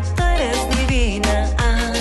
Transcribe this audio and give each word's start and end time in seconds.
Divina, 0.00 0.14
tú 0.16 0.22
eres 0.22 0.68
divina. 0.78 1.50
Ah, 1.58 1.92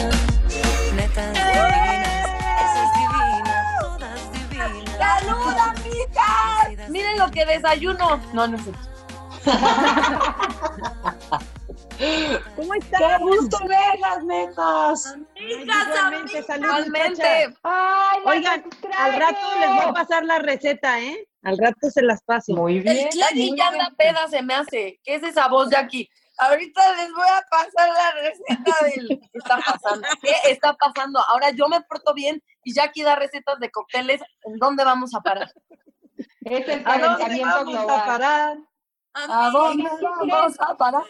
netas 0.95 1.33
divinas, 1.33 2.29
esa 2.63 2.79
es 2.83 2.91
divina, 2.93 3.55
todas 3.79 4.21
divinas. 4.33 4.97
¡Saluda, 4.97 5.63
amigas! 5.71 6.89
Miren 6.89 7.17
lo 7.17 7.27
que 7.31 7.45
desayuno. 7.45 8.19
No, 8.33 8.47
no 8.47 8.57
sé. 8.57 8.71
¿Cómo 12.55 12.73
están? 12.75 13.01
¡Qué 13.01 13.17
gusto 13.23 13.57
verlas, 13.67 14.23
netas! 14.23 15.07
Amigas, 15.07 15.87
Igualmente, 15.87 16.43
salud, 16.43 16.65
Igualmente. 16.65 17.09
muchachas. 17.09 17.53
Ay, 17.63 18.19
Oigan, 18.25 18.63
al 18.97 19.13
rato 19.19 19.39
les 19.59 19.69
voy 19.69 19.79
a 19.85 19.93
pasar 19.93 20.23
la 20.25 20.37
receta, 20.39 20.99
¿eh? 21.01 21.27
Al 21.43 21.57
rato 21.57 21.89
se 21.89 22.01
las 22.03 22.21
paso. 22.23 22.53
Muy 22.53 22.79
bien. 22.81 23.09
Jackie 23.11 23.55
ya 23.57 23.67
anda 23.69 23.91
peda, 23.97 24.27
se 24.29 24.41
me 24.43 24.53
hace. 24.53 24.99
¿Qué 25.03 25.15
es 25.15 25.23
esa 25.23 25.47
voz, 25.47 25.69
Jackie? 25.71 26.07
Ahorita 26.37 26.95
les 26.95 27.11
voy 27.13 27.27
a 27.27 27.43
pasar 27.49 27.89
la 27.89 28.11
receta 28.21 28.85
del... 28.85 29.07
¿Qué 29.31 29.37
está 29.37 29.57
pasando? 29.57 30.07
¿Qué 30.21 30.51
está 30.51 30.73
pasando? 30.73 31.19
Ahora 31.27 31.51
yo 31.51 31.67
me 31.67 31.81
porto 31.81 32.13
bien 32.13 32.43
y 32.63 32.73
Jackie 32.73 33.03
da 33.03 33.15
recetas 33.15 33.59
de 33.59 33.71
cócteles. 33.71 34.21
¿En 34.43 34.57
dónde 34.57 34.83
vamos 34.83 35.15
a 35.15 35.21
parar? 35.21 35.51
Es 36.41 36.67
el 36.67 36.83
¿A 36.85 36.99
dónde 36.99 37.23
calentamiento 37.23 37.55
vamos 37.55 37.91
a 37.91 38.05
parar? 38.05 38.57
¿A 39.13 39.49
dónde 39.51 39.89
vamos 40.01 40.55
a 40.59 40.77
parar? 40.77 41.03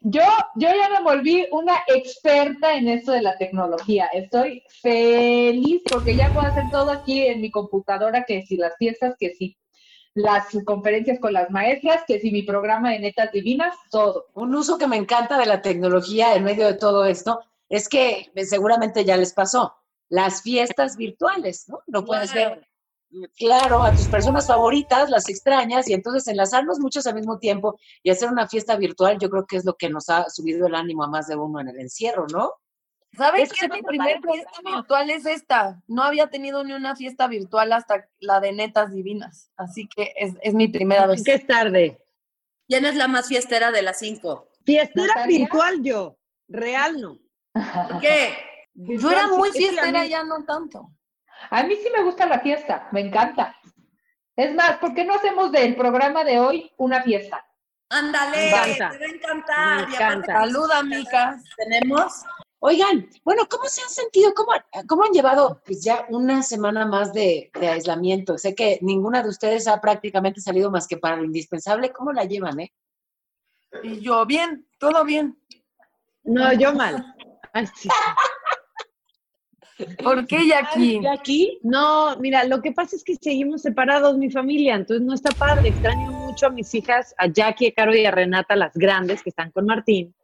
Yo, 0.00 0.22
yo 0.54 0.68
ya 0.68 0.88
me 0.88 1.02
volví 1.02 1.46
una 1.50 1.82
experta 1.88 2.74
en 2.74 2.88
esto 2.88 3.12
de 3.12 3.22
la 3.22 3.36
tecnología. 3.36 4.06
Estoy 4.12 4.62
feliz 4.80 5.82
porque 5.90 6.14
ya 6.14 6.32
puedo 6.32 6.46
hacer 6.46 6.64
todo 6.70 6.90
aquí 6.90 7.26
en 7.26 7.40
mi 7.40 7.50
computadora, 7.50 8.24
que 8.24 8.46
si 8.46 8.56
las 8.56 8.76
fiestas, 8.76 9.16
que 9.18 9.34
si 9.34 9.58
las 10.14 10.46
conferencias 10.64 11.18
con 11.20 11.32
las 11.32 11.50
maestras, 11.50 12.02
que 12.06 12.20
si 12.20 12.30
mi 12.30 12.42
programa 12.42 12.90
de 12.90 12.98
netas 12.98 13.32
divinas, 13.32 13.74
todo. 13.90 14.26
Un 14.34 14.54
uso 14.54 14.78
que 14.78 14.86
me 14.86 14.96
encanta 14.96 15.38
de 15.38 15.46
la 15.46 15.62
tecnología 15.62 16.34
en 16.34 16.44
medio 16.44 16.66
de 16.66 16.74
todo 16.74 17.04
esto 17.04 17.40
es 17.68 17.88
que 17.88 18.30
seguramente 18.44 19.04
ya 19.04 19.16
les 19.16 19.32
pasó, 19.32 19.74
las 20.10 20.42
fiestas 20.42 20.96
virtuales, 20.96 21.66
¿no? 21.68 21.80
No 21.86 22.04
puedes 22.04 22.34
ver, 22.34 22.68
claro, 23.38 23.82
a 23.82 23.92
tus 23.92 24.08
personas 24.08 24.46
favoritas, 24.46 25.08
las 25.08 25.30
extrañas, 25.30 25.88
y 25.88 25.94
entonces 25.94 26.28
enlazarnos 26.28 26.78
muchos 26.80 27.06
al 27.06 27.14
mismo 27.14 27.38
tiempo 27.38 27.78
y 28.02 28.10
hacer 28.10 28.30
una 28.30 28.46
fiesta 28.46 28.76
virtual, 28.76 29.18
yo 29.18 29.30
creo 29.30 29.46
que 29.46 29.56
es 29.56 29.64
lo 29.64 29.74
que 29.74 29.88
nos 29.88 30.10
ha 30.10 30.28
subido 30.28 30.66
el 30.66 30.74
ánimo 30.74 31.04
a 31.04 31.08
más 31.08 31.28
de 31.28 31.36
uno 31.36 31.60
en 31.60 31.68
el 31.68 31.80
encierro, 31.80 32.26
¿no? 32.30 32.52
¿Sabes 33.16 33.52
qué? 33.52 33.68
no 33.68 33.74
Mi 33.74 33.82
me 33.82 33.86
primer 33.88 34.20
parece. 34.20 34.32
fiesta 34.44 34.60
virtual 34.64 35.10
es 35.10 35.26
esta. 35.26 35.82
No 35.86 36.02
había 36.02 36.28
tenido 36.30 36.64
ni 36.64 36.72
una 36.72 36.96
fiesta 36.96 37.26
virtual 37.26 37.72
hasta 37.72 38.08
la 38.20 38.40
de 38.40 38.52
Netas 38.52 38.92
Divinas. 38.92 39.50
Así 39.56 39.88
que 39.88 40.12
es, 40.16 40.34
es 40.42 40.54
mi 40.54 40.68
primera 40.68 41.06
vez. 41.06 41.22
Que 41.22 41.34
es 41.34 41.46
tarde. 41.46 41.98
¿Quién 42.68 42.84
es 42.86 42.94
la 42.96 43.08
más 43.08 43.28
fiestera 43.28 43.70
de 43.70 43.82
las 43.82 43.98
cinco? 43.98 44.48
Fiestera 44.64 45.08
¿Natalia? 45.08 45.38
virtual 45.40 45.82
yo, 45.82 46.16
real 46.48 47.00
no. 47.00 47.18
¿Por 47.52 48.00
qué? 48.00 48.34
Yo 48.74 49.10
era 49.10 49.26
muy 49.28 49.50
fiestera, 49.50 50.06
ya 50.06 50.24
no 50.24 50.44
tanto. 50.44 50.90
A 51.50 51.64
mí 51.64 51.74
sí 51.76 51.88
me 51.94 52.02
gusta 52.04 52.24
la 52.26 52.40
fiesta, 52.40 52.88
me 52.92 53.00
encanta. 53.00 53.56
Es 54.36 54.54
más, 54.54 54.78
¿por 54.78 54.94
qué 54.94 55.04
no 55.04 55.14
hacemos 55.14 55.52
del 55.52 55.76
programa 55.76 56.24
de 56.24 56.38
hoy 56.40 56.72
una 56.78 57.02
fiesta? 57.02 57.44
Ándale, 57.90 58.36
Me 58.38 58.48
encanta. 58.48 58.90
te 58.92 58.98
va 58.98 59.04
a 59.04 59.14
encantar. 59.14 59.76
Me 59.76 59.82
Y 59.82 59.84
aparte, 59.84 59.94
encanta. 59.96 60.32
Saluda, 60.40 60.78
amigas. 60.78 61.44
Tenemos 61.58 62.24
Oigan, 62.64 63.08
bueno, 63.24 63.48
¿cómo 63.50 63.64
se 63.64 63.82
han 63.82 63.88
sentido? 63.88 64.32
¿Cómo, 64.34 64.52
cómo 64.86 65.02
han 65.02 65.10
llevado 65.10 65.60
pues 65.66 65.82
ya 65.82 66.06
una 66.10 66.44
semana 66.44 66.86
más 66.86 67.12
de, 67.12 67.50
de 67.58 67.68
aislamiento? 67.68 68.38
Sé 68.38 68.54
que 68.54 68.78
ninguna 68.82 69.20
de 69.20 69.30
ustedes 69.30 69.66
ha 69.66 69.80
prácticamente 69.80 70.40
salido 70.40 70.70
más 70.70 70.86
que 70.86 70.96
para 70.96 71.16
lo 71.16 71.24
indispensable. 71.24 71.90
¿Cómo 71.90 72.12
la 72.12 72.24
llevan, 72.24 72.60
eh? 72.60 72.72
Y 73.82 74.00
yo, 74.00 74.24
bien, 74.26 74.68
todo 74.78 75.04
bien. 75.04 75.36
No, 76.22 76.52
yo 76.52 76.72
mal. 76.72 77.04
Ay, 77.52 77.66
sí. 77.74 77.88
¿Por 80.04 80.24
qué, 80.28 80.46
Jackie? 80.46 81.00
¿Y 81.02 81.06
aquí? 81.08 81.58
No, 81.64 82.16
mira, 82.18 82.44
lo 82.44 82.62
que 82.62 82.70
pasa 82.70 82.94
es 82.94 83.02
que 83.02 83.16
seguimos 83.16 83.62
separados, 83.62 84.16
mi 84.16 84.30
familia, 84.30 84.76
entonces 84.76 85.04
no 85.04 85.14
está 85.14 85.32
padre. 85.32 85.70
Extraño 85.70 86.12
mucho 86.12 86.46
a 86.46 86.50
mis 86.50 86.72
hijas, 86.76 87.12
a 87.18 87.26
Jackie, 87.26 87.66
a 87.66 87.72
Caro 87.72 87.92
y 87.92 88.04
a 88.04 88.12
Renata, 88.12 88.54
las 88.54 88.74
grandes 88.74 89.20
que 89.20 89.30
están 89.30 89.50
con 89.50 89.66
Martín. 89.66 90.14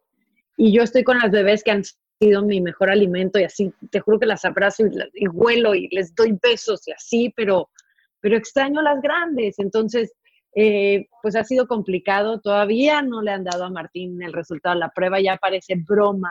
Y 0.57 0.71
yo 0.71 0.85
estoy 0.85 1.03
con 1.03 1.19
las 1.19 1.33
bebés 1.33 1.65
que 1.65 1.73
han 1.73 1.83
sido 2.21 2.43
mi 2.43 2.61
mejor 2.61 2.91
alimento 2.91 3.39
y 3.39 3.45
así, 3.45 3.73
te 3.91 4.01
juro 4.01 4.19
que 4.19 4.27
las 4.27 4.45
abrazo 4.45 4.85
y, 4.87 4.91
y 5.15 5.29
huelo 5.29 5.75
y 5.75 5.89
les 5.89 6.15
doy 6.15 6.37
besos 6.43 6.87
y 6.89 6.93
así, 6.93 7.33
pero, 7.37 7.71
pero 8.21 8.37
extraño 8.37 8.83
las 8.83 9.01
grandes. 9.01 9.59
Entonces, 9.59 10.13
eh, 10.55 11.07
pues 11.23 11.37
ha 11.37 11.45
sido 11.45 11.67
complicado. 11.69 12.41
Todavía 12.41 13.03
no 13.03 13.23
le 13.23 13.31
han 13.31 13.45
dado 13.45 13.65
a 13.65 13.71
Martín 13.71 14.21
el 14.23 14.33
resultado 14.33 14.75
de 14.75 14.81
la 14.81 14.89
prueba, 14.91 15.21
ya 15.21 15.37
parece 15.37 15.77
broma 15.77 16.31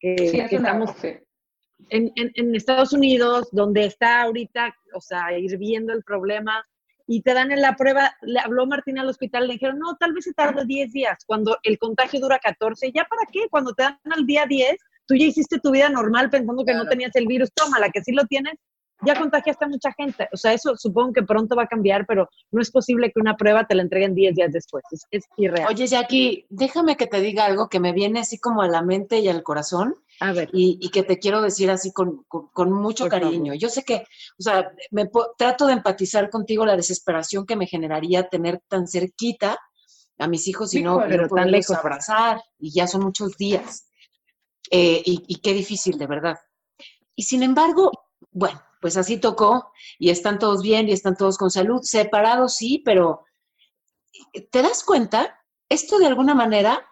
que, 0.00 0.16
Sí, 0.18 0.38
que 0.48 0.56
estamos 0.56 0.90
en, 1.90 2.10
en- 2.16 2.32
en 2.34 2.54
Estados 2.56 2.92
Unidos, 2.92 3.48
donde 3.52 3.84
está 3.84 4.22
ahorita, 4.22 4.74
o 4.94 5.00
sea, 5.00 5.36
ir 5.38 5.56
viendo 5.58 5.92
el 5.92 6.02
problema, 6.02 6.64
y 7.06 7.22
te 7.22 7.34
dan 7.34 7.50
en 7.52 7.60
la 7.60 7.76
prueba, 7.76 8.14
le 8.22 8.38
habló 8.40 8.66
Martín 8.66 8.98
al 8.98 9.08
hospital, 9.08 9.46
le 9.46 9.54
dijeron, 9.54 9.78
no, 9.78 9.96
tal 9.96 10.12
vez 10.12 10.24
se 10.24 10.32
tarde 10.32 10.64
10 10.64 10.92
días, 10.92 11.24
cuando 11.26 11.58
el 11.62 11.78
contagio 11.78 12.20
dura 12.20 12.38
14, 12.38 12.90
¿ya 12.92 13.04
para 13.04 13.22
qué? 13.30 13.48
Cuando 13.50 13.74
te 13.74 13.82
dan 13.82 13.98
al 14.10 14.24
día 14.26 14.46
10, 14.46 14.76
tú 15.06 15.14
ya 15.14 15.26
hiciste 15.26 15.58
tu 15.58 15.70
vida 15.70 15.88
normal 15.88 16.30
pensando 16.30 16.64
que 16.64 16.74
no 16.74 16.86
tenías 16.86 17.14
el 17.16 17.26
virus, 17.26 17.50
tómala, 17.54 17.90
que 17.90 18.02
sí 18.02 18.12
lo 18.12 18.24
tienes, 18.26 18.54
ya 19.04 19.18
contagiaste 19.18 19.64
a 19.64 19.68
mucha 19.68 19.92
gente. 19.98 20.28
O 20.32 20.36
sea, 20.36 20.52
eso 20.52 20.76
supongo 20.76 21.12
que 21.12 21.24
pronto 21.24 21.56
va 21.56 21.64
a 21.64 21.66
cambiar, 21.66 22.06
pero 22.06 22.28
no 22.52 22.62
es 22.62 22.70
posible 22.70 23.10
que 23.12 23.18
una 23.20 23.36
prueba 23.36 23.66
te 23.66 23.74
la 23.74 23.82
entreguen 23.82 24.14
10 24.14 24.34
días 24.36 24.52
después, 24.52 24.84
es, 24.92 25.02
es 25.10 25.24
irreal. 25.36 25.66
Oye, 25.68 25.88
Jackie, 25.88 26.46
déjame 26.50 26.96
que 26.96 27.08
te 27.08 27.20
diga 27.20 27.44
algo 27.46 27.68
que 27.68 27.80
me 27.80 27.92
viene 27.92 28.20
así 28.20 28.38
como 28.38 28.62
a 28.62 28.68
la 28.68 28.80
mente 28.82 29.18
y 29.18 29.28
al 29.28 29.42
corazón 29.42 29.96
a 30.20 30.32
ver, 30.32 30.50
y, 30.52 30.78
y 30.80 30.90
que 30.90 31.02
te 31.02 31.18
quiero 31.18 31.42
decir 31.42 31.68
así 31.68 31.90
con, 31.92 32.22
con- 32.28 32.46
con 32.52 32.70
mucho 32.70 33.04
Por 33.04 33.10
cariño. 33.10 33.46
favor. 33.46 33.58
Yo 33.58 33.68
sé 33.70 33.82
que, 33.82 34.04
o 34.38 34.42
sea, 34.42 34.70
me 34.92 35.10
trato 35.36 35.66
de 35.66 35.72
empatizar 35.72 36.30
contigo 36.30 36.64
la 36.64 36.76
desesperación 36.76 37.44
que 37.44 37.56
me 37.56 37.66
generaría 37.66 38.28
tener 38.28 38.60
tan 38.68 38.86
cerquita 38.86 39.58
a 40.18 40.28
mis 40.28 40.46
hijos 40.46 40.72
y 40.74 40.82
no, 40.82 40.98
y 40.98 41.02
no 41.02 41.08
pero 41.08 41.28
tan 41.28 41.50
lejos. 41.50 41.76
abrazar 41.76 42.40
y 42.60 42.70
ya 42.72 42.86
son 42.86 43.02
muchos 43.02 43.36
días. 43.36 43.88
Eh, 44.74 45.02
y, 45.04 45.22
y 45.28 45.40
qué 45.42 45.52
difícil, 45.52 45.98
de 45.98 46.06
verdad. 46.06 46.38
Y 47.14 47.24
sin 47.24 47.42
embargo, 47.42 47.90
bueno, 48.30 48.60
pues 48.80 48.96
así 48.96 49.18
tocó 49.18 49.70
y 49.98 50.08
están 50.08 50.38
todos 50.38 50.62
bien 50.62 50.88
y 50.88 50.92
están 50.92 51.14
todos 51.16 51.36
con 51.36 51.50
salud, 51.50 51.82
separados 51.82 52.56
sí, 52.56 52.82
pero 52.84 53.24
¿te 54.50 54.62
das 54.62 54.82
cuenta? 54.82 55.38
Esto 55.68 55.98
de 55.98 56.06
alguna 56.06 56.34
manera, 56.34 56.86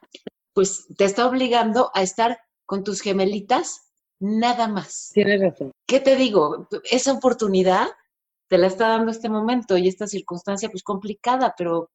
pues 0.52 0.86
te 0.96 1.04
está 1.04 1.26
obligando 1.26 1.91
a 1.94 2.02
estar 2.02 2.38
con 2.66 2.84
tus 2.84 3.00
gemelitas 3.00 3.91
nada 4.18 4.68
más. 4.68 5.10
tienes 5.14 5.41
razón. 5.41 5.72
¿Qué 5.86 6.00
te 6.00 6.16
digo? 6.16 6.68
Esa 6.84 7.12
oportunidad 7.12 7.88
te 8.48 8.58
la 8.58 8.66
está 8.66 8.88
dando 8.88 9.10
este 9.10 9.28
momento 9.28 9.76
y 9.78 9.88
esta 9.88 10.06
circunstancia 10.06 10.68
pues 10.70 10.82
complicada, 10.82 11.54
pero 11.56 11.91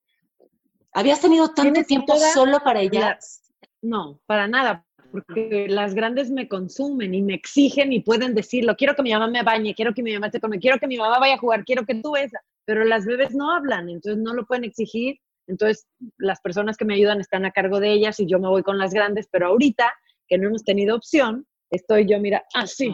habías 0.93 1.21
tenido 1.21 1.53
tanto 1.53 1.83
tiempo 1.83 2.15
solo 2.33 2.59
para 2.63 2.79
la- 2.79 2.85
ellas. 2.85 3.41
No, 3.81 4.19
para 4.25 4.47
nada, 4.47 4.84
porque 5.23 5.67
las 5.69 5.93
grandes 5.93 6.29
me 6.31 6.47
consumen 6.47 7.13
y 7.13 7.21
me 7.21 7.33
exigen 7.33 7.93
y 7.93 8.01
pueden 8.01 8.35
decirlo. 8.35 8.75
Quiero 8.75 8.95
que 8.95 9.03
mi 9.03 9.11
mamá 9.11 9.27
me 9.27 9.43
bañe, 9.43 9.73
quiero 9.75 9.93
que 9.93 10.03
mi 10.03 10.13
mamá 10.13 10.27
esté 10.27 10.39
conmigo, 10.39 10.61
quiero 10.61 10.79
que 10.79 10.87
mi 10.87 10.97
mamá 10.97 11.19
vaya 11.19 11.35
a 11.35 11.39
jugar, 11.39 11.65
quiero 11.65 11.85
que 11.85 11.95
tú 11.95 12.15
esa. 12.15 12.39
Pero 12.65 12.83
las 12.83 13.05
bebés 13.05 13.35
no 13.35 13.51
hablan, 13.51 13.89
entonces 13.89 14.21
no 14.21 14.33
lo 14.33 14.45
pueden 14.45 14.63
exigir. 14.63 15.19
Entonces 15.47 15.87
las 16.17 16.41
personas 16.41 16.77
que 16.77 16.85
me 16.85 16.95
ayudan 16.95 17.19
están 17.19 17.45
a 17.45 17.51
cargo 17.51 17.79
de 17.79 17.91
ellas 17.91 18.19
y 18.19 18.25
yo 18.25 18.39
me 18.39 18.47
voy 18.47 18.63
con 18.63 18.77
las 18.77 18.93
grandes, 18.93 19.27
pero 19.31 19.47
ahorita 19.47 19.91
que 20.27 20.37
no 20.37 20.47
hemos 20.47 20.63
tenido 20.63 20.95
opción, 20.95 21.45
estoy 21.69 22.07
yo, 22.07 22.19
mira, 22.19 22.43
así. 22.53 22.93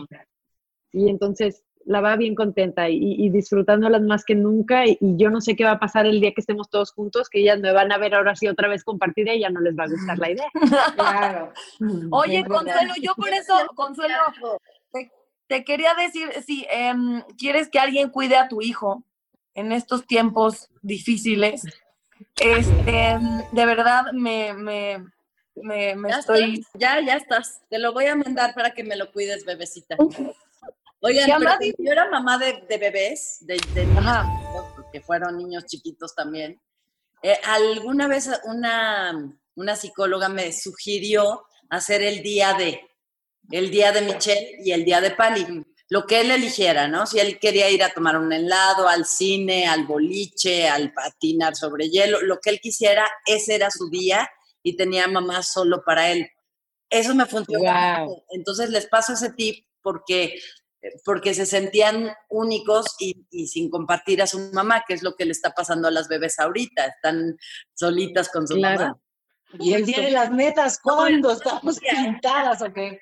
Y 0.91 1.09
entonces 1.09 1.63
la 1.85 2.01
va 2.01 2.15
bien 2.15 2.35
contenta 2.35 2.89
y, 2.89 2.97
y 3.01 3.29
disfrutándolas 3.29 4.01
más 4.01 4.23
que 4.25 4.35
nunca. 4.35 4.85
Y, 4.85 4.97
y 5.01 5.17
yo 5.17 5.29
no 5.29 5.41
sé 5.41 5.55
qué 5.55 5.63
va 5.63 5.71
a 5.71 5.79
pasar 5.79 6.05
el 6.05 6.19
día 6.21 6.33
que 6.33 6.41
estemos 6.41 6.69
todos 6.69 6.91
juntos, 6.91 7.29
que 7.29 7.39
ellas 7.41 7.59
me 7.59 7.71
van 7.73 7.91
a 7.91 7.97
ver 7.97 8.15
ahora 8.15 8.35
sí 8.35 8.47
otra 8.47 8.67
vez 8.67 8.83
compartida 8.83 9.33
y 9.33 9.41
ya 9.41 9.49
no 9.49 9.59
les 9.61 9.77
va 9.77 9.83
a 9.85 9.89
gustar 9.89 10.17
la 10.19 10.31
idea. 10.31 10.49
Claro. 10.95 11.53
Oye, 12.11 12.37
Es 12.39 12.43
verdad. 12.43 12.57
Consuelo, 12.57 12.93
yo 13.01 13.15
por 13.15 13.29
eso, 13.29 13.53
Consuelo, 13.75 14.15
te, 14.91 15.11
te 15.47 15.63
quería 15.63 15.93
decir, 15.95 16.29
si 16.45 16.65
em, 16.69 17.21
quieres 17.37 17.69
que 17.69 17.79
alguien 17.79 18.09
cuide 18.09 18.37
a 18.37 18.47
tu 18.47 18.61
hijo 18.61 19.03
en 19.53 19.71
estos 19.71 20.05
tiempos 20.05 20.69
difíciles, 20.81 21.63
Este, 22.39 23.17
de 23.51 23.65
verdad 23.65 24.11
me, 24.13 24.53
me, 24.53 25.03
me, 25.55 25.95
me 25.95 26.09
Ya 26.09 26.19
estoy. 26.19 26.53
estás, 26.59 26.71
ya, 26.79 27.01
ya 27.01 27.15
estás. 27.15 27.61
Te 27.69 27.79
lo 27.79 27.93
voy 27.93 28.05
a 28.05 28.15
mandar 28.15 28.53
para 28.53 28.71
que 28.71 28.83
me 28.83 28.95
lo 28.95 29.11
cuides, 29.11 29.43
bebecita. 29.45 29.97
Oigan, 31.01 31.25
¿Qué 31.25 31.33
pero 31.39 31.73
yo 31.79 31.91
era 31.91 32.09
mamá 32.09 32.37
de, 32.37 32.63
de 32.69 32.77
bebés, 32.77 33.37
de, 33.41 33.59
de 33.73 33.85
niños 33.85 34.25
porque 34.75 35.01
fueron 35.01 35.37
niños 35.37 35.65
chiquitos 35.65 36.13
también. 36.15 36.59
eh, 37.23 37.39
alguna 37.43 38.07
vez 38.07 38.29
una, 38.45 39.35
una 39.55 39.75
psicóloga 39.75 40.29
me 40.29 40.51
sugirió 40.53 41.45
hacer 41.69 42.01
el 42.03 42.21
día 42.21 42.53
de, 42.53 42.81
el 43.51 43.71
día 43.71 43.91
de 43.91 44.01
Michelle 44.01 44.57
y 44.63 44.71
el 44.71 44.85
día 44.85 45.01
de 45.01 45.11
Pali, 45.11 45.63
lo 45.89 46.05
que 46.05 46.21
él 46.21 46.31
eligiera, 46.31 46.87
¿no? 46.87 47.05
Si 47.05 47.19
él 47.19 47.39
quería 47.39 47.69
ir 47.69 47.83
a 47.83 47.93
tomar 47.93 48.17
un 48.17 48.31
helado, 48.31 48.87
al 48.87 49.05
cine, 49.05 49.67
al 49.67 49.85
boliche, 49.85 50.69
al 50.69 50.93
patinar 50.93 51.55
sobre 51.55 51.89
hielo, 51.89 52.21
lo 52.21 52.39
que 52.39 52.49
él 52.51 52.59
quisiera, 52.61 53.09
ese 53.25 53.55
era 53.55 53.71
su 53.71 53.89
día 53.89 54.29
y 54.63 54.75
tenía 54.77 55.07
mamá 55.07 55.43
solo 55.43 55.83
para 55.83 56.11
él. 56.11 56.29
Eso 56.89 57.15
me 57.15 57.25
funcionó. 57.25 57.59
Guau. 57.63 58.23
Entonces 58.29 58.69
les 58.69 58.87
paso 58.87 59.13
ese 59.13 59.31
tip 59.33 59.65
porque, 59.81 60.35
porque 61.05 61.33
se 61.33 61.45
sentían 61.45 62.11
únicos 62.29 62.95
y, 62.99 63.25
y 63.29 63.47
sin 63.47 63.69
compartir 63.69 64.21
a 64.21 64.27
su 64.27 64.39
mamá, 64.53 64.83
que 64.87 64.93
es 64.93 65.03
lo 65.03 65.15
que 65.15 65.25
le 65.25 65.31
está 65.31 65.51
pasando 65.51 65.87
a 65.87 65.91
las 65.91 66.07
bebés 66.07 66.39
ahorita. 66.39 66.85
Están 66.85 67.37
solitas 67.73 68.29
con 68.29 68.47
su 68.47 68.55
Claro. 68.55 68.79
mamá. 68.81 68.99
Y 69.59 69.73
el 69.73 69.85
día 69.85 69.99
de 70.01 70.11
las 70.11 70.31
netas, 70.31 70.79
¿cuándo? 70.81 71.31
¿Estamos 71.31 71.79
pintadas 71.79 72.61
o 72.61 72.71
qué? 72.71 73.01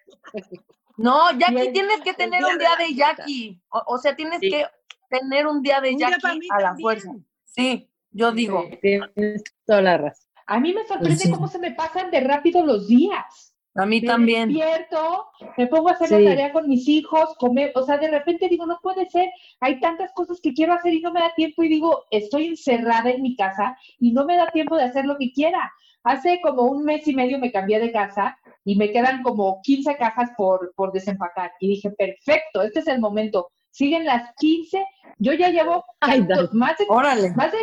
No, 0.98 1.32
Jackie, 1.38 1.72
tienes 1.72 2.02
que 2.02 2.14
tener 2.14 2.44
un 2.44 2.58
día 2.58 2.76
de 2.78 2.94
Jackie. 2.96 3.62
O, 3.70 3.84
o 3.96 3.98
sea, 4.00 4.16
tienes 4.16 4.40
Sí. 4.42 4.50
que 4.50 4.66
tener 5.10 5.48
un 5.48 5.62
día 5.62 5.80
de 5.80 5.92
Un 5.92 6.00
Jackie 6.00 6.16
a 6.50 6.56
la 6.56 6.62
también. 6.70 6.82
fuerza. 6.82 7.12
Sí, 7.46 7.90
yo 8.12 8.32
digo. 8.32 8.66
Tienes 8.82 9.44
toda 9.66 9.82
la 9.82 9.98
razón. 9.98 10.26
A 10.48 10.60
mí 10.60 10.74
me 10.74 10.86
sorprende 10.88 11.16
Sí. 11.18 11.32
cómo 11.32 11.48
se 11.48 11.60
me 11.60 11.72
pasan 11.72 12.10
de 12.12 12.20
rápido 12.22 12.66
los 12.66 12.88
días. 12.88 13.49
A 13.80 13.86
mí 13.86 14.02
Me 14.02 14.08
también. 14.08 14.50
despierto, 14.50 15.26
me 15.58 15.68
pongo 15.68 15.90
a 15.90 15.94
hacer 15.94 16.08
Sí. 16.10 16.20
la 16.22 16.30
tarea 16.32 16.52
con 16.52 16.68
mis 16.68 16.88
hijos, 16.88 17.36
comer, 17.38 17.72
o 17.76 17.84
sea, 17.84 17.98
de 17.98 18.10
repente 18.10 18.48
digo, 18.50 18.66
no 18.66 18.80
puede 18.82 19.10
ser, 19.10 19.30
hay 19.60 19.80
tantas 19.80 20.12
cosas 20.14 20.40
que 20.42 20.54
quiero 20.54 20.74
hacer 20.74 20.94
y 20.94 21.02
no 21.02 21.12
me 21.12 21.20
da 21.22 21.34
tiempo 21.36 21.64
y 21.64 21.70
digo, 21.70 22.04
estoy 22.12 22.48
encerrada 22.48 23.10
en 23.10 23.22
mi 23.22 23.36
casa 23.36 23.78
y 24.00 24.12
no 24.12 24.26
me 24.26 24.36
da 24.38 24.48
tiempo 24.52 24.76
de 24.76 24.84
hacer 24.84 25.06
lo 25.06 25.18
que 25.18 25.32
quiera. 25.32 25.72
Hace 26.04 26.40
como 26.42 26.64
un 26.64 26.84
mes 26.86 27.08
y 27.08 27.14
medio 27.16 27.40
me 27.40 27.52
cambié 27.52 27.80
de 27.80 27.92
casa 27.92 28.38
y 28.64 28.76
me 28.76 28.92
quedan 28.92 29.22
como 29.24 29.60
15 29.64 29.98
cajas 29.98 30.30
por, 30.38 30.74
por 30.76 30.92
desempacar 30.92 31.52
y 31.60 31.70
dije, 31.70 31.92
perfecto, 31.92 32.62
este 32.62 32.80
es 32.80 32.88
el 32.88 33.00
momento. 33.00 33.50
Siguen 33.72 34.06
las 34.06 34.32
15, 34.40 34.84
yo 35.20 35.34
ya 35.34 35.50
llevo 35.50 35.84
Ay, 36.00 36.26
más 36.54 36.78
de 36.78 36.86
Órale. 36.90 37.32
más 37.36 37.52
de 37.52 37.60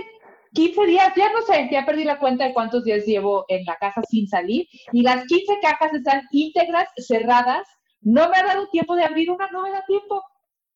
15 0.57 0.87
días, 0.87 1.13
ya 1.15 1.31
no 1.33 1.43
sé, 1.43 1.69
ya 1.71 1.85
perdí 1.85 2.05
la 2.05 2.19
cuenta 2.19 2.45
de 2.45 2.55
cuántos 2.55 2.83
días 2.83 3.05
llevo 3.05 3.45
en 3.49 3.63
la 3.67 3.77
casa 3.77 4.01
sin 4.09 4.27
salir 4.27 4.67
y 4.91 5.03
las 5.03 5.27
15 5.27 5.59
cajas 5.61 5.93
están 5.93 6.23
íntegras, 6.31 6.89
cerradas. 6.97 7.69
No 8.01 8.31
me 8.31 8.39
ha 8.39 8.43
dado 8.43 8.67
tiempo 8.69 8.97
de 8.97 9.05
abrir 9.05 9.31
una, 9.31 9.51
no 9.51 9.63
me 9.63 9.71
da 9.71 9.85
tiempo. 9.87 10.23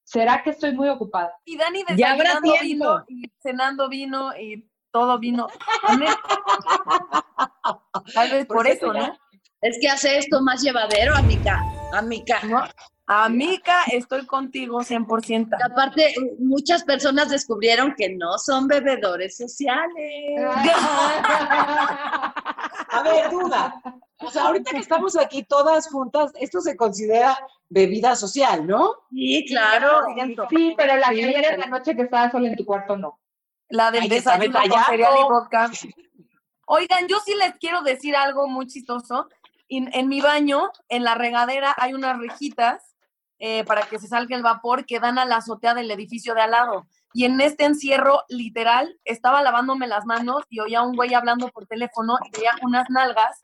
¿Será 0.04 0.42
que 0.42 0.50
estoy 0.50 0.74
muy 0.74 0.88
ocupada? 0.88 1.32
Y 1.46 1.56
Dani 1.56 1.82
Ya 1.96 2.12
habrá 2.12 2.40
tiempo. 2.42 2.62
vino 2.62 3.04
y 3.08 3.22
cenando 3.40 3.88
vino 3.88 4.36
y 4.36 4.68
todo 4.90 5.18
vino. 5.18 5.46
Tal 8.14 8.30
vez 8.30 8.46
por 8.46 8.66
eso, 8.66 8.92
¿no? 8.92 9.16
Es 9.62 9.78
que 9.80 9.88
hace 9.88 10.18
esto 10.18 10.42
más 10.42 10.62
llevadero, 10.62 11.14
amiga. 11.16 11.62
Amiga. 11.92 12.40
¿No? 12.42 12.64
Amica, 13.12 13.82
estoy 13.90 14.24
contigo 14.24 14.82
100%. 14.82 15.48
Y 15.50 15.62
Aparte, 15.64 16.14
muchas 16.38 16.84
personas 16.84 17.28
descubrieron 17.28 17.92
que 17.96 18.10
no 18.10 18.38
son 18.38 18.68
bebedores 18.68 19.36
sociales. 19.36 20.38
A 22.92 23.02
ver, 23.02 23.28
duda. 23.32 23.82
O 24.20 24.30
sea, 24.30 24.44
ahorita 24.44 24.70
que 24.70 24.78
estamos 24.78 25.16
aquí 25.16 25.42
todas 25.42 25.88
juntas, 25.88 26.30
esto 26.38 26.60
se 26.60 26.76
considera 26.76 27.36
bebida 27.68 28.14
social, 28.14 28.64
¿no? 28.64 28.94
Sí, 29.10 29.44
claro. 29.48 30.02
Sí, 30.48 30.74
pero 30.76 30.94
la 30.96 31.08
que 31.08 31.24
ayer 31.24 31.54
en 31.54 31.60
la 31.60 31.66
noche 31.66 31.96
que 31.96 32.02
estaba 32.02 32.30
sola 32.30 32.46
en 32.48 32.54
tu 32.54 32.64
cuarto, 32.64 32.96
no. 32.96 33.18
La 33.70 33.90
del 33.90 34.02
Ay, 34.02 34.08
desayuno 34.08 34.60
con 34.60 34.84
cereal 34.84 35.14
y 35.18 35.22
vodka. 35.24 35.68
Oigan, 36.66 37.08
yo 37.08 37.18
sí 37.24 37.34
les 37.34 37.56
quiero 37.56 37.82
decir 37.82 38.14
algo 38.14 38.46
muy 38.46 38.68
chistoso. 38.68 39.28
En, 39.68 39.92
en 39.94 40.08
mi 40.08 40.20
baño, 40.20 40.70
en 40.88 41.02
la 41.02 41.16
regadera, 41.16 41.74
hay 41.76 41.94
unas 41.94 42.16
rejitas 42.16 42.89
eh, 43.42 43.64
para 43.64 43.82
que 43.82 43.98
se 43.98 44.06
salga 44.06 44.36
el 44.36 44.42
vapor 44.42 44.84
que 44.84 45.00
dan 45.00 45.18
a 45.18 45.24
la 45.24 45.36
azotea 45.36 45.72
del 45.72 45.90
edificio 45.90 46.34
de 46.34 46.42
al 46.42 46.50
lado. 46.50 46.86
Y 47.14 47.24
en 47.24 47.40
este 47.40 47.64
encierro, 47.64 48.22
literal, 48.28 49.00
estaba 49.04 49.40
lavándome 49.42 49.86
las 49.86 50.04
manos 50.04 50.42
y 50.50 50.60
oía 50.60 50.80
a 50.80 50.82
un 50.82 50.94
güey 50.94 51.14
hablando 51.14 51.48
por 51.48 51.66
teléfono 51.66 52.18
y 52.22 52.36
veía 52.36 52.52
unas 52.62 52.90
nalgas 52.90 53.40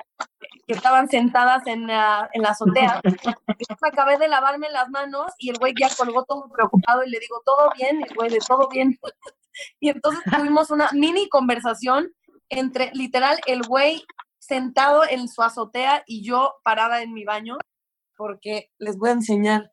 que 0.66 0.74
estaban 0.74 1.08
sentadas 1.08 1.66
en 1.66 1.86
la, 1.86 2.28
azotea. 2.46 3.00
Entonces 3.02 3.78
acabé 3.80 4.18
de 4.18 4.28
lavarme 4.28 4.68
las 4.68 4.90
manos 4.90 5.32
y 5.38 5.48
el 5.48 5.58
güey 5.58 5.72
ya 5.80 5.88
colgó 5.96 6.24
todo 6.24 6.46
preocupado 6.50 7.02
y 7.02 7.08
le 7.08 7.18
digo, 7.18 7.40
¿todo 7.46 7.70
bien? 7.74 8.00
Y 8.00 8.02
el 8.04 8.14
güey 8.14 8.30
de 8.30 8.38
todo 8.46 8.68
bien. 8.68 8.98
Y 9.80 9.88
entonces 9.88 10.22
tuvimos 10.30 10.70
una 10.70 10.90
mini 10.92 11.30
conversación 11.30 12.12
entre 12.50 12.90
literal 12.92 13.40
el 13.46 13.62
güey 13.62 14.04
sentado 14.38 15.02
en 15.08 15.28
su 15.28 15.42
azotea 15.42 16.04
y 16.06 16.22
yo 16.22 16.56
parada 16.62 17.00
en 17.00 17.14
mi 17.14 17.24
baño, 17.24 17.56
porque 18.18 18.70
les 18.76 18.98
voy 18.98 19.08
a 19.08 19.12
enseñar. 19.12 19.72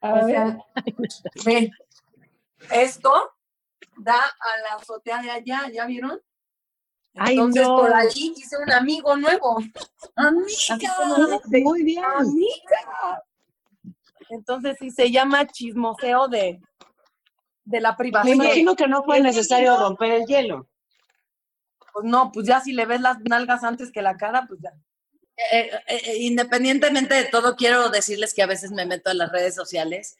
A 0.00 0.12
O 0.12 0.26
ver. 0.26 0.26
sea, 0.26 0.58
ve, 1.44 1.70
esto 2.70 3.12
da 3.96 4.14
a 4.18 4.60
la 4.68 4.76
azotea 4.80 5.20
de 5.22 5.30
allá, 5.30 5.68
¿ya 5.72 5.86
vieron? 5.86 6.20
Ay, 7.14 7.34
Entonces 7.34 7.66
no. 7.66 7.76
por 7.78 7.92
allí 7.92 8.32
hice 8.36 8.56
un 8.58 8.70
amigo 8.70 9.16
nuevo. 9.16 9.58
Amiga. 10.14 11.40
Muy 11.64 11.82
bien. 11.82 12.04
Amiga. 12.04 13.24
Entonces 14.30 14.76
sí 14.78 14.90
se 14.90 15.10
llama 15.10 15.46
chismoseo 15.46 16.28
de, 16.28 16.60
de 17.64 17.80
la 17.80 17.92
Me 17.92 17.96
privacidad. 17.96 18.34
imagino 18.34 18.76
que 18.76 18.86
no 18.86 19.02
fue 19.02 19.20
necesario 19.20 19.76
romper 19.78 20.12
el 20.12 20.26
hielo. 20.26 20.68
Pues 21.92 22.04
no, 22.04 22.30
pues 22.30 22.46
ya 22.46 22.60
si 22.60 22.72
le 22.72 22.86
ves 22.86 23.00
las 23.00 23.18
nalgas 23.20 23.64
antes 23.64 23.90
que 23.90 24.02
la 24.02 24.16
cara, 24.16 24.44
pues 24.46 24.60
ya. 24.62 24.70
Eh, 25.38 25.70
eh, 25.70 25.80
eh, 25.86 26.16
independientemente 26.18 27.14
de 27.14 27.24
todo, 27.26 27.54
quiero 27.54 27.90
decirles 27.90 28.34
que 28.34 28.42
a 28.42 28.46
veces 28.46 28.72
me 28.72 28.86
meto 28.86 29.10
a 29.10 29.14
las 29.14 29.30
redes 29.30 29.54
sociales 29.54 30.16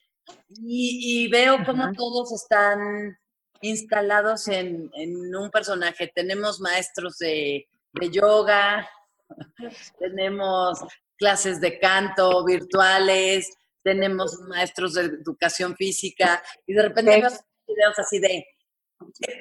y, 0.48 1.24
y 1.24 1.28
veo 1.28 1.64
cómo 1.66 1.92
todos 1.92 2.32
están 2.32 3.18
instalados 3.60 4.46
en, 4.46 4.88
en 4.94 5.34
un 5.34 5.50
personaje. 5.50 6.12
Tenemos 6.14 6.60
maestros 6.60 7.18
de, 7.18 7.66
de 7.94 8.10
yoga, 8.10 8.88
tenemos 9.98 10.78
clases 11.16 11.60
de 11.60 11.80
canto 11.80 12.44
virtuales, 12.44 13.50
tenemos 13.82 14.38
maestros 14.42 14.94
de 14.94 15.02
educación 15.02 15.74
física 15.74 16.40
y 16.64 16.74
de 16.74 16.82
repente 16.82 17.20
veo 17.20 17.30
videos 17.66 17.98
así 17.98 18.20
de 18.20 18.46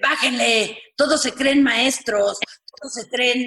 bájenle, 0.01 0.77
todos 0.95 1.21
se 1.21 1.33
creen 1.33 1.63
maestros, 1.63 2.39
se 2.83 3.09
creen, 3.09 3.39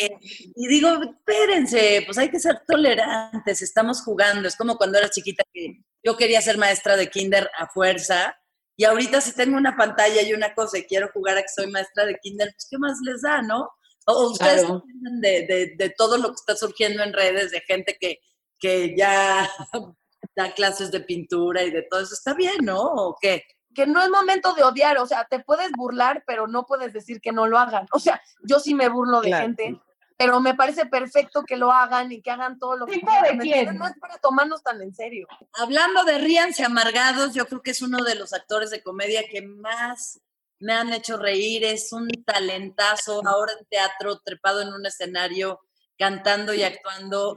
eh, 0.00 0.16
y 0.20 0.68
digo, 0.68 0.88
espérense, 1.02 2.02
pues 2.06 2.18
hay 2.18 2.30
que 2.30 2.40
ser 2.40 2.62
tolerantes, 2.66 3.62
estamos 3.62 4.02
jugando, 4.02 4.48
es 4.48 4.56
como 4.56 4.76
cuando 4.76 4.98
era 4.98 5.10
chiquita 5.10 5.44
que 5.52 5.82
yo 6.02 6.16
quería 6.16 6.40
ser 6.40 6.58
maestra 6.58 6.96
de 6.96 7.08
kinder 7.08 7.50
a 7.58 7.66
fuerza, 7.68 8.36
y 8.76 8.84
ahorita 8.84 9.20
si 9.20 9.34
tengo 9.34 9.56
una 9.56 9.76
pantalla 9.76 10.22
y 10.22 10.32
una 10.32 10.54
cosa 10.54 10.78
y 10.78 10.84
quiero 10.84 11.10
jugar 11.12 11.36
a 11.36 11.42
que 11.42 11.48
soy 11.54 11.70
maestra 11.70 12.06
de 12.06 12.18
kinder, 12.22 12.50
pues 12.52 12.66
qué 12.70 12.78
más 12.78 12.98
les 13.04 13.22
da, 13.22 13.42
¿no? 13.42 13.70
O 14.06 14.30
ustedes 14.30 14.64
Claro. 14.64 14.82
de, 15.20 15.74
de 15.76 15.90
todo 15.90 16.16
lo 16.16 16.28
que 16.28 16.34
está 16.34 16.56
surgiendo 16.56 17.02
en 17.02 17.12
redes, 17.12 17.50
de 17.50 17.60
gente 17.60 17.96
que, 18.00 18.18
que 18.58 18.96
ya 18.96 19.48
da 20.36 20.54
clases 20.54 20.90
de 20.90 21.00
pintura 21.00 21.62
y 21.62 21.70
de 21.70 21.82
todo 21.82 22.00
eso, 22.00 22.14
está 22.14 22.34
bien, 22.34 22.64
¿no? 22.64 22.80
¿O 22.80 23.16
qué? 23.20 23.44
Que 23.74 23.86
no 23.86 24.02
es 24.02 24.10
momento 24.10 24.54
de 24.54 24.62
odiar, 24.62 24.98
o 24.98 25.06
sea, 25.06 25.24
te 25.24 25.40
puedes 25.40 25.70
burlar, 25.72 26.24
pero 26.26 26.46
no 26.46 26.66
puedes 26.66 26.92
decir 26.92 27.20
que 27.20 27.32
no 27.32 27.46
lo 27.46 27.58
hagan. 27.58 27.86
O 27.92 27.98
sea, 27.98 28.20
yo 28.42 28.60
sí 28.60 28.74
me 28.74 28.88
burlo 28.88 29.20
de 29.20 29.28
Claro. 29.28 29.44
gente, 29.44 29.80
pero 30.16 30.40
me 30.40 30.54
parece 30.54 30.86
perfecto 30.86 31.42
que 31.42 31.56
lo 31.56 31.72
hagan 31.72 32.12
y 32.12 32.22
que 32.22 32.30
hagan 32.30 32.58
todo 32.58 32.76
lo 32.76 32.86
que 32.86 32.94
¿Tipo 32.94 33.10
de 33.10 33.38
quieran. 33.38 33.76
No 33.78 33.86
es 33.86 33.98
para 33.98 34.18
tomarnos 34.18 34.62
tan 34.62 34.80
en 34.82 34.94
serio. 34.94 35.26
Hablando 35.54 36.04
de 36.04 36.18
Ríanse 36.18 36.64
Amargados, 36.64 37.34
yo 37.34 37.46
creo 37.46 37.62
que 37.62 37.72
es 37.72 37.82
uno 37.82 38.04
de 38.04 38.14
los 38.14 38.32
actores 38.32 38.70
de 38.70 38.82
comedia 38.82 39.22
que 39.28 39.42
más 39.42 40.20
me 40.60 40.74
han 40.74 40.92
hecho 40.92 41.16
reír. 41.16 41.64
Es 41.64 41.92
un 41.92 42.08
talentazo, 42.24 43.20
ahora 43.26 43.52
en 43.58 43.66
teatro, 43.66 44.20
trepado 44.20 44.60
en 44.60 44.68
un 44.68 44.86
escenario, 44.86 45.60
cantando 45.98 46.54
y 46.54 46.62
actuando. 46.62 47.34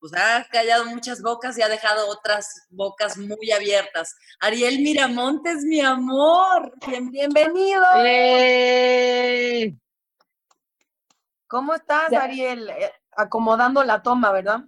Pues 0.00 0.12
ha 0.14 0.46
callado 0.50 0.86
muchas 0.86 1.22
bocas 1.22 1.58
y 1.58 1.62
ha 1.62 1.68
dejado 1.68 2.08
otras 2.08 2.66
bocas 2.70 3.16
muy 3.16 3.50
abiertas. 3.50 4.14
Ariel 4.40 4.78
Miramontes, 4.80 5.64
mi 5.64 5.80
amor. 5.80 6.72
Bien, 6.86 7.10
bienvenido. 7.10 7.84
¡Eh! 8.04 9.74
¿Cómo 11.48 11.74
estás, 11.74 12.10
Ya. 12.10 12.22
Ariel? 12.22 12.68
Eh, 12.70 12.92
acomodando 13.16 13.82
la 13.82 14.02
toma, 14.02 14.30
¿verdad? 14.32 14.60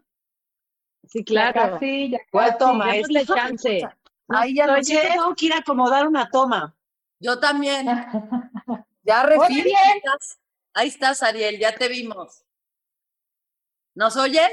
Sí, 1.09 1.21
Ya 1.21 1.53
claro. 1.53 1.73
casi, 1.75 2.11
ya 2.11 2.19
¿Cuál 2.31 2.59
toma? 2.59 2.93
Démosle 2.93 3.21
Esta? 3.21 3.35
chance. 3.35 3.89
Ahí 4.29 4.55
ya, 4.55 4.67
No, 4.67 4.77
es 4.77 4.87
tengo 4.89 5.35
que 5.35 5.47
ir 5.47 5.53
a 5.55 5.59
acomodar 5.59 6.07
una 6.07 6.29
toma. 6.31 6.75
Yo 7.19 7.39
también. 7.39 7.87
Ya, 9.03 9.23
Hola, 9.23 9.31
Refi. 9.31 9.61
Ariel. 9.63 9.77
Ahí 9.77 9.97
estás, 9.97 10.39
Ahí 10.75 10.89
estás, 10.89 11.23
Ariel, 11.23 11.59
ya 11.59 11.75
te 11.75 11.89
vimos. 11.89 12.45
¿Nos 13.95 14.15
oyes? 14.17 14.53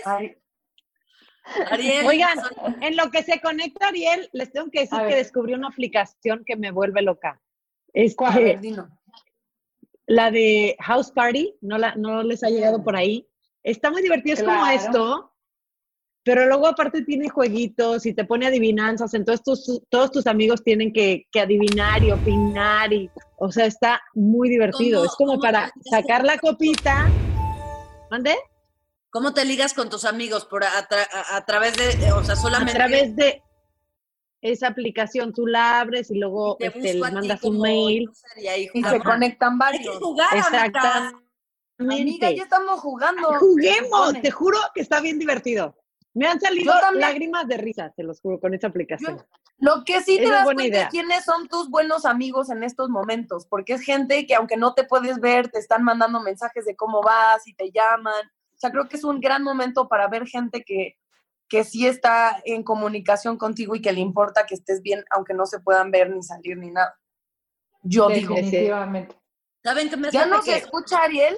Ariel. 1.72 2.06
Oigan, 2.06 2.38
en 2.82 2.96
lo 2.98 3.10
que 3.12 3.24
se 3.24 3.40
conecta 3.42 3.88
Ariel, 3.90 4.30
les 4.34 4.52
tengo 4.52 4.70
que 4.72 4.82
decir 4.82 5.00
que 5.08 5.16
descubrí 5.16 5.54
una 5.54 5.68
aplicación 5.70 6.44
que 6.46 6.56
me 6.56 6.72
vuelve 6.72 7.02
loca. 7.02 7.42
Este, 7.94 8.24
ver, 8.36 8.60
dino. 8.62 8.90
la 10.06 10.30
de 10.32 10.76
House 10.80 11.12
Party, 11.12 11.56
no, 11.62 11.78
la, 11.78 11.96
no 11.96 12.24
les 12.24 12.44
ha 12.44 12.50
llegado 12.50 12.84
por 12.84 12.96
ahí. 12.96 13.28
Está 13.64 13.90
muy 13.92 14.02
divertido, 14.02 14.36
es 14.36 14.44
como 14.44 14.66
esto, 14.68 15.34
pero 16.24 16.46
luego 16.46 16.68
aparte 16.68 17.04
tiene 17.04 17.28
jueguitos 17.30 18.06
y 18.06 18.14
te 18.14 18.24
pone 18.26 18.46
adivinanzas, 18.48 19.14
entonces 19.14 19.44
tus, 19.44 19.82
todos 19.90 20.12
tus 20.12 20.28
amigos 20.28 20.64
tienen 20.64 20.94
que, 20.94 21.26
que 21.32 21.40
adivinar 21.42 22.04
y 22.04 22.12
opinar, 22.12 22.94
y, 22.94 23.10
o 23.38 23.52
sea, 23.52 23.66
está 23.66 24.02
muy 24.14 24.50
divertido. 24.50 25.00
¿Cómo- 25.00 25.06
es 25.12 25.16
como 25.16 25.40
para 25.40 25.72
sacar 25.90 26.24
la 26.24 26.38
copita. 26.38 27.10
¿Mande? 28.12 28.36
¿Cómo 29.18 29.34
te 29.34 29.46
ligas 29.46 29.74
con 29.74 29.90
tus 29.90 30.06
amigos? 30.06 30.46
Por 30.46 30.64
a, 30.64 30.88
tra- 30.88 31.08
a- 31.12 31.38
a 31.38 31.44
través 31.44 31.76
de, 31.76 32.12
o 32.12 32.24
sea, 32.24 32.34
A 32.34 32.38
solamente. 32.38 32.74
través 32.76 33.16
de 33.16 33.42
esa 34.44 34.68
aplicación 34.68 35.34
tú 35.34 35.48
la 35.48 35.80
abres 35.80 36.12
y 36.12 36.20
luego 36.20 36.56
te 36.60 36.68
este, 36.68 36.94
le 36.94 37.00
a 37.04 37.10
mandas 37.10 37.44
un 37.44 37.60
mail. 37.60 38.12
y 38.36 38.46
ahí 38.48 38.70
Y 38.76 38.84
se 38.84 39.00
conectan 39.00 39.54
Hay 39.54 39.58
varios. 39.58 39.98
que 39.98 40.04
jugar, 40.06 40.38
amigas. 40.54 41.14
Amiga, 41.80 42.30
ya 42.30 42.44
estamos 42.44 42.80
jugando. 42.80 43.40
Juguemos, 43.40 44.22
te 44.22 44.30
juro 44.30 44.60
que 44.76 44.82
está 44.82 45.02
bien 45.02 45.18
divertido. 45.18 45.76
Me 46.14 46.28
han 46.28 46.40
salido 46.40 46.72
lágrimas 46.94 47.48
de 47.48 47.58
risa, 47.58 47.92
te 47.98 48.04
los 48.04 48.22
juro, 48.22 48.40
con 48.40 48.54
esa 48.54 48.68
aplicación. 48.68 49.20
Lo 49.58 49.84
que 49.84 50.00
sí 50.04 50.18
te 50.18 50.30
das 50.30 50.44
cuenta 50.44 50.64
idea. 50.64 50.84
es 50.84 50.90
quiénes 50.90 51.26
son 51.26 51.48
tus 51.48 51.72
buenos 51.72 52.06
amigos 52.06 52.52
en 52.52 52.64
estos 52.64 52.90
momentos, 52.90 53.48
porque 53.48 53.74
es 53.74 53.82
gente 53.82 54.28
que 54.28 54.36
aunque 54.36 54.58
no 54.58 54.76
te 54.76 54.84
puedes 54.84 55.20
ver, 55.20 55.50
te 55.50 55.58
están 55.58 55.84
mandando 55.84 56.20
mensajes 56.22 56.66
de 56.66 56.76
cómo 56.76 57.02
vas 57.02 57.48
y 57.48 57.56
te 57.56 57.72
llaman. 57.72 58.14
O 58.58 58.60
sea, 58.60 58.72
creo 58.72 58.90
que 58.90 58.98
es 58.98 59.04
un 59.04 59.20
gran 59.20 59.44
momento 59.44 59.88
para 59.88 60.08
ver 60.08 60.26
gente 60.26 60.64
que, 60.64 60.98
que 61.48 61.64
sí 61.64 61.86
está 61.86 62.42
en 62.44 62.64
comunicación 62.64 63.38
contigo 63.38 63.76
y 63.76 63.82
que 63.82 63.92
le 63.92 64.00
importa 64.00 64.48
que 64.48 64.56
estés 64.56 64.82
bien, 64.82 65.06
aunque 65.12 65.36
no 65.36 65.46
se 65.46 65.60
puedan 65.60 65.92
ver 65.92 66.10
ni 66.10 66.24
salir 66.24 66.58
ni 66.58 66.72
nada. 66.72 67.00
Yo 67.84 68.10
digo. 68.10 68.34
Definitivamente. 68.34 69.16
¿Saben 69.64 69.90
qué 69.90 69.98
me 69.98 70.10
¿Ya 70.12 70.26
no 70.26 70.42
se 70.42 70.58
escucha, 70.58 71.04
Ariel? 71.04 71.38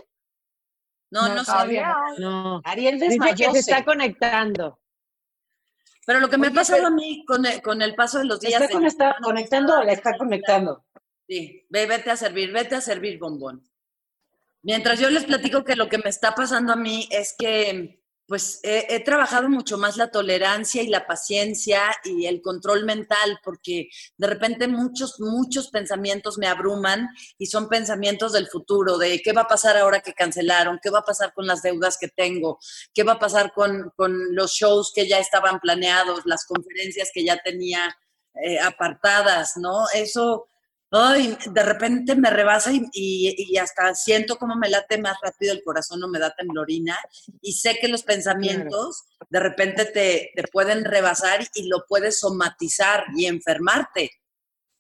No, 1.12 1.28
No, 1.28 1.36
no 1.36 1.44
sé. 1.44 1.52
todavía 1.52 1.96
No. 2.20 2.62
Ariel 2.64 3.00
Dice 3.00 3.18
que 3.36 3.52
se 3.52 3.60
está 3.60 3.84
conectando. 3.84 4.80
Pero 6.06 6.22
lo 6.22 6.30
que 6.30 6.38
me 6.38 6.48
ha 6.48 6.52
pasado 6.52 6.78
pero- 6.78 6.88
a 6.88 6.92
mí 6.92 7.26
con 7.26 7.46
el, 7.46 7.62
con 7.62 7.82
el 7.82 7.96
paso 7.96 8.20
de 8.20 8.26
los 8.26 8.40
¿Se 8.40 8.48
días. 8.48 8.62
está 8.62 8.78
de- 8.80 9.14
conectando 9.22 9.78
o 9.78 9.84
la 9.84 9.92
está 9.92 10.18
conectando? 10.18 10.86
Sí, 11.28 11.66
ve, 11.70 11.86
vete 11.86 12.10
a 12.12 12.16
servir, 12.16 12.52
vete 12.54 12.76
a 12.76 12.82
servir, 12.82 13.20
bombón. 13.20 13.69
Mientras 14.62 15.00
yo 15.00 15.10
les 15.10 15.24
platico 15.24 15.64
que 15.64 15.76
lo 15.76 15.88
que 15.88 16.00
me 16.00 16.10
está 16.10 16.36
pasando 16.36 16.74
a 16.74 16.76
mí 16.76 17.08
es 17.12 17.34
que, 17.38 18.04
pues, 18.28 18.60
he, 18.64 19.00
trabajado 19.00 19.50
mucho 19.50 19.78
más 19.78 19.96
la 19.96 20.12
tolerancia 20.12 20.84
y 20.84 20.88
la 20.88 21.08
paciencia 21.08 21.82
y 22.04 22.26
el 22.26 22.42
control 22.42 22.84
mental, 22.84 23.40
porque 23.44 23.90
de 24.18 24.28
repente 24.28 24.68
muchos, 24.68 25.20
muchos 25.20 25.70
pensamientos 25.70 26.38
me 26.38 26.48
abruman 26.48 27.08
y 27.38 27.46
son 27.46 27.70
pensamientos 27.70 28.34
del 28.34 28.48
futuro, 28.48 28.98
de 28.98 29.22
qué 29.22 29.32
va 29.32 29.42
a 29.42 29.48
pasar 29.48 29.78
ahora 29.78 30.02
que 30.02 30.14
cancelaron, 30.14 30.80
qué 30.84 30.90
va 30.90 31.00
a 31.00 31.06
pasar 31.06 31.34
con 31.34 31.48
las 31.48 31.62
deudas 31.62 31.98
que 31.98 32.10
tengo, 32.10 32.60
qué 32.94 33.04
va 33.04 33.14
a 33.14 33.20
pasar 33.20 33.54
con, 33.54 33.92
con 33.96 34.36
los 34.36 34.52
shows 34.52 34.92
que 34.94 35.08
ya 35.08 35.20
estaban 35.20 35.60
planeados, 35.60 36.26
las 36.26 36.46
conferencias 36.46 37.12
que 37.14 37.24
ya 37.24 37.38
tenía 37.38 37.96
eh, 38.44 38.60
apartadas, 38.60 39.54
¿no? 39.56 39.86
Eso 39.94 40.50
ay, 40.92 41.38
de 41.52 41.64
repente 41.64 42.16
me 42.16 42.30
rebasa 42.30 42.72
y, 42.74 42.82
y- 42.94 43.36
y 43.54 43.58
hasta 43.58 43.94
siento 43.94 44.38
como 44.38 44.56
me 44.56 44.70
late 44.70 44.98
más 44.98 45.18
rápido 45.22 45.54
el 45.54 45.64
corazón 45.64 46.04
o 46.04 46.08
me 46.08 46.20
da 46.20 46.34
temblorina 46.36 46.98
y 47.42 47.54
sé 47.54 47.78
que 47.80 47.88
los 47.88 48.04
pensamientos 48.04 49.04
de 49.30 49.40
repente 49.40 49.86
te, 49.86 50.32
te 50.36 50.44
pueden 50.48 50.86
rebasar 50.86 51.48
y 51.54 51.68
lo 51.68 51.86
puedes 51.88 52.20
somatizar 52.20 53.06
y 53.16 53.26
enfermarte. 53.28 54.12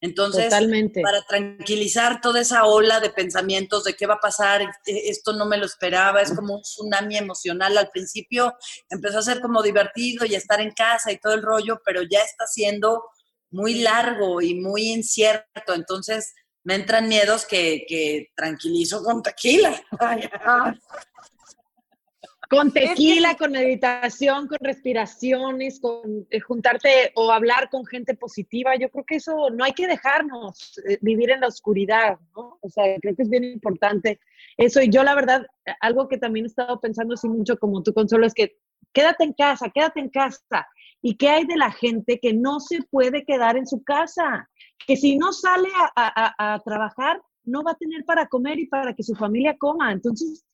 Entonces, 0.01 0.46
Totalmente. 0.46 1.01
para 1.01 1.22
tranquilizar 1.24 2.22
toda 2.22 2.39
esa 2.39 2.63
ola 2.63 3.01
de 3.01 3.10
pensamientos 3.10 3.84
de 3.84 3.96
qué 3.96 4.08
va 4.08 4.13
a 4.13 4.20
pasar, 4.22 4.62
eh, 4.62 4.68
esto 4.86 5.34
no 5.34 5.46
me 5.46 5.58
lo 5.58 5.66
esperaba, 5.66 6.22
es 6.22 6.32
como 6.34 6.56
un 6.56 6.62
tsunami 6.62 7.18
emocional. 7.18 7.78
Al 7.78 7.89
principio 7.89 8.56
empezó 8.89 9.20
a 9.20 9.24
ser 9.24 9.42
como 9.42 9.62
divertido 9.62 10.25
y 10.25 10.36
estar 10.36 10.62
en 10.62 10.72
casa 10.72 11.12
y 11.12 11.18
todo 11.20 11.34
el 11.34 11.42
rollo, 11.42 11.82
pero 11.84 12.01
ya 12.10 12.22
está 12.22 12.48
siendo 12.48 13.04
muy 13.51 13.75
largo 13.75 14.41
y 14.41 14.56
muy 14.56 14.89
incierto. 14.89 15.74
Entonces 15.74 16.34
me 16.63 16.75
entran 16.75 17.08
miedos 17.08 17.46
que, 17.46 17.86
que 17.88 18.32
tranquilizo 18.36 19.03
con 19.03 19.22
tequila. 19.24 19.82
Con 22.50 22.72
tequila, 22.72 23.36
con 23.36 23.51
meditación, 23.51 24.48
con 24.48 24.58
respiraciones, 24.60 25.79
con 25.79 26.25
eh, 26.32 26.39
juntarte 26.39 27.12
o 27.13 27.32
hablar 27.32 27.70
con 27.70 27.86
gente 27.86 28.15
positiva. 28.15 28.75
Yo 28.75 28.89
creo 28.89 29.06
que 29.06 29.18
eso 29.18 29.51
no 29.51 29.63
hay 29.63 29.74
que 29.74 29.86
dejarnos 29.86 30.82
eh, 30.89 30.98
vivir 31.00 31.29
en 31.29 31.41
la 31.41 31.48
oscuridad, 31.48 32.18
¿no? 32.36 32.58
O 32.62 32.70
sea, 32.70 32.86
creo 33.01 33.15
que 33.15 33.22
es 33.22 33.29
bien 33.29 33.44
importante 33.44 34.20
eso. 34.58 34.82
Y 34.82 34.89
yo, 34.89 35.03
la 35.03 35.13
verdad, 35.13 35.46
algo 35.79 36.08
que 36.08 36.18
también 36.18 36.46
he 36.46 36.48
estado 36.48 36.82
pensando 36.82 37.13
así 37.13 37.29
mucho 37.29 37.56
como 37.60 37.84
tú, 37.84 37.94
Consuelo, 37.94 38.25
es 38.25 38.34
que 38.34 38.58
quédate 38.94 39.25
en 39.25 39.34
casa, 39.34 39.70
quédate 39.70 40.00
en 40.00 40.10
casa. 40.10 40.68
¿Y 41.01 41.15
qué 41.15 41.29
hay 41.29 41.46
de 41.46 41.56
la 41.58 41.72
gente 41.72 42.20
que 42.22 42.34
no 42.34 42.60
se 42.60 42.82
puede 42.89 43.24
quedar 43.24 43.58
en 43.58 43.65
su 43.68 43.84
casa? 43.84 44.50
Que 44.86 44.98
si 44.98 45.18
no 45.18 45.32
sale 45.34 45.70
a, 45.75 45.91
a- 45.96 46.53
a- 46.56 46.60
trabajar, 46.60 47.22
no 47.46 47.63
va 47.63 47.72
a 47.72 47.75
tener 47.77 48.03
para 48.06 48.27
comer 48.27 48.60
y 48.60 48.68
para 48.68 48.94
que 48.94 49.03
su 49.03 49.15
familia 49.15 49.58
coma. 49.58 49.91
Entonces, 49.91 50.46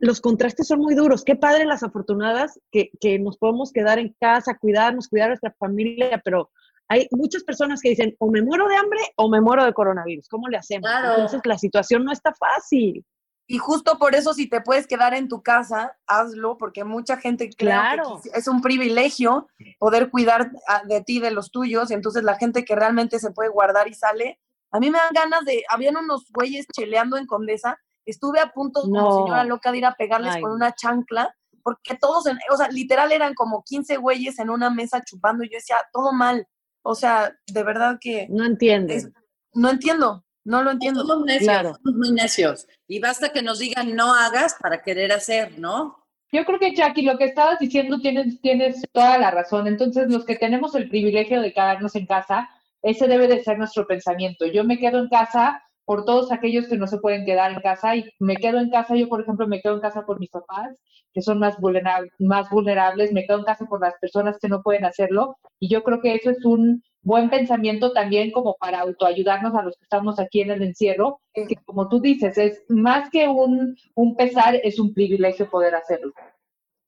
los 0.00 0.20
contrastes 0.20 0.66
son 0.68 0.80
muy 0.80 0.94
duros. 0.94 1.24
Qué 1.24 1.36
padre 1.36 1.64
las 1.66 1.82
afortunadas 1.82 2.58
que, 2.70 2.90
que 3.00 3.18
nos 3.18 3.36
podemos 3.38 3.72
quedar 3.72 3.98
en 3.98 4.14
casa, 4.20 4.56
cuidarnos, 4.58 5.08
cuidar 5.08 5.26
a 5.26 5.28
nuestra 5.30 5.54
familia, 5.58 6.20
pero 6.24 6.50
hay 6.88 7.06
muchas 7.12 7.42
personas 7.44 7.80
que 7.80 7.90
dicen, 7.90 8.14
o 8.18 8.30
me 8.30 8.42
muero 8.42 8.68
de 8.68 8.76
hambre 8.76 9.00
o 9.16 9.28
me 9.28 9.40
muero 9.40 9.64
de 9.64 9.72
coronavirus. 9.72 10.28
¿Cómo 10.28 10.48
le 10.48 10.56
hacemos? 10.58 10.88
Claro. 10.90 11.12
Entonces, 11.14 11.40
la 11.44 11.58
situación 11.58 12.04
no 12.04 12.12
está 12.12 12.32
fácil. 12.34 13.04
Y 13.46 13.58
justo 13.58 13.98
por 13.98 14.14
eso, 14.14 14.32
si 14.32 14.48
te 14.48 14.60
puedes 14.62 14.86
quedar 14.86 15.12
en 15.14 15.28
tu 15.28 15.42
casa, 15.42 15.98
hazlo, 16.06 16.56
porque 16.56 16.82
mucha 16.84 17.18
gente 17.18 17.50
Claro. 17.50 18.20
que 18.22 18.30
es 18.38 18.48
un 18.48 18.62
privilegio 18.62 19.48
poder 19.78 20.10
cuidar 20.10 20.50
a- 20.66 20.82
de 20.84 21.02
ti, 21.02 21.20
de 21.20 21.30
los 21.30 21.50
tuyos, 21.50 21.90
y 21.90 21.94
entonces 21.94 22.22
la 22.24 22.36
gente 22.36 22.64
que 22.64 22.74
realmente 22.74 23.18
se 23.18 23.32
puede 23.32 23.50
guardar 23.50 23.86
y 23.88 23.94
sale, 23.94 24.40
a 24.70 24.80
mí 24.80 24.90
me 24.90 24.98
dan 24.98 25.12
ganas 25.14 25.44
de, 25.44 25.62
habían 25.68 25.96
unos 25.96 26.24
güeyes 26.32 26.66
cheleando 26.74 27.16
en 27.18 27.26
Condesa, 27.26 27.78
estuve 28.06 28.40
a 28.40 28.50
punto 28.50 28.80
como 28.82 28.94
No. 29.00 29.16
señora 29.24 29.44
loca 29.44 29.70
de 29.72 29.78
ir 29.78 29.86
a 29.86 29.94
pegarles 29.94 30.34
Ay, 30.36 30.42
con 30.42 30.52
una 30.52 30.74
chancla, 30.74 31.34
porque 31.62 31.94
todos, 31.96 32.26
en- 32.26 32.38
o 32.50 32.56
sea, 32.56 32.68
literal 32.68 33.12
eran 33.12 33.34
como 33.34 33.62
15 33.62 33.96
güeyes 33.98 34.38
en 34.38 34.48
una 34.50 34.70
mesa 34.70 35.02
chupando, 35.04 35.44
y 35.44 35.50
yo 35.50 35.56
decía, 35.56 35.76
todo 35.92 36.12
mal, 36.12 36.46
o 36.82 36.94
sea, 36.94 37.34
de 37.46 37.62
verdad 37.62 37.98
que 38.00 38.26
No 38.30 38.44
entienden. 38.44 38.96
es- 38.96 39.10
no 39.52 39.68
entiendo, 39.70 40.24
no 40.44 40.62
lo 40.62 40.70
entiendo. 40.72 41.04
Somos 41.06 41.24
necios, 41.26 41.44
Claro. 41.48 41.74
somos 41.82 41.98
muy 41.98 42.12
necios. 42.12 42.66
Y 42.86 43.00
basta 43.00 43.30
que 43.30 43.42
nos 43.42 43.58
digan 43.58 43.94
no 43.96 44.14
hagas 44.14 44.56
para 44.60 44.82
querer 44.82 45.12
hacer, 45.12 45.58
¿no? 45.58 45.96
Yo 46.32 46.44
creo 46.44 46.58
que, 46.58 46.74
Jackie, 46.74 47.02
lo 47.02 47.16
que 47.16 47.24
estabas 47.26 47.58
diciendo 47.58 48.00
tienes, 48.00 48.40
tienes 48.40 48.82
toda 48.92 49.18
la 49.18 49.30
razón. 49.30 49.66
Entonces, 49.68 50.08
los 50.10 50.24
que 50.24 50.36
tenemos 50.36 50.74
el 50.74 50.88
privilegio 50.88 51.40
de 51.40 51.52
quedarnos 51.52 51.94
en 51.94 52.06
casa, 52.06 52.48
ese 52.82 53.06
debe 53.06 53.28
de 53.28 53.42
ser 53.42 53.56
nuestro 53.56 53.86
pensamiento. 53.86 54.44
Yo 54.46 54.64
me 54.64 54.78
quedo 54.78 54.98
en 54.98 55.08
casa 55.08 55.62
por 55.86 56.04
todos 56.04 56.32
aquellos 56.32 56.66
que 56.66 56.76
no 56.76 56.86
se 56.86 56.98
pueden 56.98 57.24
quedar 57.24 57.52
en 57.52 57.60
casa 57.60 57.94
y 57.94 58.04
me 58.18 58.36
quedo 58.36 58.58
en 58.58 58.70
casa, 58.70 58.96
yo 58.96 59.08
por 59.08 59.20
ejemplo 59.20 59.46
me 59.46 59.60
quedo 59.60 59.74
en 59.74 59.80
casa 59.80 60.04
por 60.06 60.18
mis 60.18 60.30
papás, 60.30 60.80
que 61.12 61.20
son 61.22 61.38
más, 61.38 61.56
vulnera- 61.58 62.02
más 62.18 62.48
vulnerables, 62.50 63.12
me 63.12 63.26
quedo 63.26 63.38
en 63.38 63.44
casa 63.44 63.66
por 63.66 63.80
las 63.82 63.94
personas 64.00 64.38
que 64.40 64.48
no 64.48 64.62
pueden 64.62 64.86
hacerlo 64.86 65.36
y 65.60 65.68
yo 65.68 65.84
creo 65.84 66.00
que 66.00 66.14
eso 66.14 66.30
es 66.30 66.42
un 66.44 66.82
buen 67.04 67.30
pensamiento 67.30 67.92
también 67.92 68.32
como 68.32 68.56
para 68.56 68.80
autoayudarnos 68.80 69.54
a 69.54 69.62
los 69.62 69.76
que 69.76 69.84
estamos 69.84 70.18
aquí 70.18 70.40
en 70.40 70.50
el 70.50 70.62
encierro, 70.62 71.20
que 71.32 71.56
como 71.64 71.88
tú 71.88 72.00
dices, 72.00 72.36
es 72.38 72.64
más 72.68 73.10
que 73.10 73.28
un, 73.28 73.76
un 73.94 74.16
pesar, 74.16 74.56
es 74.56 74.78
un 74.78 74.92
privilegio 74.92 75.48
poder 75.48 75.74
hacerlo. 75.74 76.12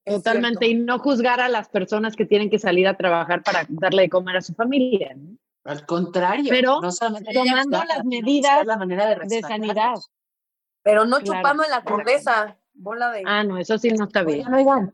Totalmente. 0.05 0.67
Y 0.67 0.75
no 0.75 0.99
juzgar 0.99 1.41
a 1.41 1.49
las 1.49 1.69
personas 1.69 2.17
que 2.17 2.25
tienen 2.25 2.49
que 2.49 2.59
salir 2.59 2.87
a 2.87 2.97
trabajar 2.97 3.43
para 3.43 3.67
darle 3.69 4.03
de 4.03 4.09
comer 4.09 4.37
a 4.37 4.41
su 4.41 4.55
familia. 4.55 5.15
¿no? 5.17 5.37
Al 5.65 5.85
contrario, 5.85 6.47
Pero 6.49 6.81
no 6.81 6.93
solamente 6.93 7.33
tomando 7.35 7.83
las 7.85 8.05
medidas 8.05 8.65
la 8.65 8.77
manera 8.77 9.17
de, 9.17 9.41
sanidad. 9.43 9.95
Pero 10.83 11.05
no 11.05 11.19
Claro. 11.19 11.41
chupando 11.41 11.65
en 11.65 11.71
la 11.71 11.83
condesa, 11.83 12.57
bola 12.73 13.11
de... 13.11 13.23
Ah, 13.27 13.43
no, 13.43 13.59
eso 13.59 13.77
sí 13.77 13.91
no 13.91 14.05
está 14.05 14.23
bien. 14.23 14.47
Oigan, 14.47 14.55
oigan, 14.55 14.93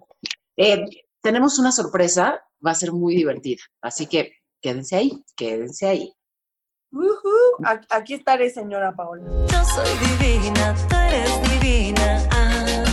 eh, 0.57 0.87
tenemos 1.21 1.59
una 1.59 1.73
sorpresa, 1.73 2.43
va 2.64 2.71
a 2.71 2.75
ser 2.75 2.93
muy 2.93 3.14
divertida, 3.14 3.62
así 3.83 4.07
que 4.07 4.42
quédense 4.62 4.97
ahí, 4.97 5.25
quédense 5.37 5.87
ahí. 5.87 6.14
Aquí 7.90 8.14
estaré, 8.14 8.49
señora 8.50 8.95
Paola. 8.95 9.25
Yo 9.49 9.64
soy 9.64 9.90
divina, 10.19 10.75
tú 10.88 10.97
eres 10.97 11.50
divina. 11.50 12.28
Ah. 12.31 12.85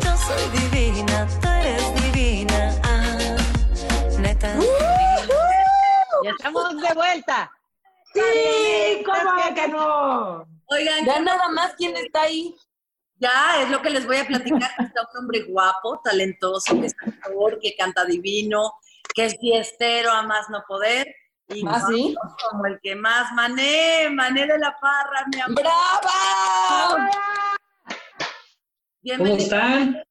Yo 0.00 0.16
soy 0.16 0.70
divina, 0.70 1.28
tú 1.40 1.48
eres 1.48 2.02
divina. 2.02 2.80
Ah. 2.82 3.36
Neta. 4.18 4.54
Ya 6.24 6.30
estamos 6.30 6.80
de 6.80 6.94
vuelta. 6.94 7.50
Sí, 8.12 9.02
¿cómo 9.04 9.54
que 9.54 9.68
no? 9.68 10.46
Oigan, 10.66 11.04
Ya 11.04 11.20
nada 11.20 11.48
más, 11.48 11.74
¿quién 11.76 11.96
está 11.96 12.22
ahí? 12.22 12.54
Ya, 13.16 13.62
es 13.62 13.70
lo 13.70 13.80
que 13.80 13.90
les 13.90 14.06
voy 14.06 14.16
a 14.16 14.26
platicar. 14.26 14.70
Está 14.80 15.02
un 15.12 15.20
hombre 15.20 15.42
guapo, 15.44 16.00
talentoso, 16.02 16.74
que 16.80 16.86
es 16.86 16.94
actor, 17.00 17.58
que 17.60 17.76
canta 17.76 18.04
divino, 18.04 18.72
que 19.14 19.26
es 19.26 19.36
fiestero 19.38 20.10
a 20.10 20.22
más 20.22 20.48
no 20.50 20.62
poder. 20.66 21.06
Y 21.48 21.62
¿Ah, 21.66 21.82
sí? 21.88 22.14
como 22.50 22.66
el 22.66 22.78
que 22.82 22.94
más, 22.96 23.32
Mané, 23.34 24.08
Mané 24.10 24.46
de 24.46 24.58
la 24.58 24.74
Parra, 24.80 25.26
mi 25.34 25.40
amor. 25.40 25.60
¡Brava! 25.62 26.90
¿Cómo 26.94 27.98
Bienvenido. 29.02 29.36
están? 29.36 30.02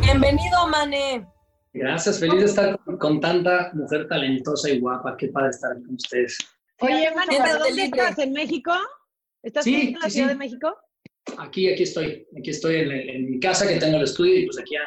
Bienvenido, 0.00 0.66
Mané. 0.68 1.26
Gracias, 1.72 2.18
feliz 2.20 2.40
de 2.40 2.44
estar 2.46 2.78
con, 2.80 2.98
con 2.98 3.20
tanta 3.20 3.70
mujer 3.74 4.06
talentosa 4.08 4.68
y 4.68 4.80
guapa. 4.80 5.16
Qué 5.16 5.28
padre 5.28 5.50
estar 5.50 5.72
con 5.74 5.94
ustedes. 5.94 6.36
Oye, 6.80 7.10
Mane, 7.14 7.26
Siéntate 7.30 7.52
¿pero 7.52 7.64
¿dónde 7.64 7.82
libre. 7.82 8.00
estás? 8.02 8.18
¿En 8.18 8.32
México? 8.32 8.72
¿Estás 9.42 9.64
Sí, 9.64 9.88
en 9.88 9.94
la 10.00 10.06
sí, 10.06 10.10
Ciudad 10.10 10.26
sí. 10.28 10.32
de 10.34 10.38
México? 10.38 10.76
Aquí, 11.38 11.72
aquí 11.72 11.84
estoy. 11.84 12.26
Aquí 12.36 12.50
estoy 12.50 12.76
en, 12.80 12.90
en 12.92 13.30
mi 13.30 13.40
casa 13.40 13.66
que 13.66 13.76
tengo 13.78 13.96
el 13.96 14.02
estudio 14.02 14.40
y 14.40 14.46
pues 14.46 14.58
aquí 14.58 14.74
ya 14.74 14.80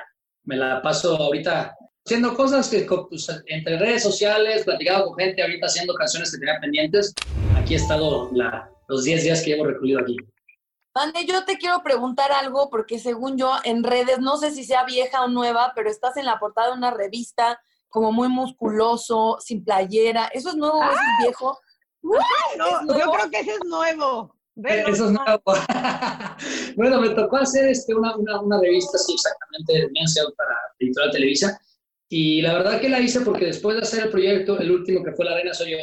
me 0.44 0.58
la 0.58 0.82
paso 0.82 1.16
ahorita 1.18 1.74
haciendo 2.06 2.36
cosas 2.36 2.70
que 2.70 2.86
pues, 3.10 3.28
entre 3.48 3.80
redes 3.80 4.04
sociales, 4.04 4.64
platicado 4.64 5.08
con 5.08 5.18
gente, 5.18 5.42
ahorita 5.42 5.66
haciendo 5.66 5.96
canciones 5.96 6.32
que 6.32 6.38
tenía 6.38 6.60
pendientes. 6.62 7.14
Aquí 7.58 7.74
he 7.74 7.78
estado 7.78 8.30
la- 8.34 8.70
los 8.88 9.04
10 9.04 9.24
días 9.24 9.42
que 9.42 9.52
llevo 9.52 9.66
recluido 9.66 10.00
aquí. 10.00 10.16
Mané, 10.94 11.26
yo 11.26 11.44
te 11.46 11.58
quiero 11.58 11.82
preguntar 11.84 12.32
algo 12.32 12.70
porque 12.70 13.00
según 13.00 13.38
yo 13.38 13.52
en 13.64 13.84
redes, 13.84 14.20
no 14.20 14.38
sé 14.38 14.52
si 14.52 14.64
sea 14.64 14.86
vieja 14.86 15.24
o 15.24 15.28
nueva, 15.28 15.74
pero 15.76 15.90
estás 15.90 16.16
en 16.18 16.26
la 16.26 16.38
portada 16.40 16.68
de 16.68 16.78
una 16.78 16.92
revista 16.92 17.60
como 17.90 18.12
muy 18.12 18.28
musculoso, 18.30 19.38
sin 19.40 19.64
playera. 19.64 20.28
¿Eso 20.28 20.50
es 20.50 20.56
nuevo 20.56 20.78
o 20.78 20.84
eso 20.84 20.92
es 20.94 21.26
viejo? 21.26 21.60
No, 22.04 22.14
¿Es 22.18 23.00
yo 23.00 23.12
creo 23.12 23.30
que 23.32 23.40
ese 23.40 23.52
es 23.54 23.60
nuevo. 23.66 24.36
Velo. 24.58 24.88
Eh, 24.88 24.92
Eso 24.92 25.06
es 25.08 25.12
nuevo. 25.12 25.42
bueno, 26.78 27.02
me 27.02 27.10
tocó 27.10 27.38
hacer 27.38 27.68
este, 27.68 27.94
una, 27.94 28.16
una, 28.16 28.40
una 28.40 28.62
revista, 28.62 28.98
sí, 29.00 29.14
exactamente, 29.14 29.74
de 29.74 30.34
para 30.38 30.56
Editorial 30.80 31.12
Televisa. 31.12 31.60
Y 32.10 32.42
la 32.42 32.54
verdad 32.54 32.80
que 32.80 32.90
la 32.90 33.00
hice 33.00 33.22
porque 33.22 33.46
después 33.46 33.76
de 33.78 33.82
hacer 33.84 34.04
el 34.06 34.12
proyecto, 34.12 34.60
el 34.60 34.72
último 34.72 35.04
que 35.04 35.14
fue 35.14 35.26
La 35.26 35.36
Reina 35.36 35.54
Soy 35.54 35.72
Yo, 35.72 35.78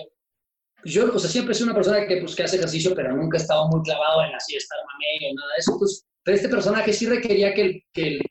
yo, 0.85 1.15
o 1.15 1.19
sea, 1.19 1.31
siempre 1.31 1.55
sido 1.55 1.67
una 1.67 1.75
persona 1.75 2.07
que, 2.07 2.17
pues, 2.19 2.35
que 2.35 2.43
hace 2.45 2.57
ejercicio, 2.57 2.93
pero 2.95 3.15
nunca 3.17 3.39
he 3.39 3.41
estado 3.41 3.69
muy 3.69 3.83
clavado 3.83 4.25
en 4.25 4.35
así 4.35 4.57
estar 4.57 4.79
mamey 4.85 5.31
o 5.31 5.35
nada 5.35 5.53
de 5.55 5.59
eso. 5.61 5.79
Pues, 5.79 6.07
pero 6.25 6.37
este 6.37 6.49
personaje 6.49 6.93
sí 6.93 7.07
requería 7.07 7.55
que 7.55 7.63
el, 7.63 7.83
que 7.93 8.09
el 8.09 8.23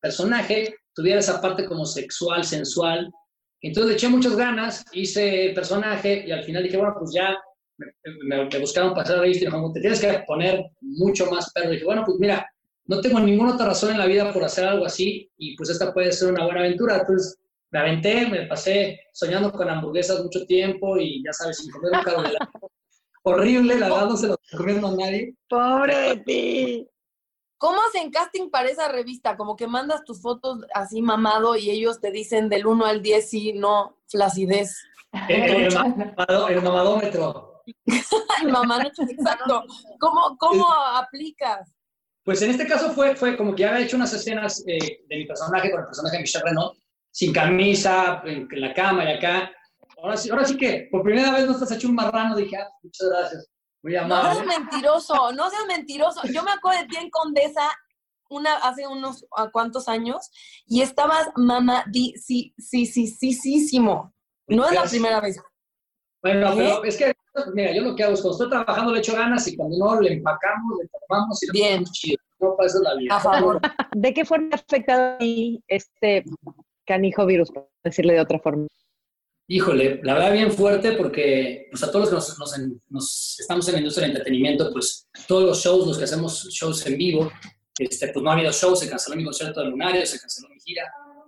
personaje 0.00 0.74
tuviera 0.94 1.20
esa 1.20 1.40
parte 1.40 1.66
como 1.66 1.84
sexual, 1.84 2.44
sensual. 2.44 3.10
Entonces 3.60 3.90
le 3.90 3.94
eché 3.96 4.08
muchas 4.08 4.36
ganas, 4.36 4.84
hice 4.92 5.52
personaje 5.54 6.24
y 6.26 6.32
al 6.32 6.44
final 6.44 6.62
dije, 6.62 6.76
bueno, 6.76 6.94
pues 6.98 7.12
ya 7.14 7.36
me, 7.76 7.86
me- 8.24 8.44
me 8.46 8.58
buscaron 8.58 8.94
pasar 8.94 9.16
la 9.16 9.22
revista 9.22 9.44
y 9.46 9.50
me 9.50 9.72
te 9.74 9.80
tienes 9.80 10.00
que 10.00 10.24
poner 10.26 10.64
mucho 10.80 11.30
más 11.30 11.52
perro. 11.52 11.70
Y 11.70 11.72
dije, 11.74 11.84
bueno, 11.84 12.04
pues 12.06 12.18
mira, 12.18 12.46
no 12.88 13.00
tengo 13.00 13.20
ninguna 13.20 13.54
otra 13.54 13.66
razón 13.66 13.92
en 13.92 13.98
la 13.98 14.06
vida 14.06 14.32
por 14.32 14.42
hacer 14.44 14.66
algo 14.66 14.84
así 14.84 15.30
y 15.36 15.56
pues 15.56 15.70
esta 15.70 15.92
puede 15.94 16.10
ser 16.12 16.32
una 16.32 16.44
buena 16.44 16.60
aventura. 16.60 16.96
Entonces 16.96 17.38
me 17.70 17.78
aventé, 17.78 18.26
me 18.26 18.46
pasé 18.46 18.98
soñando 19.12 19.52
con 19.52 19.68
hamburguesas 19.70 20.22
mucho 20.24 20.44
tiempo 20.46 20.96
y 20.98 21.22
ya 21.24 21.32
sabes, 21.32 21.58
sin 21.58 21.70
comer 21.70 21.92
un 21.92 22.02
carbohidrato. 22.02 22.70
Horrible, 23.22 23.78
la 23.78 23.88
verdad 23.90 24.06
no 24.08 24.16
se 24.16 24.26
lo 24.28 24.36
recomiendo 24.50 24.88
a 24.88 24.96
nadie. 24.96 25.34
Pobre 25.48 25.96
de 25.96 26.16
ti. 26.16 26.88
¿Cómo 27.58 27.78
hacen 27.88 28.10
casting 28.10 28.50
para 28.50 28.70
esa 28.70 28.88
revista? 28.88 29.36
Como 29.36 29.54
que 29.56 29.66
mandas 29.66 30.04
tus 30.04 30.22
fotos 30.22 30.60
así 30.72 31.02
mamado 31.02 31.56
y 31.56 31.70
ellos 31.70 32.00
te 32.00 32.10
dicen 32.10 32.48
del 32.48 32.66
1 32.66 32.86
al 32.86 33.02
10 33.02 33.28
sí, 33.28 33.52
no, 33.52 33.98
flacidez. 34.06 34.76
El, 35.28 35.64
el 35.64 35.74
mamado- 35.74 36.48
el 36.48 36.62
mamadómetro. 36.62 37.62
Mamá, 38.48 38.78
no, 38.82 38.88
exacto. 39.10 39.64
¿Cómo, 39.98 40.36
cómo 40.38 40.66
aplicas? 40.72 41.74
Pues 42.28 42.42
en 42.42 42.50
este 42.50 42.66
caso 42.66 42.92
fue, 42.92 43.16
fue 43.16 43.38
como 43.38 43.54
que 43.54 43.62
ya 43.62 43.70
había 43.70 43.86
hecho 43.86 43.96
unas 43.96 44.12
escenas 44.12 44.62
eh, 44.66 45.00
de 45.08 45.16
mi 45.16 45.24
personaje 45.24 45.70
con 45.70 45.80
el 45.80 45.86
personaje 45.86 46.16
de 46.16 46.22
Michelle 46.24 46.44
Renaud, 46.44 46.76
sin 47.10 47.32
camisa, 47.32 48.20
en, 48.22 48.46
la 48.50 48.74
cama 48.74 49.02
y 49.06 49.16
acá. 49.16 49.50
Ahora 50.02 50.14
sí, 50.14 50.28
ahora 50.28 50.44
sí 50.44 50.58
que 50.58 50.88
por 50.90 51.02
primera 51.02 51.32
vez 51.32 51.46
no 51.46 51.52
estás 51.52 51.72
hecho 51.72 51.88
un 51.88 51.94
marrano, 51.94 52.36
dije, 52.36 52.58
ah, 52.58 52.68
muchas 52.82 53.08
gracias, 53.08 53.48
muy 53.82 53.94
No 53.94 54.00
amable. 54.02 54.44
seas 54.44 54.58
mentiroso, 54.58 55.32
no 55.32 55.48
seas 55.48 55.64
mentiroso. 55.68 56.20
Yo 56.26 56.42
me 56.42 56.50
acuerdo 56.50 56.82
de 56.82 56.88
ti 56.88 56.96
en 56.98 57.08
Condesa 57.08 57.66
una, 58.28 58.56
hace 58.56 58.86
unos 58.86 59.24
¿a 59.34 59.48
cuántos 59.48 59.88
años 59.88 60.30
y 60.66 60.82
estabas 60.82 61.28
mamá, 61.34 61.86
sí, 61.90 62.52
sí, 62.58 62.84
sí, 62.84 63.06
sí, 63.32 63.78
No 63.78 64.66
es 64.66 64.72
la 64.74 64.82
primera 64.82 65.22
vez. 65.22 65.40
Bueno, 66.22 66.52
pero 66.56 66.84
es 66.84 66.96
que, 66.96 67.12
mira, 67.54 67.72
yo 67.72 67.82
lo 67.82 67.94
que 67.94 68.02
hago 68.04 68.14
es 68.14 68.20
cuando 68.20 68.32
estoy 68.44 68.50
trabajando 68.50 68.92
le 68.92 68.98
echo 68.98 69.14
ganas 69.14 69.46
y 69.46 69.56
cuando 69.56 69.78
no 69.78 70.00
le 70.00 70.14
empacamos, 70.14 70.78
le 70.82 70.88
tomamos 71.08 71.42
y 71.42 71.46
le 71.46 71.52
Bien. 71.52 71.84
chido. 71.84 72.18
No 72.40 72.56
pasa 72.56 72.78
la 72.82 72.94
vida. 72.96 73.16
A 73.16 73.20
favor. 73.20 73.60
¿De 73.96 74.14
qué 74.14 74.24
forma 74.24 74.48
ha 74.52 74.56
afectado 74.56 75.14
a 75.14 75.18
ti 75.18 75.62
este 75.68 76.24
canijo 76.86 77.26
virus, 77.26 77.50
por 77.50 77.68
decirle 77.84 78.14
de 78.14 78.20
otra 78.20 78.38
forma? 78.38 78.66
Híjole, 79.50 80.00
la 80.02 80.14
verdad 80.14 80.32
bien 80.32 80.52
fuerte 80.52 80.92
porque 80.92 81.68
pues 81.70 81.82
a 81.82 81.90
todos 81.90 82.12
los 82.12 82.32
que 82.34 82.38
nos, 82.38 82.80
nos- 82.90 83.36
estamos 83.40 83.66
en 83.68 83.72
la 83.74 83.78
industria 83.78 84.06
del 84.06 84.16
entretenimiento, 84.16 84.70
pues 84.72 85.08
todos 85.26 85.44
los 85.44 85.58
shows, 85.64 85.86
los 85.86 85.96
que 85.98 86.04
hacemos 86.04 86.48
shows 86.50 86.86
en 86.86 86.98
vivo, 86.98 87.32
este, 87.78 88.08
pues 88.08 88.22
no 88.22 88.30
ha 88.30 88.34
habido 88.34 88.52
shows, 88.52 88.80
se 88.80 88.90
canceló 88.90 89.16
mi 89.16 89.24
concierto 89.24 89.60
de 89.60 89.66
Lunario, 89.70 90.04
se 90.04 90.20
canceló 90.20 90.48
mi 90.50 90.60
gira. 90.60 90.82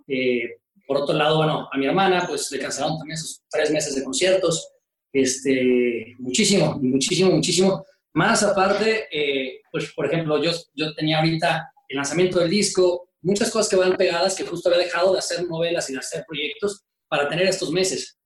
Eh, 0.07 0.59
por 0.85 0.97
otro 0.97 1.15
lado, 1.15 1.37
bueno, 1.37 1.67
a 1.71 1.77
mi 1.77 1.85
hermana 1.87 2.25
pues 2.27 2.51
le 2.51 2.59
cancelaron 2.59 2.97
también 2.99 3.17
sus 3.17 3.41
tres 3.49 3.71
meses 3.71 3.95
de 3.95 4.03
conciertos. 4.03 4.71
Este, 5.13 6.15
muchísimo, 6.19 6.79
muchísimo, 6.81 7.31
muchísimo. 7.31 7.85
Más 8.13 8.43
aparte, 8.43 9.07
eh, 9.11 9.61
pues 9.71 9.91
por 9.93 10.05
ejemplo, 10.05 10.41
yo, 10.41 10.51
yo 10.73 10.93
tenía 10.93 11.19
ahorita 11.19 11.71
el 11.87 11.97
lanzamiento 11.97 12.39
del 12.39 12.49
disco, 12.49 13.09
muchas 13.21 13.51
cosas 13.51 13.69
que 13.69 13.75
van 13.75 13.95
pegadas 13.95 14.35
que 14.35 14.45
justo 14.45 14.69
había 14.69 14.85
dejado 14.85 15.13
de 15.13 15.19
hacer 15.19 15.47
novelas 15.47 15.89
y 15.89 15.93
de 15.93 15.99
hacer 15.99 16.23
proyectos 16.27 16.83
para 17.07 17.27
tener 17.27 17.47
estos 17.47 17.71
meses. 17.71 18.17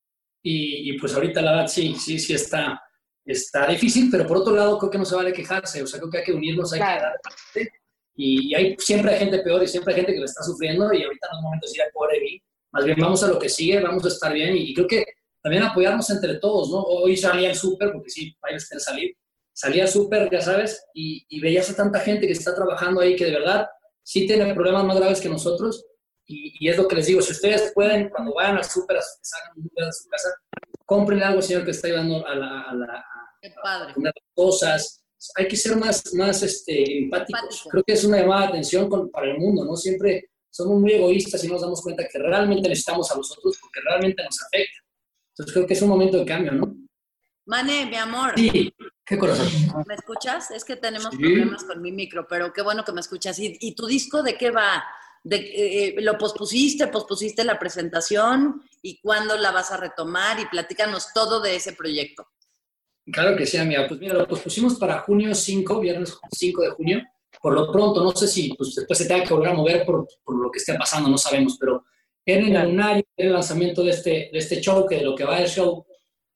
Y, 0.44 0.92
y, 0.92 1.00
pues 1.00 1.14
ahorita 1.16 1.42
la 1.42 1.52
verdad 1.52 1.68
sí, 1.68 1.96
sí, 1.96 2.20
sí 2.20 2.34
está, 2.34 2.80
está 3.26 3.66
difícil, 3.68 4.10
pero 4.12 4.28
por 4.28 4.38
otro 4.38 4.56
lado 4.56 4.78
creo 4.78 4.92
que 4.92 4.98
no 5.00 5.06
se 5.06 5.16
vale 5.16 5.34
quejarse, 5.34 5.82
o 5.82 5.88
sea, 5.88 6.00
creo 6.00 6.12
que 6.12 6.20
hay 6.20 6.24
que 6.24 6.34
unirnos, 6.34 6.72
hay 6.72 6.80
que 6.80 6.86
dar 6.86 7.16
y, 8.16 8.50
y 8.52 8.56
hay, 8.56 8.76
siempre 8.78 9.12
hay 9.14 9.20
gente 9.20 9.40
peor 9.40 9.64
y 9.64 9.68
siempre 9.68 9.94
hay 9.94 10.02
gente 10.02 10.14
que 10.14 10.20
lo 10.20 10.26
está 10.26 10.44
sufriendo 10.44 10.94
y 10.94 11.04
ahorita 11.04 11.28
no 11.32 11.38
es 11.40 11.44
momento 11.44 11.66
de 11.66 11.70
decir, 11.70 11.82
"Ay, 11.84 11.90
pobre 11.94 12.20
mí, 12.22 12.42
más 12.72 12.86
bien 12.86 12.98
vamos 13.00 13.24
a 13.24 13.28
lo 13.28 13.40
que 13.40 13.50
sigue, 13.50 13.80
vamos 13.82 14.06
a 14.06 14.08
estar 14.08 14.32
bien. 14.32 14.56
Y, 14.56 14.70
y 14.70 14.74
creo 14.74 14.88
que 14.88 15.04
también 15.46 15.62
apoyarnos 15.62 16.10
entre 16.10 16.40
todos, 16.40 16.72
¿no? 16.72 16.82
Hoy 16.82 17.16
salí 17.16 17.46
al 17.46 17.54
súper, 17.56 17.92
porque 17.94 18.10
sí, 18.10 18.36
hay 18.42 18.56
que 18.56 18.80
salir, 18.80 19.16
salí 19.54 19.80
al 19.80 19.88
súper, 19.88 20.28
ya 20.32 20.42
sabes, 20.42 20.88
y, 20.92 21.24
y 21.30 21.40
veías 21.40 21.70
a 21.70 21.76
tanta 21.76 22.00
gente 22.00 22.26
que 22.26 22.34
está 22.34 22.56
trabajando 22.56 23.00
ahí 23.00 23.16
que 23.16 23.26
de 23.26 23.32
verdad 23.34 23.68
sí 24.02 24.26
tiene 24.26 24.52
problemas 24.56 24.86
más 24.86 24.98
graves 25.00 25.22
que 25.22 25.30
nosotros 25.30 25.86
y, 26.26 26.52
y 26.60 26.70
es 26.70 26.78
lo 26.78 26.88
que 26.88 26.96
les 26.96 27.06
digo, 27.06 27.22
si 27.22 27.32
ustedes 27.34 27.72
pueden, 27.76 28.10
cuando 28.10 28.34
vayan 28.34 28.58
al 28.58 28.64
súper, 28.66 28.98
salgan 29.22 29.52
un 29.58 29.64
lugar 29.70 29.86
de 29.86 29.94
su 29.94 30.10
casa, 30.10 30.30
compren 30.84 31.22
algo 31.22 31.38
al 31.38 31.44
señor 31.44 31.64
que 31.64 31.72
está 31.72 31.88
ayudando 31.90 32.26
a, 32.26 32.34
la, 32.36 32.62
a, 32.62 32.74
la- 32.74 33.06
a 33.82 33.94
comer 33.94 34.14
cosas. 34.34 35.04
Hay 35.36 35.48
que 35.48 35.56
ser 35.56 35.78
más, 35.78 36.12
más 36.16 36.42
este, 36.42 36.98
empáticos. 37.04 37.40
Empático. 37.42 37.70
Creo 37.70 37.84
que 37.86 37.94
es 37.94 38.04
una 38.04 38.18
llamada 38.20 38.42
de 38.42 38.48
atención 38.48 38.90
con- 38.90 39.12
para 39.12 39.28
el 39.30 39.38
mundo, 39.38 39.64
¿no? 39.64 39.76
Siempre 39.76 40.32
somos 40.50 40.80
muy 40.80 40.94
egoístas 40.94 41.44
y 41.44 41.48
no 41.48 41.54
nos 41.54 41.62
damos 41.62 41.82
cuenta 41.84 42.08
que 42.12 42.18
realmente 42.18 42.68
necesitamos 42.68 43.12
a 43.12 43.16
los 43.18 43.32
otros 43.38 43.58
porque 43.62 43.82
realmente 43.88 44.24
nos 44.24 44.42
afecta. 44.42 44.80
Entonces 45.36 45.54
creo 45.54 45.68
que 45.68 45.74
es 45.74 45.82
un 45.82 45.90
momento 45.90 46.18
de 46.18 46.26
cambio, 46.26 46.54
¿no? 46.54 46.74
Mane, 47.46 47.86
mi 47.88 47.96
amor, 47.98 48.34
Sí, 48.38 48.74
qué 49.06 49.18
corazón. 49.18 49.48
¿me 49.86 49.96
escuchas? 49.96 50.50
Es 50.52 50.64
que 50.64 50.78
tenemos 50.78 51.10
Sí. 51.12 51.18
problemas 51.18 51.64
con 51.66 51.82
mi 51.82 51.92
micro, 51.92 52.26
pero 52.28 52.54
qué 52.54 52.62
bueno 52.62 52.84
que 52.86 52.94
me 52.94 53.02
escuchas. 53.02 53.38
¿Y, 53.40 53.58
y 53.60 53.76
tu 53.76 53.86
disco 53.86 54.24
de 54.24 54.38
qué 54.38 54.50
va? 54.50 54.84
De, 55.24 55.36
eh, 55.38 55.96
¿Lo 56.02 56.18
pospusiste? 56.18 56.88
¿Pospusiste 56.88 57.44
la 57.44 57.60
presentación? 57.60 58.64
¿Y 58.82 59.00
cuándo 59.02 59.36
la 59.38 59.52
vas 59.52 59.72
a 59.72 59.78
retomar? 59.78 60.40
Y 60.40 60.46
platícanos 60.46 61.10
todo 61.14 61.42
de 61.42 61.58
ese 61.58 61.74
proyecto. 61.74 62.26
Claro 63.12 63.36
que 63.36 63.46
sí, 63.46 63.58
amiga. 63.58 63.88
Pues 63.88 64.00
mira, 64.00 64.14
lo 64.16 64.28
pusimos 64.28 64.76
para 64.76 65.00
junio 65.02 65.36
5, 65.36 65.80
viernes 65.82 66.18
5 66.32 66.62
de 66.62 66.70
junio. 66.72 67.04
Por 67.42 67.54
lo 67.54 67.72
pronto, 67.72 68.04
no 68.04 68.12
sé 68.16 68.28
si 68.28 68.54
pues, 68.56 68.74
después 68.74 68.98
se 68.98 69.06
tenga 69.06 69.24
que 69.26 69.34
volver 69.34 69.50
a 69.50 69.54
mover 69.54 69.86
por, 69.86 70.08
por 70.24 70.40
lo 70.42 70.50
que 70.50 70.58
esté 70.60 70.74
pasando, 70.76 71.10
no 71.10 71.18
sabemos, 71.18 71.58
pero 71.60 71.86
era 72.26 72.48
en 72.48 72.56
el 72.56 72.70
lunario, 72.70 73.04
era 73.16 73.28
el 73.28 73.34
lanzamiento 73.34 73.84
de 73.84 73.92
este, 73.92 74.30
de 74.32 74.40
este 74.40 74.60
show, 74.60 74.86
que 74.88 74.98
de 74.98 75.04
lo 75.04 75.16
que 75.16 75.26
va 75.26 75.40
el 75.40 75.48
show. 75.48 75.86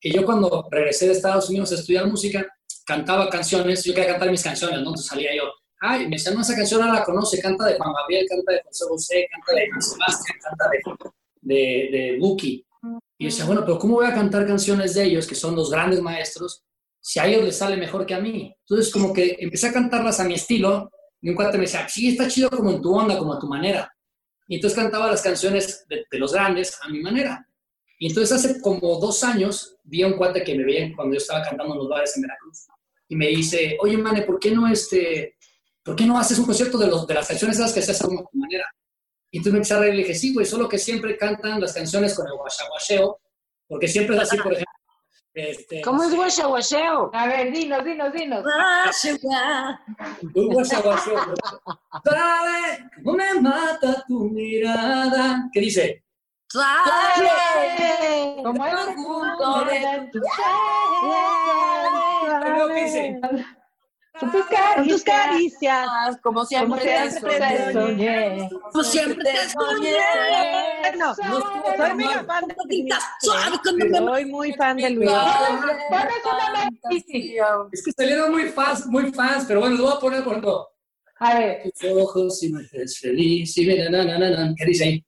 Y 0.00 0.12
yo 0.12 0.24
cuando 0.24 0.68
regresé 0.70 1.06
de 1.06 1.12
Estados 1.12 1.48
Unidos 1.50 1.72
a 1.72 1.74
estudiar 1.74 2.06
música, 2.06 2.46
cantaba 2.86 3.28
canciones, 3.28 3.84
yo 3.84 3.94
quería 3.94 4.10
cantar 4.12 4.30
mis 4.30 4.42
canciones, 4.42 4.76
¿no? 4.76 4.90
Entonces 4.90 5.06
salía 5.06 5.34
yo, 5.34 5.44
ay, 5.80 6.04
me 6.04 6.16
decían, 6.16 6.34
no, 6.34 6.42
esa 6.42 6.54
canción 6.54 6.80
no 6.80 6.92
la 6.92 7.04
conoce, 7.04 7.40
canta 7.40 7.66
de 7.66 7.76
Juan 7.76 7.92
Gabriel, 7.92 8.26
canta 8.28 8.52
de 8.52 8.62
José 8.62 8.84
José, 8.88 9.28
canta 9.30 9.60
de 9.60 9.68
Juan 9.68 9.82
Sebastián, 9.82 10.38
canta 10.42 10.70
de, 10.70 11.54
de, 11.54 11.88
de 11.90 12.18
Buki. 12.18 12.64
Y 13.18 13.24
yo 13.24 13.30
decía, 13.30 13.44
bueno, 13.44 13.62
pero 13.62 13.78
¿cómo 13.78 13.96
voy 13.96 14.06
a 14.06 14.14
cantar 14.14 14.46
canciones 14.46 14.94
de 14.94 15.04
ellos, 15.04 15.26
que 15.26 15.34
son 15.34 15.54
los 15.54 15.70
grandes 15.70 16.00
maestros, 16.00 16.62
si 17.00 17.18
a 17.18 17.26
ellos 17.26 17.44
les 17.44 17.56
sale 17.56 17.76
mejor 17.76 18.06
que 18.06 18.14
a 18.14 18.20
mí? 18.20 18.54
Entonces, 18.60 18.92
como 18.92 19.12
que 19.12 19.36
empecé 19.38 19.68
a 19.68 19.72
cantarlas 19.72 20.20
a 20.20 20.24
mi 20.24 20.34
estilo, 20.34 20.90
y 21.20 21.28
un 21.28 21.36
cuate 21.36 21.58
me 21.58 21.64
decía, 21.64 21.86
sí, 21.88 22.08
está 22.08 22.28
chido 22.28 22.48
como 22.48 22.70
en 22.70 22.80
tu 22.80 22.94
onda, 22.94 23.18
como 23.18 23.34
a 23.34 23.38
tu 23.38 23.46
manera. 23.46 23.92
Y 24.50 24.56
entonces 24.56 24.76
cantaba 24.76 25.06
las 25.06 25.22
canciones 25.22 25.86
de, 25.88 26.04
de 26.10 26.18
los 26.18 26.32
grandes 26.32 26.76
a 26.82 26.88
mi 26.88 27.00
manera. 27.00 27.46
Y 28.00 28.08
entonces 28.08 28.36
hace 28.36 28.60
como 28.60 28.98
dos 28.98 29.22
años 29.22 29.76
vi 29.84 30.02
a 30.02 30.08
un 30.08 30.14
cuate 30.14 30.42
que 30.42 30.56
me 30.56 30.64
veía 30.64 30.90
cuando 30.96 31.14
yo 31.14 31.18
estaba 31.18 31.44
cantando 31.44 31.72
en 31.72 31.78
los 31.78 31.88
bares 31.88 32.16
en 32.16 32.22
Veracruz. 32.22 32.66
y 33.06 33.14
me 33.14 33.28
dice, 33.28 33.76
oye, 33.80 33.96
Mane, 33.96 34.22
¿por 34.22 34.40
qué 34.40 34.50
no, 34.50 34.66
este, 34.66 35.36
¿por 35.84 35.94
qué 35.94 36.04
no 36.04 36.18
haces 36.18 36.36
un 36.40 36.46
concierto 36.46 36.78
de, 36.78 36.88
los, 36.88 37.06
de 37.06 37.14
las 37.14 37.28
canciones 37.28 37.58
esas 37.58 37.72
que 37.72 37.80
se 37.80 37.92
hacen 37.92 38.10
de 38.10 38.24
manera? 38.32 38.64
Y 39.30 39.36
entonces 39.36 39.52
me 39.52 39.58
empecé 39.58 39.74
a 39.74 39.78
reír 39.78 39.94
y 39.94 39.96
le 39.98 40.02
dije, 40.02 40.18
sí, 40.18 40.34
güey, 40.34 40.44
solo 40.44 40.68
que 40.68 40.78
siempre 40.78 41.16
cantan 41.16 41.60
las 41.60 41.72
canciones 41.72 42.12
con 42.14 42.26
el 42.26 42.32
guachaguacheo, 42.32 43.20
porque 43.68 43.86
siempre 43.86 44.16
es 44.16 44.22
así, 44.22 44.36
por 44.38 44.52
ejemplo. 44.52 44.74
Este, 45.32 45.80
¿Cómo 45.82 46.02
es 46.02 46.14
guachaguacheo? 46.14 47.10
A 47.12 47.26
ver, 47.28 47.52
dinos, 47.52 47.84
dinos, 47.84 48.12
dinos. 48.12 48.44
Guachaguacheo. 50.22 51.34
¿Sabe 52.04 52.90
cómo 53.04 53.16
me 53.16 53.40
mata 53.40 54.04
tu 54.08 54.24
mirada? 54.24 55.48
¿Qué 55.52 55.60
dice? 55.60 56.04
Como 58.42 58.66
es 58.66 58.74
junto 58.96 59.64
de 59.66 60.10
tu 60.12 60.18
Luego, 62.42 62.68
¿qué 62.74 62.84
dice? 62.84 63.20
Con 64.20 64.30
tus 64.32 64.44
Con 64.44 64.86
tus 64.86 65.02
caricias. 65.02 65.86
caricias. 65.88 66.20
Como 66.22 66.44
siempre 66.44 66.80
te 66.80 67.10
siempre 67.10 67.38
te 67.38 67.72
soñé. 67.72 68.50
Como 68.70 68.84
siempre 68.84 69.24
te 69.24 69.48
soñé. 69.48 69.96
Bueno, 70.80 71.14
soy 71.14 71.94
mega 71.94 72.24
fan 72.24 72.46
de 72.46 72.54
Luis 72.54 72.56
Bonita, 72.58 72.98
suave 73.20 73.56
cuando 73.62 73.86
me 73.86 73.98
Soy 73.98 74.24
muy 74.26 74.52
fan 74.52 74.76
de 74.76 74.90
Luis. 74.90 75.10
Es 77.72 77.82
que 77.82 77.92
salieron 77.92 78.32
muy 78.32 78.48
fans, 78.50 78.86
muy 78.86 79.10
fans, 79.10 79.46
pero 79.48 79.60
bueno, 79.60 79.76
lo 79.76 79.84
voy 79.84 79.92
a 79.96 80.00
poner 80.00 80.22
por 80.22 80.32
ejemplo. 80.32 80.68
A 81.18 81.38
ver. 81.38 81.70
Tus 81.78 81.90
ojos 81.90 82.42
y 82.42 82.52
me 82.52 82.60
haces 82.60 82.98
feliz 82.98 83.56
y 83.56 83.66
mira, 83.66 83.88
na, 83.90 84.04
na, 84.04 84.18
na, 84.18 84.30
na. 84.30 84.54
¿Qué 84.54 84.66
dice 84.66 84.84
ahí? 84.84 85.04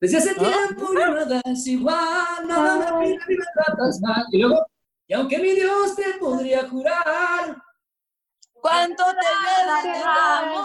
Desde 0.00 0.16
hace 0.18 0.34
tiempo 0.34 0.92
ya 0.98 1.08
nada 1.10 1.42
es 1.44 1.66
igual, 1.66 2.46
nada 2.46 2.98
me 2.98 3.04
pide 3.04 3.18
ni 3.28 3.36
me 3.36 3.44
tratas 3.54 4.00
mal. 4.00 4.24
Y 4.32 4.38
luego, 4.38 4.66
y 5.06 5.14
aunque 5.14 5.38
mi 5.38 5.50
Dios 5.50 5.94
te 5.94 6.18
podría 6.18 6.68
jurar, 6.68 7.62
¿Cuánto 8.60 9.04
te 9.04 9.26
llena 9.44 9.82
de 9.82 10.02
amor? 10.02 10.64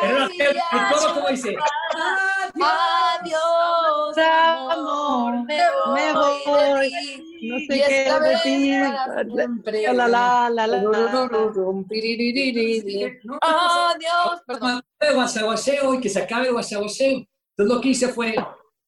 pero 0.00 0.24
el, 0.24 0.28
coro 0.92 1.14
como 1.14 1.28
dice, 1.28 1.56
Adiós, 2.62 4.18
amor, 4.70 5.44
me 5.46 6.12
voy. 6.12 6.90
No 7.42 7.58
sé 7.58 7.66
qué 7.68 8.10
decir. 8.20 8.82
La 9.92 10.08
la 10.08 10.50
la 10.50 10.50
la 10.50 10.66
la. 10.66 10.82
Adiós, 13.40 14.42
perdón. 14.46 14.82
guachaguacheo 15.14 15.94
y 15.94 16.00
que 16.00 16.08
se 16.08 16.22
acabe 16.22 16.46
el 16.48 16.52
guachaguacheo. 16.52 17.26
Entonces 17.56 17.76
lo 17.76 17.80
que 17.80 17.88
hice 17.88 18.08
fue 18.08 18.34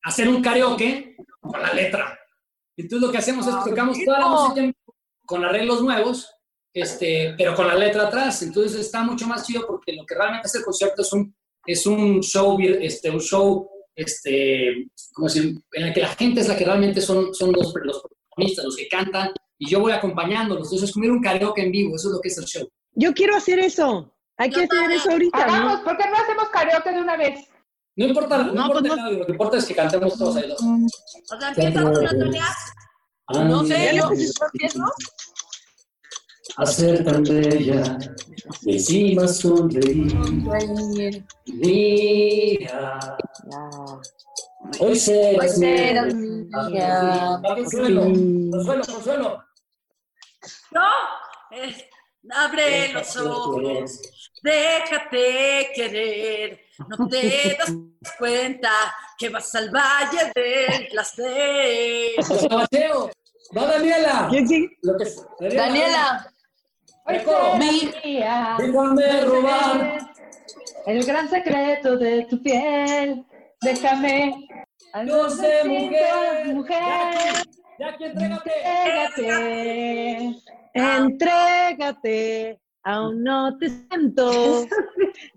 hacer 0.02 0.28
un 0.28 0.42
karaoke 0.42 1.16
con 1.40 1.60
la 1.60 1.72
letra. 1.72 2.18
Entonces 2.76 3.06
lo 3.06 3.12
que 3.12 3.18
hacemos 3.18 3.46
es 3.46 3.54
que 3.56 3.70
tocamos 3.70 3.98
toda 4.04 4.18
la 4.18 4.28
música 4.28 4.72
con 5.26 5.44
arreglos 5.44 5.82
nuevos, 5.82 6.34
este, 6.74 7.34
pero 7.36 7.54
con 7.54 7.66
la 7.68 7.74
letra 7.74 8.04
atrás. 8.04 8.42
Entonces 8.42 8.78
está 8.80 9.02
mucho 9.02 9.26
más 9.26 9.46
chido 9.46 9.66
porque 9.66 9.92
lo 9.92 10.04
que 10.06 10.14
realmente 10.14 10.46
es 10.48 10.54
el 10.54 10.64
concierto 10.64 11.02
es 11.02 11.12
un, 11.12 11.34
es 11.66 11.86
un 11.86 12.20
show, 12.22 12.56
vir- 12.56 12.78
este, 12.80 13.10
un 13.10 13.20
show, 13.20 13.68
este, 13.94 14.88
como 15.12 15.28
si, 15.28 15.40
en 15.72 15.86
el 15.86 15.92
que 15.94 16.00
la 16.00 16.08
gente 16.14 16.40
es 16.40 16.48
la 16.48 16.56
que 16.56 16.64
realmente 16.64 17.00
son, 17.00 17.34
son 17.34 17.52
los, 17.52 17.72
los 17.84 18.02
protagonistas, 18.02 18.64
los 18.64 18.76
que 18.76 18.88
cantan, 18.88 19.30
y 19.58 19.68
yo 19.70 19.80
voy 19.80 19.92
acompañándolos. 19.92 20.66
Entonces 20.68 20.88
es 20.88 20.94
como 20.94 21.06
un 21.06 21.20
karaoke 21.22 21.62
en 21.62 21.70
vivo, 21.72 21.96
eso 21.96 22.08
es 22.08 22.14
lo 22.14 22.20
que 22.20 22.28
es 22.28 22.38
el 22.38 22.44
show. 22.44 22.68
Yo 22.94 23.12
quiero 23.12 23.36
hacer 23.36 23.58
eso. 23.58 24.12
Hay 24.38 24.50
que 24.50 24.64
hacer 24.64 24.90
eso 24.90 25.10
ahorita, 25.10 25.44
Hagamos, 25.44 25.78
¿no? 25.78 25.84
¿por 25.84 25.96
qué 25.96 26.04
no 26.10 26.16
hacemos 26.16 26.48
karaoke 26.48 26.90
de 26.90 27.00
una 27.00 27.16
vez? 27.16 27.48
No 27.94 28.06
importa, 28.06 28.38
no, 28.38 28.52
No, 28.54 28.62
importa 28.66 28.88
pues 28.88 29.00
audio, 29.00 29.18
lo 29.18 29.26
que 29.26 29.32
importa 29.32 29.56
es 29.58 29.64
que 29.66 29.74
cantemos 29.74 30.16
todos 30.18 30.36
ahí. 30.36 30.48
dos. 30.48 30.58
O 30.62 31.38
sea, 31.38 31.48
empieza 31.50 31.82
con 31.82 32.02
Natalia. 32.02 32.44
No 33.34 33.64
sé, 33.66 33.90
yo 33.94 34.08
empiezo. 34.10 34.84
A 36.56 36.66
ser 36.66 37.02
tan 37.04 37.22
bella, 37.22 37.98
y 38.62 38.72
encima 38.74 39.26
sonreír. 39.26 40.14
Mira, 41.46 43.16
hoy 44.78 44.96
serás. 44.96 45.58
Va, 45.60 47.54
Consuelo, 47.54 48.02
Consuelo, 48.50 48.82
Consuelo. 48.84 49.44
No, 50.72 50.88
eh, 51.52 51.88
abre 52.30 52.92
los 52.92 53.16
ojos, 53.16 54.00
déjate 54.42 55.70
querer. 55.74 56.60
No 56.88 57.08
te 57.08 57.56
das 57.58 57.72
cuenta 58.18 58.70
que 59.18 59.28
vas 59.30 59.54
al 59.54 59.70
valle 59.70 60.32
del 60.34 60.88
placer. 60.88 62.16
Va 63.56 63.66
Daniela. 63.66 64.28
¿Quién 64.30 64.70
Daniela, 65.40 66.32
Déjame 68.58 69.20
robar. 69.24 69.98
el 70.86 71.04
gran 71.04 71.28
secreto 71.28 71.96
de 71.96 72.24
tu 72.24 72.42
piel. 72.42 73.24
Déjame. 73.60 74.48
Yo 75.06 75.30
sé, 75.30 75.64
mujer. 75.64 76.54
mujer. 76.54 77.46
Ya 77.78 77.96
que 77.96 78.06
entrégate. 78.06 78.52
Pégate. 78.84 80.42
Entrégate, 80.74 82.60
aún 82.82 83.22
no 83.22 83.56
te 83.58 83.68
siento. 83.68 84.66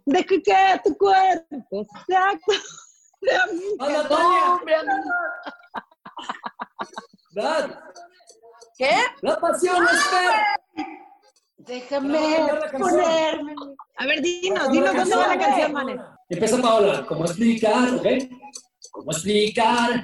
Deja 0.06 0.26
que 0.28 0.82
tu 0.84 0.98
cuerpo 0.98 1.86
hombre, 4.54 4.76
amigo. 4.76 5.12
Dan, 7.34 7.80
¿Qué? 8.78 8.92
La 9.22 9.40
pasión 9.40 9.84
espera. 9.84 10.56
Déjame 11.58 12.20
ponerme. 12.78 13.56
A 13.98 14.06
ver, 14.06 14.22
dinos, 14.22 14.72
dinos 14.72 14.94
dónde 14.96 15.16
va 15.16 15.28
la 15.28 15.40
canción, 15.40 15.72
Mane. 15.72 15.98
Empieza 16.30 16.62
Paola. 16.62 17.06
¿Cómo 17.08 17.26
explicar, 17.26 17.94
ok? 17.96 18.06
¿Cómo 18.92 19.12
explicar 19.12 20.04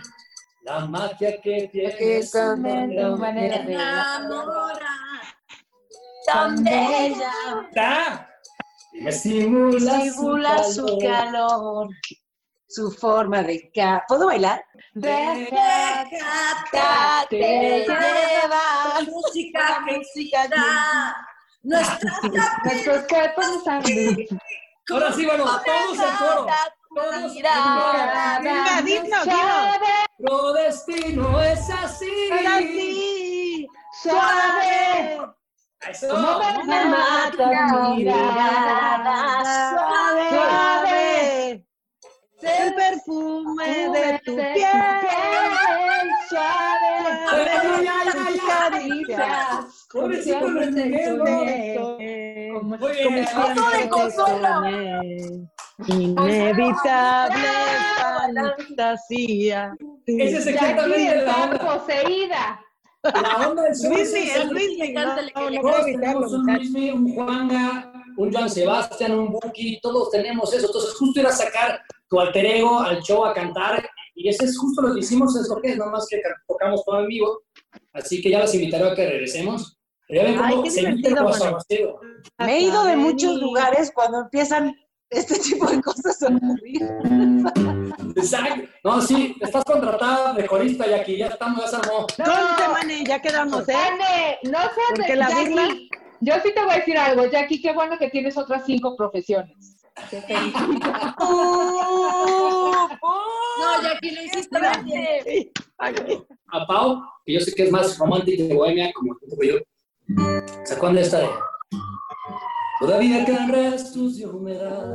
la 0.63 0.85
magia 0.85 1.41
que 1.41 1.69
tiene 1.71 2.23
su 2.23 2.37
Tu 2.37 3.17
manera 3.17 3.63
de 3.63 3.73
Enamora, 3.73 4.97
tan 6.25 6.63
bella, 6.63 7.31
Está. 7.69 8.29
Y 8.93 9.01
me 9.01 9.11
simula, 9.11 10.01
Simula 10.01 10.63
su 10.63 10.85
calor. 10.99 11.01
calor, 11.01 11.89
su 12.67 12.91
forma 12.91 13.41
de 13.43 13.71
ca... 13.73 14.03
¿Puedo 14.07 14.27
bailar? 14.27 14.63
déjate 14.93 15.49
llevar. 17.31 19.07
Música 19.09 19.83
que 19.87 19.95
excitará 19.95 21.15
nuestras 21.63 22.23
Nuestros 22.63 23.07
cuerpos 23.07 23.45
están 23.57 23.83
Ahora 24.89 25.13
sí, 25.13 25.25
bueno, 25.25 25.45
todos 25.45 25.99
en 25.99 26.17
coro. 26.17 26.47
Todos 26.93 27.33
mirada. 27.33 28.39
Venga, 28.39 28.81
dinos, 28.81 29.23
dinos. 29.23 29.77
Nuestro 30.17 30.53
destino 30.53 31.41
es 31.41 31.69
así. 31.69 32.29
Ahora 32.31 32.57
sí. 32.57 33.67
Suave. 34.03 35.21
Eso. 35.89 36.09
Como 36.09 36.63
me 36.65 36.85
mata 36.85 37.31
tu 37.31 37.95
mirada. 37.95 39.43
Suave. 39.71 40.29
Suave. 40.29 41.65
El 42.41 42.73
perfume 42.73 43.89
de 43.89 44.19
tu 44.25 44.35
piel. 44.35 44.67
Suave. 46.27 46.91
Ay, 47.29 47.45
ay, 47.47 47.87
ay, 47.87 48.11
Tus 48.11 48.49
ay, 48.49 49.00
caricias. 49.15 49.87
Pobrecito 49.91 50.39
Como 50.39 50.49
Luis. 50.49 50.69
Como 52.53 52.77
Muy 52.77 52.91
bien. 52.91 53.17
Eso 53.17 53.69
de 53.71 53.89
consuelo. 53.89 54.51
Inevitable 55.87 57.47
fantasía. 58.81 59.73
Ese 60.05 60.37
es 60.37 60.47
exactamente 60.47 61.25
la 61.25 61.43
onda. 61.43 61.79
poseída. 61.79 62.61
La 63.03 63.49
onda 63.49 63.63
del 63.63 63.75
show 63.75 63.91
Luis 63.91 64.13
Miguel. 64.13 64.49
Luis 64.49 64.77
Miguel. 64.79 65.07
Un 66.93 67.13
Juanga, 67.13 67.91
un 68.17 68.31
Joan 68.31 68.49
Sebastián, 68.49 69.11
un 69.17 69.31
Buki, 69.31 69.79
todos 69.81 70.11
tenemos 70.11 70.53
eso. 70.53 70.67
Entonces, 70.67 70.93
justo 70.93 71.19
ir 71.19 71.27
a 71.27 71.31
sacar 71.31 71.81
tu 72.07 72.19
alter 72.19 72.45
ego 72.45 72.79
al 72.79 73.01
show 73.01 73.25
a 73.25 73.33
cantar, 73.33 73.89
y 74.15 74.27
ese 74.27 74.45
es 74.45 74.57
justo 74.57 74.81
lo 74.81 74.93
que 74.93 74.99
hicimos, 74.99 75.35
es 75.35 75.47
lo 75.47 75.59
que 75.61 75.69
es, 75.69 75.77
nada 75.77 75.91
más 75.91 76.05
que 76.09 76.21
tocamos 76.47 76.83
todo 76.85 76.99
en 76.99 77.07
vivo. 77.07 77.41
Así 77.93 78.21
que 78.21 78.29
ya 78.31 78.39
los 78.39 78.53
invitaré 78.55 78.89
a 78.89 78.95
que 78.95 79.07
regresemos. 79.09 79.77
Pero 80.07 80.23
ya 80.23 80.29
ven 80.31 80.39
Ay, 80.43 80.51
cómo 80.51 80.63
qué 80.63 80.71
se 80.71 80.79
divertido. 80.81 81.99
Me 82.37 82.57
he 82.57 82.59
ido 82.61 82.83
de 82.83 82.95
muchos 82.97 83.39
lugares 83.39 83.91
cuando 83.93 84.21
empiezan 84.21 84.75
este 85.09 85.39
tipo 85.39 85.65
de 85.67 85.81
cosas 85.81 86.21
a 86.23 86.27
ocurrir. 86.27 86.81
Exacto. 88.15 88.67
No, 88.83 89.01
sí, 89.01 89.35
estás 89.41 89.63
contratada 89.63 90.33
de 90.33 90.45
corista 90.47 90.87
y 90.87 90.93
aquí 90.93 91.17
ya 91.17 91.27
estamos, 91.27 91.61
ya 91.61 91.67
se 91.67 91.75
armó. 91.77 92.07
Conte, 92.07 92.67
Mane, 92.73 93.03
ya 93.05 93.21
quedamos, 93.21 93.67
¿eh? 93.69 93.73
Ane, 93.75 94.37
no 94.43 94.59
seas 94.59 94.71
Porque 94.95 95.11
de- 95.11 95.15
la 95.17 95.29
Jackie, 95.29 95.49
burla- 95.49 95.77
Yo 96.21 96.33
sí 96.43 96.53
te 96.53 96.61
voy 96.63 96.73
a 96.73 96.77
decir 96.77 96.97
algo, 96.97 97.25
Jackie, 97.25 97.61
qué 97.61 97.73
bueno 97.73 97.97
que 97.97 98.09
tienes 98.09 98.37
otras 98.37 98.63
cinco 98.65 98.95
profesiones. 98.95 99.70
Felicito. 99.95 100.57
No, 103.59 103.81
Jackie, 103.83 104.11
lo 104.11 104.21
hiciste 104.23 104.59
bien. 104.83 105.23
Sí. 105.23 105.51
Aquí. 105.77 106.23
A 106.47 106.65
Pau, 106.65 107.01
que 107.25 107.33
yo 107.33 107.39
sé 107.41 107.53
que 107.53 107.63
es 107.63 107.71
más 107.71 107.97
romántica 107.97 108.41
y 108.43 108.53
bohemia, 108.53 108.91
como 108.93 109.13
poco 109.19 109.43
yo, 109.43 109.55
¿Se 110.63 110.73
acuerdan 110.73 110.95
de 110.95 111.01
esta 111.01 111.19
de? 111.19 111.29
Todavía 112.79 113.25
quedan 113.25 113.51
restos 113.51 114.17
de 114.17 114.25
humedad. 114.25 114.85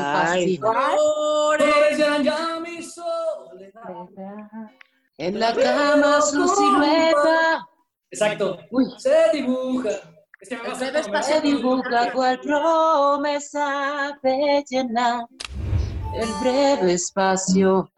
Ay, 0.00 0.58
Flores 0.58 1.98
llenan 1.98 2.22
ya 2.22 2.60
mi 2.60 2.82
soledad. 2.82 4.06
en 5.18 5.38
la 5.38 5.54
cama 5.54 6.20
su 6.22 6.48
silueta 6.48 7.68
Exacto. 8.10 8.58
Se 8.98 9.30
dibuja. 9.34 9.90
Es 10.44 10.50
que 10.50 10.56
me 10.58 10.68
vas 10.68 10.82
a 10.82 11.02
se 11.02 11.10
hacer 11.16 11.42
dibuja 11.42 12.12
cual 12.12 12.38
promesa 12.40 14.18
de 14.22 14.62
llenar 14.68 15.24
el 16.14 16.28
breve 16.42 16.92
espacio 16.92 17.90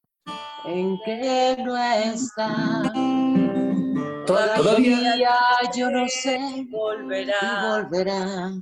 en 0.65 0.97
que 1.05 1.57
no 1.65 1.77
está. 1.77 2.93
Todavía. 4.27 5.17
yo 5.77 5.91
no 5.91 6.07
sé 6.07 6.39
Volverá. 6.71 7.81
volverá. 7.83 8.53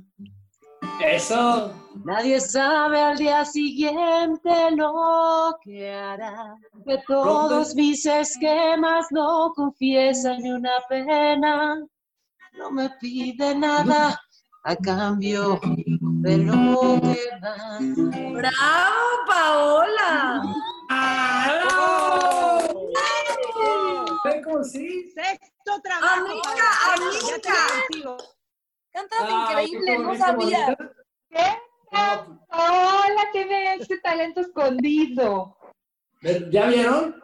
Eso. 1.05 1.71
Nadie 2.03 2.39
sabe 2.39 2.99
al 2.99 3.17
día 3.17 3.45
siguiente 3.45 4.71
lo 4.71 5.55
que 5.63 5.93
hará. 5.93 6.55
Que 6.87 6.97
todos 7.05 7.75
mis 7.75 8.03
esquemas 8.07 9.05
no 9.11 9.53
confiesan 9.55 10.41
ni 10.41 10.49
una 10.49 10.81
pena. 10.89 11.85
No 12.57 12.71
me 12.71 12.89
pide 13.01 13.55
nada 13.55 14.19
a 14.63 14.75
cambio 14.77 15.59
de 15.63 16.37
lo 16.37 17.01
que 17.01 17.29
da. 17.41 17.79
¡Bravo, 18.33 19.05
Paola! 19.27 20.43
¿Ven 24.23 24.43
cómo 24.43 24.63
sí? 24.63 25.11
Sexto 25.13 25.81
trabajo. 25.83 26.25
Amiga, 26.25 26.69
amiga. 26.93 28.17
Cantas 28.91 29.19
Ay, 29.21 29.33
increíble, 29.33 29.99
no 29.99 30.15
sabía. 30.15 30.77
¿Qué? 31.29 31.45
Hola, 32.49 33.29
tiene 33.31 33.75
este 33.75 33.99
talento 33.99 34.41
escondido. 34.41 35.57
¿Ya 36.49 36.67
vieron? 36.67 37.21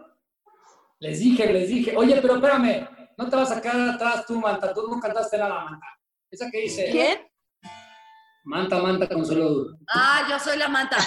Les 0.99 1.19
dije, 1.19 1.51
les 1.51 1.69
dije. 1.69 1.97
Oye, 1.97 2.19
pero 2.21 2.35
espérame. 2.35 2.87
No 3.21 3.29
te 3.29 3.35
vas 3.35 3.51
a 3.51 3.61
quedar 3.61 3.89
atrás 3.89 4.25
tú, 4.25 4.39
Manta. 4.39 4.73
Tú 4.73 4.87
no 4.89 4.99
cantaste 4.99 5.37
nada, 5.37 5.63
Manta. 5.65 5.85
Esa 6.31 6.49
que 6.51 6.61
dice. 6.61 6.87
¿Quién? 6.91 7.19
Manta, 8.45 8.79
Manta, 8.81 9.07
Consuelo 9.07 9.49
Duro. 9.49 9.77
Ah, 9.93 10.25
yo 10.27 10.39
soy 10.39 10.57
la 10.57 10.67
manta. 10.67 10.97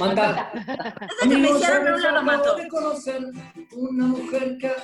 Manta. 0.00 0.50
que 1.20 1.28
me 1.28 1.34
Amigos, 1.34 1.60
hicieron 1.60 1.84
¿sabes? 1.84 2.00
una 2.00 2.12
la 2.12 2.20
Acabo 2.20 2.24
mato. 2.24 2.54
de 2.56 2.68
conocer 2.68 3.22
una 3.72 4.06
mujer 4.06 4.56
que 4.58 4.74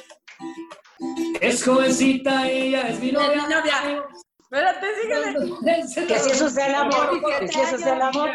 es 1.41 1.65
jovencita 1.65 2.47
ella 2.51 2.89
es 2.89 3.01
mi 3.01 3.09
Es 3.09 3.13
novia. 3.15 3.31
mi 3.33 3.55
novia. 3.55 4.05
Espérate, 4.43 4.87
síguele. 5.01 6.07
Que 6.07 6.19
si 6.19 6.31
eso 6.31 6.47
es 6.49 6.57
el 6.59 6.75
amor, 6.75 7.23
que 7.41 7.49
si 7.49 7.61
eso 7.61 7.77
es 7.77 7.87
el 7.87 8.03
amor. 8.03 8.31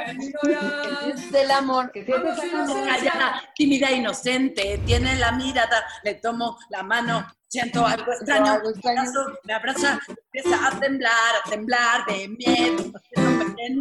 Es 1.14 1.32
del 1.32 1.52
amor. 1.52 1.92
Que 1.92 2.04
si 2.04 2.12
eso 2.12 2.28
es 2.32 2.44
el 2.44 2.56
amor. 2.60 2.88
Callada, 2.88 3.44
tímida, 3.56 3.92
inocente, 3.92 4.82
tiene 4.88 5.16
la 5.18 5.34
mirada, 5.34 5.86
le 6.04 6.16
tomo 6.16 6.58
la 6.72 6.82
mano, 6.82 7.28
siento 7.48 7.86
algo 7.86 8.12
extraño, 8.12 8.52
algo 8.54 8.70
extraño. 8.70 9.02
me 9.04 9.08
abrazo, 9.08 9.40
me 9.44 9.54
abraza, 9.54 10.00
empieza 10.08 10.68
a 10.68 10.80
temblar, 10.80 11.36
a 11.46 11.50
temblar 11.50 12.06
de 12.06 12.28
miedo, 12.30 12.84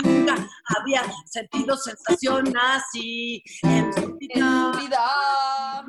nunca 0.04 0.34
había 0.78 1.02
sentido 1.26 1.76
sensación 1.76 2.52
así 2.56 3.42
en 3.62 3.92
su 3.92 4.00
En 4.02 4.18
vida, 4.18 4.72
su 4.72 4.78
vida. 4.80 5.84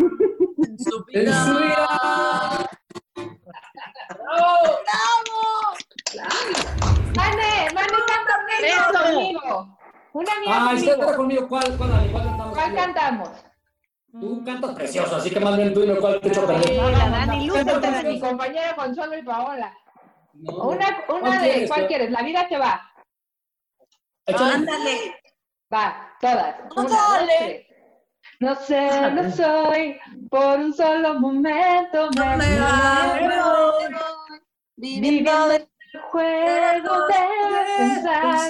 en 0.57 0.79
su 0.79 1.05
En 1.13 1.23
vida. 1.23 1.45
su 1.45 1.53
vida. 1.59 2.69
Mane, 7.15 7.69
Mane, 7.73 7.97
canta 8.07 9.03
conmigo. 9.03 9.77
Una 10.13 10.39
mía 10.39 10.55
Ay, 10.69 10.75
conmigo. 10.77 10.97
canta 10.97 11.15
conmigo. 11.17 11.47
¿Cuál, 11.47 11.77
cuál? 11.77 11.89
¿Cuál 12.11 12.23
cantamos? 12.23 12.53
¿Cuál 12.53 12.75
cantamos? 12.75 13.29
Tú 14.11 14.43
cantas 14.45 14.73
precioso, 14.75 15.15
así 15.17 15.29
que 15.29 15.39
más 15.39 15.57
bien 15.57 15.73
tú 15.73 15.83
y 15.83 15.87
no 15.87 15.97
cuál 15.99 16.19
te 16.21 16.29
echo 16.29 16.41
a 16.43 16.47
perder. 16.47 16.75
Dani, 16.75 17.45
lúcete, 17.45 17.79
Dani. 17.79 18.19
Compañera 18.19 18.75
Consuelo 18.75 19.17
y 19.17 19.21
Paola. 19.23 19.73
No. 20.33 20.69
Una, 20.69 21.05
¿Cuál 21.05 21.21
una 21.21 21.41
de, 21.41 21.49
quieres, 21.49 21.69
¿cuál 21.69 21.81
tú? 21.81 21.87
quieres? 21.87 22.11
La 22.11 22.21
vida 22.21 22.47
que 22.47 22.57
va. 22.57 22.91
Ándale. 24.27 25.15
Va, 25.73 26.15
todas. 26.21 26.55
Una. 26.75 26.97
No 28.39 28.55
sé, 28.55 29.11
no 29.11 29.31
soy, 29.35 29.99
por 30.29 30.59
un 30.59 30.73
solo 30.73 31.19
momento 31.19 32.09
me, 32.15 32.37
me 32.37 33.41
voy. 33.41 33.95
Viviendo 34.75 35.51
el 35.51 35.67
juego 36.11 37.07
de 37.07 37.15
pensar. 37.77 38.49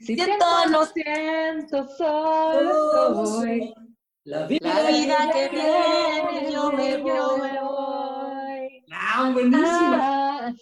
Si 0.00 0.14
Siento, 0.14 0.46
no 0.70 0.84
siento, 0.86 1.88
solo 1.88 3.26
soy. 3.26 3.74
La 4.26 4.44
vida, 4.48 4.58
La 4.82 4.88
vida 4.90 5.30
que 5.32 5.48
viene, 5.50 6.52
yo 6.52 6.72
me 6.72 6.96
voy. 6.98 8.84
Ah, 8.90 9.30
buenísima. 9.32 9.98
Ah, 10.02 10.52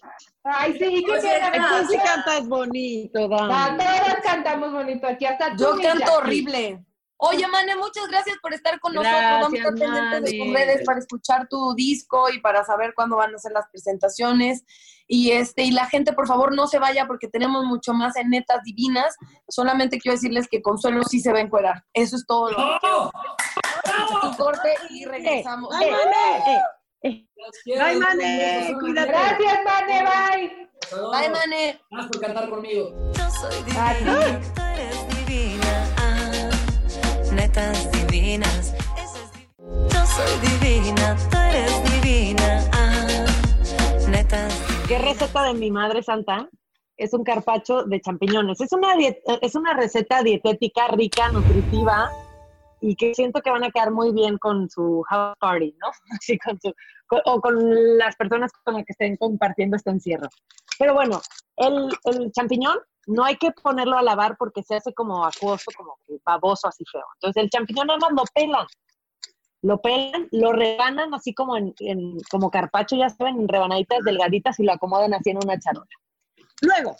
Ay, 0.44 0.72
sí, 0.74 1.02
qué 1.06 1.12
Oye, 1.12 1.40
pena. 1.50 1.68
Tú 1.80 1.86
sí 1.90 1.98
cantas 2.04 2.46
bonito, 2.46 3.26
Va, 3.26 3.48
Dani. 3.48 3.78
todas 3.78 4.16
cantamos 4.22 4.70
bonito 4.70 5.06
aquí, 5.06 5.24
hasta 5.24 5.56
tú. 5.56 5.64
Yo 5.64 5.78
canto 5.80 6.12
horrible. 6.12 6.84
Oye, 7.26 7.46
Mane, 7.48 7.74
muchas 7.76 8.06
gracias 8.08 8.36
por 8.42 8.52
estar 8.52 8.78
con 8.80 8.92
nosotros. 8.94 9.22
Vamos 9.22 9.52
a 9.52 9.56
estar 9.56 9.74
pendientes 9.74 10.22
de 10.24 10.38
tus 10.38 10.52
redes 10.52 10.82
para 10.84 10.98
escuchar 10.98 11.48
tu 11.48 11.74
disco 11.74 12.28
y 12.30 12.40
para 12.40 12.64
saber 12.64 12.92
cuándo 12.94 13.16
van 13.16 13.34
a 13.34 13.38
ser 13.38 13.52
las 13.52 13.66
presentaciones. 13.70 14.64
Y 15.06 15.30
este, 15.32 15.62
y 15.62 15.70
la 15.70 15.86
gente, 15.86 16.12
por 16.12 16.26
favor, 16.26 16.54
no 16.54 16.66
se 16.66 16.78
vaya 16.78 17.06
porque 17.06 17.28
tenemos 17.28 17.64
mucho 17.64 17.94
más 17.94 18.16
en 18.16 18.30
netas 18.30 18.62
divinas. 18.62 19.16
Solamente 19.48 19.98
quiero 19.98 20.16
decirles 20.16 20.48
que 20.48 20.60
Consuelo 20.60 21.02
sí 21.04 21.20
se 21.20 21.32
va 21.32 21.38
a 21.38 21.42
encuerar. 21.42 21.84
Eso 21.94 22.16
es 22.16 22.26
todo 22.26 22.50
lo 22.50 22.56
que 22.56 22.78
quiero. 22.80 23.10
Un 24.22 24.34
corte 24.34 24.74
y 24.90 25.04
regresamos. 25.06 25.74
¡Ay, 25.74 25.90
Mane! 25.90 26.62
Ay, 27.04 27.98
los 27.98 28.00
Mane, 28.00 28.76
cuídate. 28.80 29.08
Gracias, 29.08 29.58
Mane, 29.64 30.02
bye. 30.02 30.64
Bye, 30.90 31.30
Mane. 31.30 31.80
Gracias 31.90 32.12
por 32.12 32.20
cantar 32.20 32.50
conmigo. 32.50 32.90
Yo 33.14 33.30
soy 33.30 33.62
divina. 33.62 34.40
Divinas. 38.02 38.74
Ah, 42.72 43.06
¿Qué 44.88 44.98
receta 44.98 45.44
de 45.44 45.54
mi 45.54 45.70
madre 45.70 46.02
santa? 46.02 46.48
Es 46.96 47.14
un 47.14 47.22
carpacho 47.22 47.84
de 47.84 48.00
champiñones. 48.00 48.60
Es 48.60 48.72
una, 48.72 48.94
es 49.40 49.54
una 49.54 49.74
receta 49.74 50.22
dietética 50.22 50.88
rica, 50.88 51.28
nutritiva 51.30 52.10
y 52.80 52.96
que 52.96 53.14
siento 53.14 53.40
que 53.40 53.50
van 53.50 53.62
a 53.64 53.70
quedar 53.70 53.92
muy 53.92 54.12
bien 54.12 54.36
con 54.38 54.68
su 54.68 55.02
house 55.08 55.36
party, 55.38 55.76
¿no? 55.80 55.88
Así 56.18 56.36
con- 56.38 56.58
o 57.24 57.40
con 57.40 57.98
las 57.98 58.16
personas 58.16 58.50
con 58.64 58.74
las 58.74 58.84
que 58.84 58.92
estén 58.92 59.16
compartiendo 59.16 59.76
este 59.76 59.90
encierro. 59.90 60.28
Pero 60.78 60.94
bueno, 60.94 61.20
el, 61.56 62.32
champiñón 62.32 62.78
no 63.06 63.24
hay 63.24 63.36
que 63.36 63.50
ponerlo 63.52 63.96
a 63.96 64.02
lavar 64.02 64.36
porque 64.38 64.62
se 64.62 64.76
hace 64.76 64.92
como 64.94 65.24
acuoso, 65.24 65.70
como 65.76 65.98
baboso, 66.24 66.68
así 66.68 66.84
feo. 66.90 67.04
Entonces 67.16 67.42
el 67.42 67.50
champiñón 67.50 67.86
nada 67.86 67.98
más 67.98 68.12
lo 68.12 68.24
pelan. 68.34 68.66
Lo 69.62 69.80
pelan, 69.80 70.28
lo 70.30 70.52
rebanan 70.52 71.12
así 71.14 71.34
como 71.34 71.56
en, 71.56 71.74
como 72.30 72.50
carpacho, 72.50 72.96
ya 72.96 73.08
saben, 73.08 73.40
en 73.40 73.48
rebanaditas 73.48 74.00
delgaditas 74.04 74.58
y 74.60 74.64
lo 74.64 74.72
acomodan 74.72 75.14
así 75.14 75.30
en 75.30 75.38
una 75.42 75.58
charola. 75.58 75.86
Luego, 76.60 76.96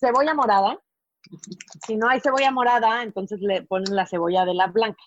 cebolla 0.00 0.34
morada. 0.34 0.78
Si 1.86 1.96
no 1.96 2.08
hay 2.08 2.20
cebolla 2.20 2.50
morada, 2.50 3.02
entonces 3.02 3.40
le 3.40 3.62
ponen 3.62 3.94
la 3.94 4.06
cebolla 4.06 4.44
de 4.44 4.54
la 4.54 4.66
blanca. 4.66 5.02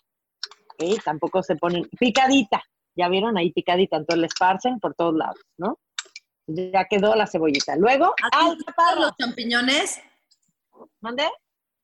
¿ok? 0.74 1.02
Tampoco 1.04 1.42
se 1.42 1.56
ponen 1.56 1.88
picadita. 1.98 2.62
Ya 2.94 3.08
vieron 3.08 3.36
ahí 3.36 3.52
picadita, 3.52 3.96
entonces 3.96 4.20
le 4.20 4.26
esparcen 4.26 4.80
por 4.80 4.94
todos 4.94 5.14
lados, 5.14 5.40
¿no? 5.58 5.78
Ya 6.46 6.84
quedó 6.84 7.14
la 7.16 7.26
cebollita. 7.26 7.76
Luego, 7.76 8.14
¿Así 8.32 8.56
al 8.76 9.00
los 9.00 9.16
champiñones? 9.16 10.00
¿Mande? 11.00 11.28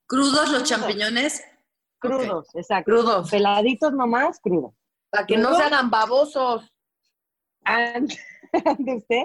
¿Crudos 0.06 0.50
los 0.50 0.64
champiñones? 0.64 1.44
Crudos, 1.98 2.48
exacto. 2.54 2.90
Crudos. 2.90 3.30
Peladitos 3.30 3.92
nomás, 3.92 4.38
crudos. 4.40 4.74
Para 5.10 5.26
que 5.26 5.36
no 5.36 5.54
se 5.54 5.62
hagan 5.62 5.90
babosos. 5.90 6.68
Ande 7.64 8.16
ande 8.66 8.94
usted. 8.96 9.24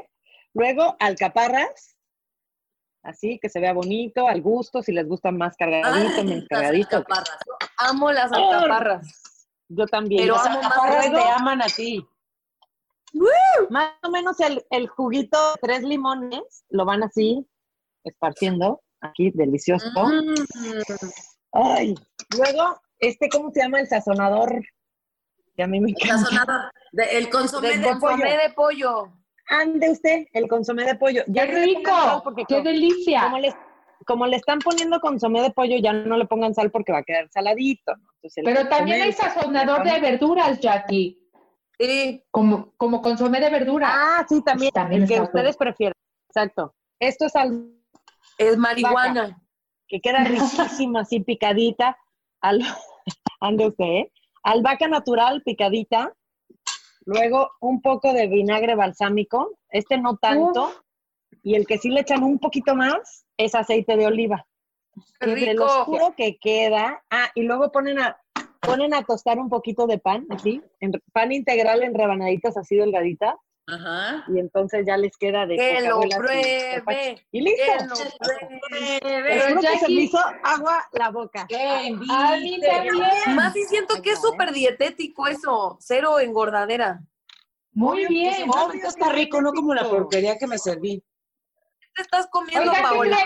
Luego, 0.54 0.96
alcaparras. 1.00 1.96
Así, 3.04 3.40
que 3.40 3.48
se 3.50 3.60
vea 3.60 3.74
bonito, 3.74 4.28
al 4.28 4.42
gusto, 4.42 4.82
si 4.82 4.92
les 4.92 5.08
gusta 5.08 5.32
más 5.32 5.56
cargadito, 5.56 5.90
Ay, 6.20 6.26
menos 6.26 6.40
las 6.40 6.48
cargadito. 6.50 6.98
alcaparras. 6.98 7.38
Amo 7.78 8.12
las 8.12 8.32
alcaparras. 8.32 9.24
Yo 9.70 9.86
también. 9.86 10.24
Pero 10.24 10.36
Las 10.36 10.46
amo 10.46 10.62
más 10.62 11.12
te 11.12 11.22
aman 11.30 11.62
a 11.62 11.66
ti. 11.68 12.06
Más 13.70 13.94
o 14.04 14.12
menos 14.12 14.40
el, 14.40 14.64
el 14.70 14.88
juguito 14.88 15.38
de 15.54 15.60
tres 15.62 15.84
limones 15.84 16.66
lo 16.70 16.86
van 16.86 17.04
así 17.04 17.46
esparciendo 18.04 18.82
aquí, 19.02 19.32
delicioso. 19.34 19.86
Mm. 19.96 20.34
Ay, 21.54 21.96
luego, 22.38 22.80
este, 23.00 23.30
¿cómo 23.30 23.52
se 23.52 23.62
llama? 23.62 23.80
El 23.80 23.88
sazonador. 23.88 24.62
Que 25.56 25.64
a 25.64 25.68
mí 25.68 25.80
me 25.80 25.92
encanta. 25.92 26.18
Sazonador. 26.20 26.72
De- 26.92 27.18
el 27.18 27.30
consomé 27.30 27.78
de 27.78 27.84
pollo. 27.84 28.00
Consomé 28.00 28.38
de 28.38 28.50
pollo. 28.56 29.14
ande 29.50 29.90
usted 29.92 30.26
el 30.34 30.48
consomé 30.48 30.86
de 30.86 30.96
pollo. 30.96 31.24
Ya 31.28 31.46
¡Qué 31.48 31.54
pongan 31.54 31.66
rico! 31.66 32.22
porque 32.24 32.44
¡Qué 32.48 32.56
como- 32.56 32.70
delicia! 32.70 33.22
Como 33.24 33.40
le, 33.40 33.56
como 34.06 34.28
le 34.28 34.38
están 34.38 34.60
poniendo 34.60 35.00
consomé 35.00 35.42
de 35.42 35.52
pollo, 35.52 35.78
ya 35.82 35.94
no 35.94 36.18
le 36.18 36.26
pongan 36.26 36.54
sal 36.54 36.70
porque 36.72 36.92
va 36.92 37.00
a 37.00 37.04
quedar 37.04 37.28
saladito. 37.32 37.96
¿no? 37.96 38.04
Entonces, 38.16 38.38
el 38.38 38.44
Pero 38.46 38.70
también 38.70 39.02
hay 39.02 39.10
el 39.10 39.16
sazonador 39.16 39.84
de 39.84 40.00
verduras, 40.00 40.60
Jackie. 40.60 41.27
Sí. 41.80 42.24
Como, 42.32 42.74
como 42.78 43.02
consomé 43.02 43.40
de 43.40 43.50
verdura. 43.50 43.90
Ah, 43.92 44.26
sí, 44.28 44.42
también. 44.44 44.72
También 44.72 45.04
el 45.04 45.08
que 45.08 45.22
ustedes 45.22 45.58
prefieren. 45.58 45.96
Exacto. 46.30 46.76
Esto 47.00 47.26
es 47.26 47.36
al 47.36 47.72
Es 48.38 48.58
marihuana. 48.58 49.42
que 49.88 50.00
queda 50.02 50.24
riquísima, 50.24 51.02
así 51.02 51.20
picadita. 51.20 51.98
Al, 52.42 52.60
ande 53.42 53.68
usted, 53.68 53.86
¿eh? 53.86 54.12
Albahaca 54.44 54.88
natural 54.88 55.42
picadita. 55.44 56.14
Luego 57.06 57.52
un 57.62 57.82
poco 57.82 58.14
de 58.14 58.28
vinagre 58.28 58.76
balsámico. 58.76 59.58
Este 59.70 59.98
no 59.98 60.18
tanto. 60.18 60.72
Y 61.44 61.56
el 61.56 61.66
que 61.66 61.78
sí 61.78 61.90
le 61.90 62.02
echan 62.02 62.24
un 62.24 62.40
poquito 62.40 62.76
más 62.76 63.26
es 63.38 63.56
aceite 63.56 63.96
de 63.96 64.08
oliva. 64.08 64.46
¡Qué 65.20 65.28
lo 65.28 65.36
rico! 65.36 65.66
oscuro 65.66 66.14
que 66.16 66.38
queda. 66.38 67.04
Ah, 67.10 67.30
y 67.36 67.44
luego 67.44 67.72
ponen 67.72 68.00
a, 68.00 68.20
ponen 68.62 68.94
a 68.94 69.04
tostar 69.04 69.40
un 69.40 69.50
poquito 69.50 69.88
de 69.88 69.98
pan, 69.98 70.26
así, 70.30 70.62
en, 70.80 70.92
pan 71.14 71.32
integral 71.32 71.84
en 71.84 71.94
rebanaditas 71.94 72.58
así 72.58 72.76
delgaditas. 72.76 73.36
Ajá. 73.70 74.24
Y 74.34 74.40
entonces 74.40 74.86
ya 74.88 74.96
les 74.96 75.18
queda 75.18 75.46
de 75.46 75.58
¡Que 75.58 75.82
lo 75.82 76.02
y 76.02 76.10
pruebe! 76.10 77.28
Y 77.32 77.42
listo. 77.42 77.64
¡Que 77.66 77.86
lo 77.86 78.58
pruebe! 78.58 79.42
Juro 79.50 79.62
que 79.62 79.80
se 79.80 79.88
me 79.88 80.02
hizo 80.04 80.20
agua 80.44 80.86
la 80.94 81.10
boca. 81.10 81.42
A 81.42 82.38
mí 82.38 82.60
también. 82.62 83.36
Más 83.36 83.54
y 83.58 83.64
siento 83.64 84.02
que 84.02 84.12
es 84.12 84.22
súper 84.22 84.54
dietético 84.54 85.28
eso. 85.28 85.78
Cero 85.82 86.20
engordadera. 86.20 87.02
Muy 87.74 88.08
bien. 88.08 88.50
Obvio 88.50 88.88
está 88.88 89.10
rico, 89.12 89.42
no 89.42 89.52
como 89.52 89.74
la 89.74 89.84
porquería 89.90 90.38
que 90.38 90.48
me 90.48 90.58
serví. 90.58 91.04
¿Qué 91.80 91.88
te 91.94 92.02
estás 92.04 92.28
comiendo, 92.32 92.72
¿qué 92.72 92.82
Paola? 92.82 93.18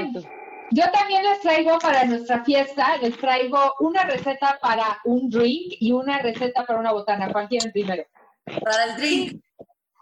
Yo 0.74 0.90
también 0.92 1.24
les 1.24 1.42
traigo 1.42 1.78
para 1.80 2.06
nuestra 2.06 2.46
fiesta, 2.46 2.96
les 2.98 3.18
traigo 3.18 3.74
una 3.82 4.04
receta 4.04 4.58
para 4.62 5.00
un 5.04 5.30
drink 5.30 5.74
y 5.80 5.92
una 5.92 6.20
receta 6.20 6.66
para 6.66 6.80
una 6.80 6.94
botana. 6.94 7.30
¿Cuál 7.30 7.50
quieren 7.50 7.74
primero? 7.74 8.06
Para 8.46 8.86
el 8.86 8.96
drink. 8.96 9.44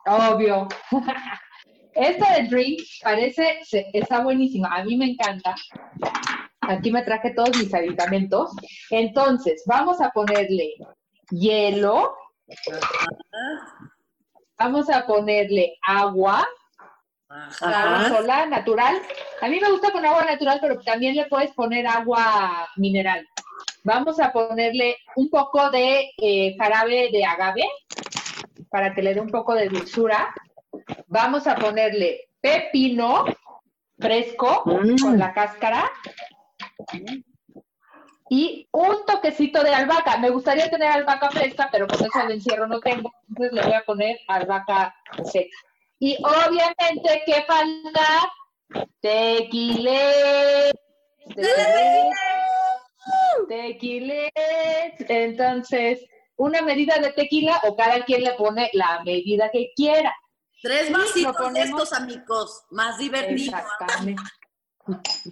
Obvio. 0.06 0.68
Esta 1.94 2.36
de 2.36 2.48
drink 2.48 2.82
parece, 3.02 3.62
está 3.94 4.22
buenísima. 4.22 4.70
A 4.70 4.84
mí 4.84 4.96
me 4.96 5.06
encanta. 5.06 5.56
Aquí 6.62 6.92
me 6.92 7.02
traje 7.02 7.32
todos 7.32 7.58
mis 7.58 7.74
aditamentos. 7.74 8.52
Entonces, 8.92 9.64
vamos 9.66 10.00
a 10.02 10.12
ponerle 10.12 10.76
hielo. 11.32 12.16
Vamos 14.60 14.88
a 14.92 15.08
ponerle 15.08 15.78
agua. 15.82 16.48
Agua 17.30 18.10
sola, 18.10 18.46
natural. 18.48 19.00
A 19.42 19.48
mí 19.48 19.60
me 19.60 19.70
gusta 19.70 19.92
poner 19.92 20.10
agua 20.10 20.26
natural, 20.26 20.58
pero 20.60 20.80
también 20.80 21.16
le 21.16 21.26
puedes 21.26 21.52
poner 21.54 21.86
agua 21.86 22.68
mineral. 22.76 23.28
Vamos 23.84 24.20
a 24.20 24.32
ponerle 24.32 24.98
un 25.16 25.30
poco 25.30 25.70
de 25.70 26.12
eh, 26.18 26.56
jarabe 26.58 27.10
de 27.12 27.24
agave 27.24 27.70
para 28.70 28.94
que 28.94 29.04
le 29.04 29.14
dé 29.14 29.22
un 29.22 29.30
poco 29.30 29.54
de 29.54 29.70
dulzura. 29.70 30.34
Vamos 31.08 31.46
a 31.46 31.56
ponerle 31.56 32.30
pepino 32.42 33.26
fresco 34.00 34.64
con 34.64 35.20
la 35.20 35.34
cáscara 35.34 35.92
y 38.30 38.68
un 38.72 39.06
toquecito 39.06 39.64
de 39.64 39.74
albahaca. 39.74 40.18
Me 40.18 40.30
gustaría 40.32 40.70
tener 40.70 40.90
albahaca 40.90 41.30
fresca, 41.30 41.70
pero 41.72 41.88
con 41.88 42.00
eso 42.00 42.28
de 42.28 42.34
encierro 42.34 42.68
no 42.68 42.80
tengo, 42.80 43.12
entonces 43.28 43.54
le 43.54 43.62
voy 43.64 43.74
a 43.74 43.84
poner 43.84 44.20
albahaca 44.28 44.96
seca. 45.26 45.56
Y 46.00 46.18
obviamente, 46.24 47.24
¿qué 47.26 47.46
falta? 47.46 48.32
Tequilé. 49.02 50.72
Tequilé. 51.36 52.10
Tequilé. 53.48 54.32
Entonces, 55.00 56.00
una 56.38 56.62
medida 56.62 56.98
de 57.00 57.12
tequila 57.12 57.60
o 57.64 57.76
cada 57.76 58.04
quien 58.06 58.24
le 58.24 58.34
pone 58.34 58.70
la 58.74 59.04
medida 59.04 59.50
que 59.52 59.72
quiera. 59.76 60.16
Tres 60.62 60.92
vasitos 60.92 61.54
de 61.54 61.62
estos 61.62 61.94
amigos, 61.94 62.64
más 62.70 62.98
divertido. 62.98 63.58
Exactamente. 63.58 64.24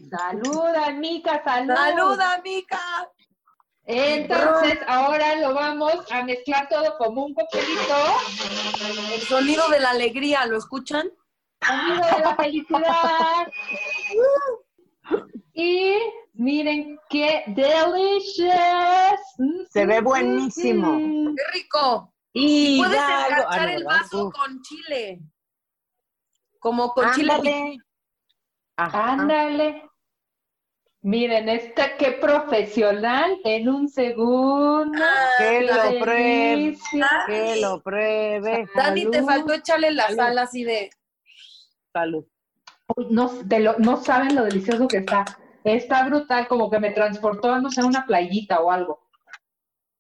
Saluda, 0.10 0.92
Mica, 0.92 1.42
salud. 1.44 1.74
¡Saluda, 1.74 2.42
Mica! 2.44 3.10
Entonces, 3.90 4.80
ahora 4.86 5.36
lo 5.38 5.54
vamos 5.54 6.12
a 6.12 6.22
mezclar 6.24 6.68
todo 6.68 6.98
como 6.98 7.26
un 7.26 7.34
coctelito. 7.34 7.96
El 9.14 9.22
sonido 9.22 9.70
de 9.70 9.80
la 9.80 9.92
alegría, 9.92 10.46
¿lo 10.46 10.58
escuchan? 10.58 11.10
Sonido 11.66 12.06
de 12.16 12.20
la 12.20 12.36
felicidad. 12.36 13.48
Y 15.60 15.96
miren 16.34 17.00
qué 17.10 17.44
delicious. 17.48 18.54
Se 19.72 19.88
ve 19.88 20.02
buenísimo. 20.02 21.34
¡Qué 21.36 21.44
rico! 21.58 22.14
Y 22.32 22.78
Puedes 22.78 23.02
enganchar 23.02 23.70
el 23.72 23.84
vaso 23.84 24.32
con 24.32 24.62
chile. 24.62 25.20
Como 26.60 26.94
con 26.94 27.12
chile. 27.14 27.32
Ándale. 27.32 27.78
Ajá. 28.76 29.14
Ándale. 29.14 29.90
Miren, 31.02 31.48
esta 31.48 31.96
qué 31.96 32.14
profesional 32.14 33.38
en 33.46 33.70
un 33.70 33.88
segundo. 33.88 35.02
Que 35.38 35.62
lo 35.62 36.00
pruebe. 36.00 36.78
Que 37.28 37.62
lo 37.62 37.82
pruebe. 37.82 38.68
Dani, 38.76 39.06
te 39.10 39.24
faltó 39.24 39.54
echarle 39.54 39.92
la 39.92 40.04
Salud. 40.04 40.18
sal 40.18 40.38
así 40.40 40.64
de. 40.64 40.90
Salud. 41.94 42.26
Uy, 42.96 43.08
no, 43.12 43.30
de 43.44 43.60
lo- 43.60 43.78
no 43.80 43.98
saben 44.04 44.36
lo 44.36 44.44
delicioso 44.44 44.88
que 44.88 44.98
está. 44.98 45.24
Está 45.64 46.04
brutal, 46.06 46.48
como 46.48 46.70
que 46.70 46.80
me 46.80 46.92
transportó, 46.92 47.60
no 47.60 47.70
sé, 47.70 47.82
a 47.82 47.86
una 47.86 48.06
playita 48.06 48.60
o 48.62 48.72
algo. 48.72 49.08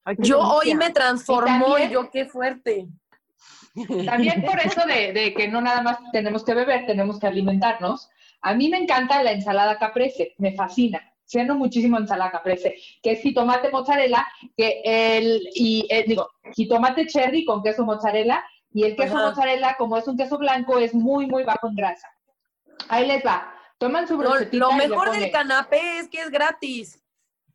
Ay, 0.03 0.15
Yo 0.19 0.37
delicia. 0.37 0.53
hoy 0.57 0.75
me 0.75 0.89
transformó 0.91 1.65
también- 1.73 1.89
y 1.89 1.93
yo 1.93 2.09
qué 2.11 2.25
fuerte. 2.25 2.87
También 4.05 4.43
por 4.43 4.59
eso 4.59 4.81
de, 4.87 5.13
de 5.13 5.33
que 5.35 5.47
no 5.49 5.61
nada 5.61 5.81
más 5.83 5.99
tenemos 6.11 6.43
que 6.43 6.55
beber, 6.55 6.85
tenemos 6.87 7.19
que 7.19 7.27
alimentarnos. 7.27 8.09
A 8.41 8.53
mí 8.53 8.69
me 8.69 8.77
encanta 8.77 9.21
la 9.23 9.31
ensalada 9.31 9.77
caprese, 9.77 10.33
me 10.37 10.53
fascina. 10.55 11.01
Ceno 11.25 11.55
muchísimo 11.55 11.97
ensalada 11.97 12.31
caprese, 12.31 12.75
que 13.03 13.11
es 13.11 13.19
jitomate 13.21 13.69
mozzarella, 13.69 14.25
que 14.55 14.81
el, 14.85 15.41
y 15.55 15.85
eh, 15.89 16.05
digo, 16.07 16.29
jitomate 16.53 17.05
cherry 17.07 17.43
con 17.43 17.61
queso 17.61 17.83
mozzarella, 17.83 18.45
y 18.71 18.83
el 18.83 18.95
queso 18.95 19.17
Ajá. 19.17 19.29
mozzarella, 19.29 19.75
como 19.77 19.97
es 19.97 20.07
un 20.07 20.15
queso 20.17 20.37
blanco, 20.37 20.77
es 20.79 20.93
muy, 20.93 21.25
muy 21.27 21.43
bajo 21.43 21.67
en 21.67 21.75
grasa. 21.75 22.07
Ahí 22.87 23.05
les 23.07 23.25
va. 23.25 23.53
Toman 23.77 24.07
su 24.07 24.13
Lo, 24.13 24.29
brochetita 24.29 24.57
lo 24.57 24.71
mejor 24.73 25.11
del 25.11 25.29
canapé 25.31 25.99
es 25.99 26.07
que 26.07 26.21
es 26.21 26.29
gratis. 26.29 27.03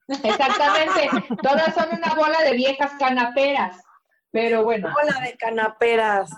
Exactamente. 0.08 1.08
Todas 1.42 1.74
son 1.74 1.88
una 1.96 2.14
bola 2.14 2.42
de 2.44 2.52
viejas 2.52 2.92
canaperas. 2.98 3.80
Pero 4.30 4.64
bueno, 4.64 4.88
Hola 5.00 5.20
de 5.26 5.36
canaperas. 5.36 6.30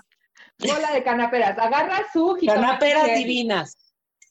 bola 0.59 0.91
de 0.91 1.03
canaperas. 1.03 1.57
Agarra 1.57 1.99
su 2.13 2.35
jitomate 2.35 2.61
Canaperas 2.61 3.05
cherry. 3.05 3.23
divinas. 3.23 3.84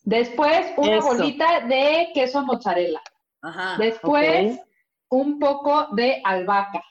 Después 0.05 0.67
una 0.77 0.99
Eso. 0.99 1.07
bolita 1.09 1.61
de 1.67 2.11
queso 2.15 2.43
mozzarella. 2.45 3.01
Ajá. 3.43 3.77
Después 3.79 4.59
un 5.09 5.39
poco 5.39 5.89
de 5.93 6.21
albahaca. 6.25 6.83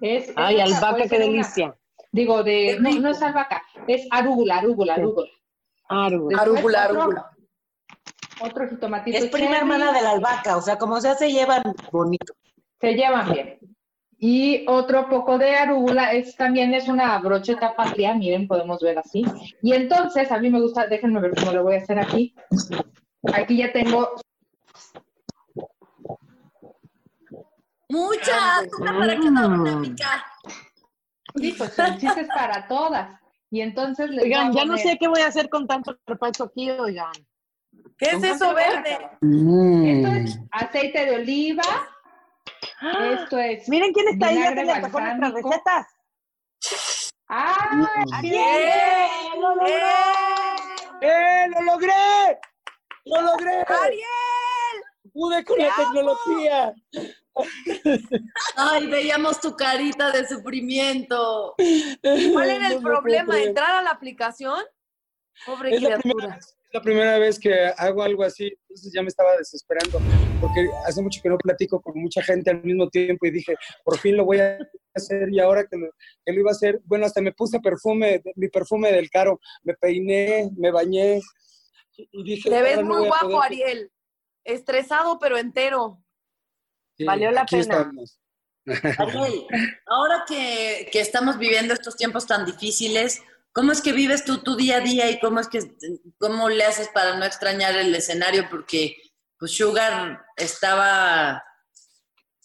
Es, 0.00 0.32
Ay, 0.36 0.60
es 0.60 0.74
albahaca, 0.74 1.08
qué 1.08 1.16
una- 1.16 1.24
delicia. 1.26 1.76
digo, 2.12 2.42
de, 2.42 2.78
no, 2.80 2.90
no 2.98 3.10
es 3.10 3.22
albahaca, 3.22 3.62
es 3.86 4.06
arúgula, 4.10 4.58
arúgula, 4.58 4.94
Sí. 4.96 5.00
arúgula. 5.00 5.28
Después 5.88 6.40
Arúgula, 6.40 6.86
otro- 6.88 7.00
arúgula. 7.02 7.30
Otro 8.40 8.68
jitomatito. 8.68 9.16
Es 9.16 9.26
prima 9.26 9.46
cherry. 9.48 9.58
hermana 9.60 9.92
de 9.92 10.02
la 10.02 10.10
albahaca, 10.10 10.56
o 10.56 10.60
sea, 10.60 10.76
como 10.78 11.00
sea, 11.00 11.14
se 11.14 11.30
llevan 11.32 11.62
bonito. 11.92 12.34
Se 12.80 12.92
llevan 12.94 13.32
bien. 13.32 13.58
Y 14.18 14.64
otro 14.66 15.08
poco 15.10 15.38
de 15.38 15.56
arúgula, 15.56 16.12
es 16.12 16.36
también 16.36 16.72
es 16.72 16.88
una 16.88 17.18
brocheta 17.18 17.76
patria, 17.76 18.14
miren, 18.14 18.48
podemos 18.48 18.80
ver 18.80 18.98
así. 18.98 19.24
Y 19.62 19.72
entonces, 19.72 20.32
a 20.32 20.38
mí 20.38 20.48
me 20.50 20.60
gusta, 20.60 20.86
déjenme 20.86 21.20
ver 21.20 21.34
cómo 21.34 21.52
lo 21.52 21.62
voy 21.64 21.74
a 21.74 21.78
hacer 21.78 21.98
aquí. 21.98 22.34
Aquí 23.34 23.58
ya 23.58 23.72
tengo, 23.72 24.08
Mucha 27.88 28.58
azúcar 28.58 28.98
para 28.98 29.20
una, 29.20 29.76
Mica. 29.76 30.24
sí, 31.36 31.54
pues 31.56 31.78
el 31.78 31.98
chiste 31.98 32.22
es 32.22 32.28
para 32.28 32.66
todas. 32.66 33.20
Y 33.50 33.60
entonces 33.60 34.10
les 34.10 34.24
Oigan, 34.24 34.52
ya 34.52 34.64
no 34.64 34.76
sé 34.76 34.96
qué 34.98 35.06
voy 35.06 35.20
a 35.20 35.28
hacer 35.28 35.48
con 35.48 35.66
tanto 35.66 35.96
repacho 36.06 36.44
aquí, 36.44 36.68
oigan. 36.70 37.12
¿Qué 37.96 38.06
es 38.06 38.22
eso 38.22 38.54
verde? 38.54 38.98
Esto 39.20 40.08
es 40.08 40.40
aceite 40.50 41.06
de 41.06 41.16
oliva. 41.16 41.62
¡Ah! 42.86 43.18
Esto 43.20 43.38
es. 43.38 43.68
Miren 43.68 43.92
quién 43.92 44.08
está 44.08 44.28
ahí, 44.28 44.38
ya 44.38 44.54
se 44.54 44.64
le 44.64 44.72
antojó 44.72 45.00
nuestras 45.00 45.32
recetas. 45.32 45.86
¡Ah! 47.28 47.88
¡Eh! 48.22 49.08
¡Lo 49.40 49.56
logré! 49.56 49.80
¡Eh, 51.00 51.48
lo 51.48 51.62
logré! 51.62 52.38
¡Lo 53.04 53.22
logré! 53.22 53.64
¡Ariel! 53.66 54.76
¡Pude 55.12 55.44
con 55.44 55.58
la 55.58 55.74
tecnología! 55.76 56.74
Ay, 58.56 58.86
veíamos 58.86 59.40
tu 59.40 59.56
carita 59.56 60.10
de 60.12 60.26
sufrimiento. 60.26 61.54
¿Cuál 62.32 62.50
era 62.50 62.68
el 62.68 62.80
problema? 62.80 63.40
¿Entrar 63.40 63.70
a 63.76 63.82
la 63.82 63.90
aplicación? 63.90 64.60
Pobre 65.44 65.74
Es 65.74 65.82
la, 65.82 65.98
primera, 65.98 66.38
criatura. 66.38 66.38
La 66.76 66.82
primera 66.82 67.18
vez 67.18 67.38
que 67.38 67.54
hago 67.78 68.02
algo 68.02 68.22
así, 68.22 68.52
entonces 68.68 68.92
ya 68.94 69.00
me 69.02 69.08
estaba 69.08 69.34
desesperando, 69.38 69.98
porque 70.40 70.68
hace 70.86 71.00
mucho 71.00 71.20
que 71.22 71.28
no 71.30 71.38
platico 71.38 71.80
con 71.80 71.98
mucha 71.98 72.22
gente 72.22 72.50
al 72.50 72.62
mismo 72.62 72.88
tiempo 72.90 73.24
y 73.26 73.30
dije, 73.30 73.54
por 73.82 73.96
fin 73.98 74.14
lo 74.16 74.26
voy 74.26 74.40
a 74.40 74.58
hacer 74.94 75.30
y 75.32 75.40
ahora 75.40 75.64
que 75.66 75.78
lo, 75.78 75.88
que 76.24 76.32
lo 76.34 76.40
iba 76.40 76.50
a 76.50 76.52
hacer, 76.52 76.80
bueno, 76.84 77.06
hasta 77.06 77.22
me 77.22 77.32
puse 77.32 77.60
perfume, 77.60 78.22
mi 78.34 78.48
perfume 78.48 78.92
del 78.92 79.08
caro, 79.08 79.40
me 79.62 79.72
peiné, 79.74 80.50
me 80.56 80.70
bañé 80.70 81.20
y 81.96 82.22
dije, 82.24 82.50
Te 82.50 82.60
ves 82.62 82.76
"Ahora 82.76 82.88
no 82.88 82.94
muy 82.98 83.06
guapo, 83.08 83.30
poder". 83.30 83.42
Ariel. 83.44 83.92
Estresado, 84.44 85.18
pero 85.18 85.38
entero. 85.38 86.04
Sí, 86.96 87.04
Valió 87.04 87.30
la 87.30 87.42
aquí 87.42 87.56
pena. 87.56 87.74
estamos. 87.78 88.20
Ariel, 88.98 89.46
ahora 89.86 90.24
que, 90.28 90.88
que 90.92 91.00
estamos 91.00 91.38
viviendo 91.38 91.72
estos 91.72 91.96
tiempos 91.96 92.26
tan 92.26 92.44
difíciles, 92.44 93.22
¿cómo 93.56 93.72
es 93.72 93.80
que 93.80 93.92
vives 93.92 94.22
tú 94.22 94.42
tu 94.42 94.54
día 94.54 94.76
a 94.76 94.80
día 94.80 95.10
y 95.10 95.18
cómo 95.18 95.40
es 95.40 95.48
que 95.48 95.60
cómo 96.18 96.50
le 96.50 96.62
haces 96.62 96.88
para 96.88 97.16
no 97.16 97.24
extrañar 97.24 97.74
el 97.74 97.94
escenario? 97.94 98.48
Porque 98.50 98.98
pues 99.38 99.52
Sugar 99.52 100.20
estaba 100.36 101.42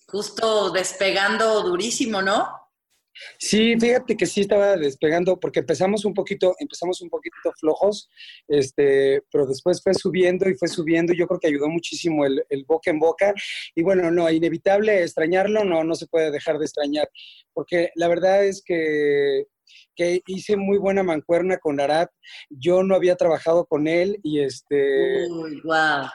justo 0.08 0.72
despegando 0.72 1.64
durísimo, 1.64 2.22
¿no? 2.22 2.48
Sí, 3.38 3.76
fíjate 3.78 4.16
que 4.16 4.26
sí 4.26 4.40
estaba 4.40 4.78
despegando 4.78 5.38
porque 5.38 5.60
empezamos 5.60 6.06
un 6.06 6.14
poquito, 6.14 6.56
empezamos 6.60 7.02
un 7.02 7.10
poquito 7.10 7.52
flojos, 7.60 8.10
este, 8.48 9.22
pero 9.30 9.46
después 9.46 9.84
fue 9.84 9.94
subiendo 9.94 10.50
y 10.50 10.56
fue 10.56 10.70
subiendo. 10.70 11.12
Yo 11.12 11.28
creo 11.28 11.42
que 11.42 11.48
ayudó 11.50 11.68
muchísimo 11.68 12.26
el, 12.26 12.42
el 12.48 12.64
boca 12.64 12.90
en 12.90 13.00
boca. 13.00 13.34
Y 13.76 13.84
bueno, 13.84 14.10
no, 14.12 14.32
inevitable 14.32 15.04
extrañarlo, 15.04 15.66
no, 15.66 15.84
no 15.84 15.94
se 15.94 16.08
puede 16.08 16.32
dejar 16.32 16.58
de 16.58 16.66
extrañar, 16.66 17.10
porque 17.54 17.92
la 17.96 18.08
verdad 18.08 18.46
es 18.46 18.64
que 18.64 19.48
que 19.96 20.22
hice 20.28 20.56
muy 20.58 20.78
buena 20.78 21.04
mancuerna 21.04 21.58
con 21.58 21.80
Arat. 21.80 22.10
Yo 22.50 22.84
no 22.84 22.96
había 22.96 23.16
trabajado 23.16 23.66
con 23.66 23.88
él 23.88 24.20
y 24.24 24.40
este 24.42 25.28
Uy, 25.30 25.62
wow. 25.64 26.06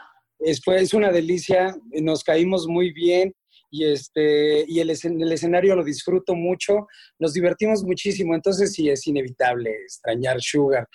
es, 0.41 0.61
fue- 0.63 0.81
es 0.83 0.95
una 0.95 1.11
delicia, 1.13 1.77
nos 2.03 2.23
caímos 2.25 2.67
muy 2.67 2.93
bien 2.93 3.35
y, 3.71 3.85
este, 3.85 4.65
y 4.69 4.81
el, 4.81 4.91
escen- 4.91 5.21
el 5.23 5.33
escenario 5.33 5.75
lo 5.77 5.85
disfruto 5.85 6.35
mucho, 6.35 6.87
nos 7.19 7.33
divertimos 7.35 7.83
muchísimo, 7.83 8.35
entonces 8.35 8.73
sí 8.73 8.89
es 8.89 9.07
inevitable 9.07 9.71
extrañar 9.83 10.41
Sugar. 10.41 10.87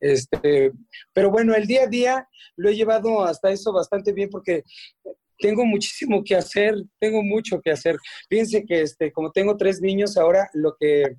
Este, 0.00 0.70
pero 1.12 1.30
bueno, 1.30 1.54
el 1.54 1.66
día 1.66 1.84
a 1.84 1.86
día 1.88 2.28
lo 2.56 2.68
he 2.68 2.76
llevado 2.76 3.24
hasta 3.24 3.50
eso 3.50 3.72
bastante 3.72 4.12
bien 4.12 4.28
porque 4.30 4.62
tengo 5.40 5.64
muchísimo 5.64 6.22
que 6.24 6.34
hacer, 6.36 6.74
tengo 7.00 7.22
mucho 7.22 7.60
que 7.60 7.70
hacer. 7.70 7.96
Fíjense 8.28 8.64
que 8.64 8.82
este, 8.82 9.10
como 9.12 9.30
tengo 9.32 9.56
tres 9.56 9.80
niños 9.80 10.16
ahora, 10.16 10.48
lo 10.52 10.76
que, 10.78 11.16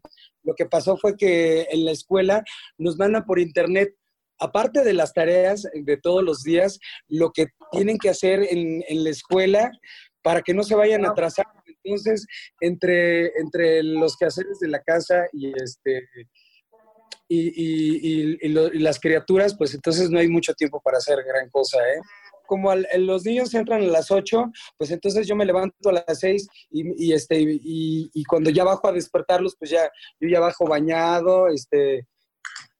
lo 0.50 0.56
que 0.56 0.66
pasó 0.66 0.98
fue 0.98 1.16
que 1.16 1.68
en 1.70 1.86
la 1.86 1.92
escuela 1.92 2.44
nos 2.78 2.98
mandan 2.98 3.24
por 3.26 3.40
internet 3.40 3.90
aparte 4.40 4.84
de 4.84 4.94
las 4.94 5.14
tareas 5.14 5.68
de 5.74 5.98
todos 5.98 6.24
los 6.24 6.44
días, 6.44 6.80
lo 7.10 7.32
que 7.32 7.48
tienen 7.72 7.98
que 7.98 8.10
hacer 8.10 8.38
en, 8.50 8.84
en 8.88 9.04
la 9.04 9.10
escuela 9.10 9.70
para 10.22 10.42
que 10.42 10.54
no 10.54 10.64
se 10.64 10.76
vayan 10.76 11.06
a 11.06 11.10
atrasar. 11.12 11.46
Entonces, 11.84 12.26
entre, 12.62 13.28
entre 13.40 13.84
los 13.84 14.16
quehaceres 14.18 14.60
de 14.60 14.70
la 14.70 14.82
casa 14.82 15.26
y 15.34 15.52
este 15.62 16.04
y, 17.32 17.40
y- 17.40 18.38
y- 18.42 18.48
lo- 18.50 18.74
y 18.74 18.80
las 18.80 19.00
criaturas, 19.00 19.56
pues 19.56 19.74
entonces 19.76 20.10
no 20.10 20.18
hay 20.20 20.28
mucho 20.28 20.54
tiempo 20.54 20.82
para 20.84 20.98
hacer 20.98 21.18
gran 21.24 21.48
cosa, 21.50 21.78
¿eh? 21.78 22.00
Como 22.50 22.72
al- 22.72 22.88
los 22.98 23.26
niños 23.26 23.54
entran 23.54 23.84
a 23.84 23.86
las 23.86 24.10
8, 24.10 24.46
pues 24.76 24.90
entonces 24.90 25.28
yo 25.28 25.36
me 25.36 25.46
levanto 25.46 25.90
a 25.90 25.94
las 25.94 26.20
6 26.20 26.48
y, 26.72 27.14
este, 27.14 27.36
y, 27.40 28.24
cuando 28.28 28.50
ya 28.50 28.64
bajo 28.64 28.88
a 28.88 28.92
despertarlos, 28.92 29.56
pues 29.56 29.70
ya 29.70 29.88
yo 30.20 30.28
ya 30.28 30.40
bajo 30.40 30.66
bañado, 30.66 31.48
este, 31.48 32.08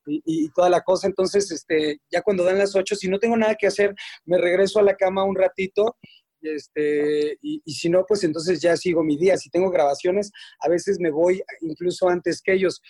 y, 0.08 0.50
toda 0.56 0.72
la 0.72 0.82
cosa. 0.82 1.06
Entonces, 1.06 1.52
este, 1.52 2.00
ya 2.12 2.24
cuando 2.24 2.44
dan 2.44 2.58
las 2.58 2.76
8, 2.76 2.96
si 2.96 3.08
no 3.10 3.20
tengo 3.20 3.38
nada 3.38 3.54
que 3.54 3.68
hacer, 3.68 3.94
me 4.26 4.40
regreso 4.40 4.80
a 4.80 4.84
la 4.84 4.96
cama 4.96 5.24
un 5.24 5.36
ratito. 5.36 5.98
Este, 6.42 7.38
y 7.42 7.72
si 7.72 7.90
no, 7.90 8.06
pues 8.08 8.24
entonces 8.24 8.60
ya 8.62 8.76
sigo 8.76 9.04
mi 9.04 9.18
día. 9.18 9.38
Si 9.38 9.52
tengo 9.52 9.70
grabaciones, 9.70 10.32
a 10.62 10.68
veces 10.70 10.98
me 11.00 11.12
voy 11.12 11.44
incluso 11.62 12.10
antes 12.10 12.42
que 12.42 12.54
ellos. 12.54 12.82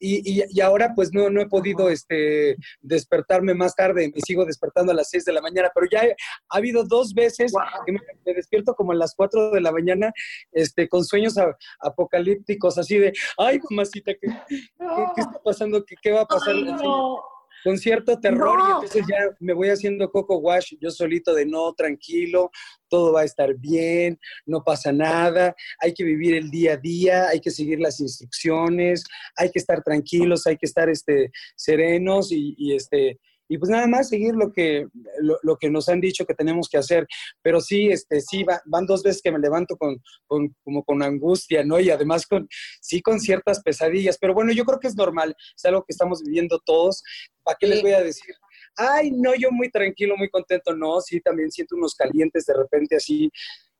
Y, 0.00 0.40
y- 0.40 0.44
y 0.50 0.60
ahora 0.60 0.92
pues 0.94 1.12
no, 1.12 1.30
no 1.30 1.40
he 1.40 1.46
podido 1.48 1.88
este, 1.88 2.56
despertarme 2.82 3.54
más 3.54 3.74
tarde, 3.74 4.10
me 4.14 4.20
sigo 4.26 4.44
despertando 4.44 4.92
a 4.92 4.94
las 4.94 5.08
6 5.08 5.24
de 5.24 5.32
la 5.32 5.40
mañana, 5.40 5.70
pero 5.74 5.86
ya 5.90 6.04
he- 6.04 6.16
ha 6.50 6.56
habido 6.56 6.84
dos 6.84 7.14
veces 7.14 7.52
que 7.86 7.92
me, 7.92 8.00
me 8.26 8.34
despierto 8.34 8.74
como 8.74 8.92
a 8.92 8.96
las 8.96 9.14
4 9.14 9.50
de 9.52 9.60
la 9.60 9.70
mañana 9.72 10.12
este, 10.52 10.88
con 10.88 11.04
sueños 11.04 11.38
a- 11.38 11.56
apocalípticos, 11.80 12.76
así 12.78 12.98
de, 12.98 13.12
ay 13.38 13.60
mamacita, 13.70 14.12
¿qué, 14.14 14.28
qué- 14.48 14.66
qué 15.14 15.20
está 15.20 15.40
pasando? 15.42 15.84
¿Qué, 15.84 15.94
qué 16.02 16.12
va 16.12 16.22
a 16.22 16.26
pasar? 16.26 16.54
Ay, 16.54 16.64
no. 16.64 17.22
Con 17.64 17.78
cierto 17.78 18.20
terror, 18.20 18.58
y 18.60 18.72
entonces 18.72 19.04
ya 19.08 19.34
me 19.40 19.54
voy 19.54 19.70
haciendo 19.70 20.10
coco 20.10 20.36
wash 20.36 20.74
yo 20.80 20.90
solito 20.90 21.34
de 21.34 21.46
no, 21.46 21.72
tranquilo, 21.72 22.50
todo 22.88 23.14
va 23.14 23.22
a 23.22 23.24
estar 23.24 23.54
bien, 23.56 24.18
no 24.44 24.62
pasa 24.62 24.92
nada, 24.92 25.56
hay 25.80 25.94
que 25.94 26.04
vivir 26.04 26.34
el 26.34 26.50
día 26.50 26.74
a 26.74 26.76
día, 26.76 27.28
hay 27.28 27.40
que 27.40 27.50
seguir 27.50 27.80
las 27.80 28.00
instrucciones, 28.00 29.04
hay 29.36 29.50
que 29.50 29.58
estar 29.58 29.82
tranquilos, 29.82 30.46
hay 30.46 30.58
que 30.58 30.66
estar 30.66 30.90
este, 30.90 31.30
serenos 31.56 32.30
y, 32.30 32.54
y, 32.58 32.76
este, 32.76 33.18
y 33.54 33.58
pues 33.58 33.70
nada 33.70 33.86
más 33.86 34.08
seguir 34.08 34.34
lo 34.34 34.52
que, 34.52 34.86
lo, 35.20 35.38
lo 35.42 35.56
que 35.56 35.70
nos 35.70 35.88
han 35.88 36.00
dicho 36.00 36.24
que 36.26 36.34
tenemos 36.34 36.68
que 36.68 36.78
hacer. 36.78 37.06
Pero 37.42 37.60
sí, 37.60 37.88
este, 37.90 38.20
sí, 38.20 38.42
va- 38.42 38.60
van 38.66 38.86
dos 38.86 39.02
veces 39.02 39.22
que 39.22 39.32
me 39.32 39.38
levanto 39.38 39.76
con, 39.76 39.96
con- 40.26 40.54
como 40.64 40.82
con 40.84 41.02
angustia, 41.02 41.64
¿no? 41.64 41.78
Y 41.80 41.90
además 41.90 42.26
con, 42.26 42.48
sí 42.80 43.00
con 43.00 43.20
ciertas 43.20 43.62
pesadillas. 43.62 44.18
Pero 44.20 44.34
bueno, 44.34 44.52
yo 44.52 44.64
creo 44.64 44.80
que 44.80 44.88
es 44.88 44.96
normal, 44.96 45.34
es 45.56 45.64
algo 45.64 45.82
que 45.84 45.92
estamos 45.92 46.22
viviendo 46.22 46.58
todos. 46.64 47.02
¿Para 47.42 47.56
qué 47.60 47.66
les 47.66 47.82
voy 47.82 47.92
a 47.92 48.02
decir? 48.02 48.34
Ay, 48.76 49.10
no, 49.12 49.34
yo 49.34 49.50
muy 49.52 49.70
tranquilo, 49.70 50.16
muy 50.16 50.28
contento. 50.30 50.74
No, 50.74 51.00
sí, 51.00 51.20
también 51.20 51.50
siento 51.50 51.76
unos 51.76 51.94
calientes 51.94 52.44
de 52.46 52.54
repente 52.54 52.96
así. 52.96 53.30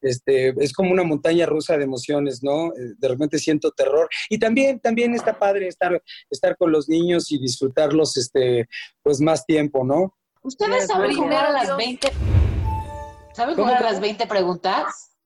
Este, 0.05 0.55
es 0.62 0.72
como 0.72 0.92
una 0.92 1.02
montaña 1.02 1.46
rusa 1.46 1.76
de 1.78 1.84
emociones, 1.84 2.42
¿no? 2.42 2.66
Eh, 2.74 2.94
De 2.98 3.09
repente 3.09 3.38
siento 3.38 3.70
terror. 3.72 4.09
Y 4.28 4.38
también, 4.38 4.78
también 4.80 5.14
está 5.14 5.38
padre 5.38 5.66
estar, 5.68 6.00
estar 6.30 6.57
con 6.57 6.70
los 6.70 6.88
niños 6.88 7.32
y 7.32 7.38
disfrutarlos, 7.38 8.16
este, 8.18 8.68
pues 9.02 9.20
más 9.20 9.46
tiempo, 9.46 9.84
¿no? 9.84 10.14
¿Ustedes 10.42 10.86
saben 10.88 11.16
jugar 11.16 11.46
a 11.46 11.50
las 11.52 11.76
20? 11.76 12.12
¿Saben 13.32 13.55
¿Cómo, 13.57 13.66
jugar 13.68 13.82
a 13.82 13.90
las 13.92 14.00
20 14.00 14.26
preguntas? 14.26 15.16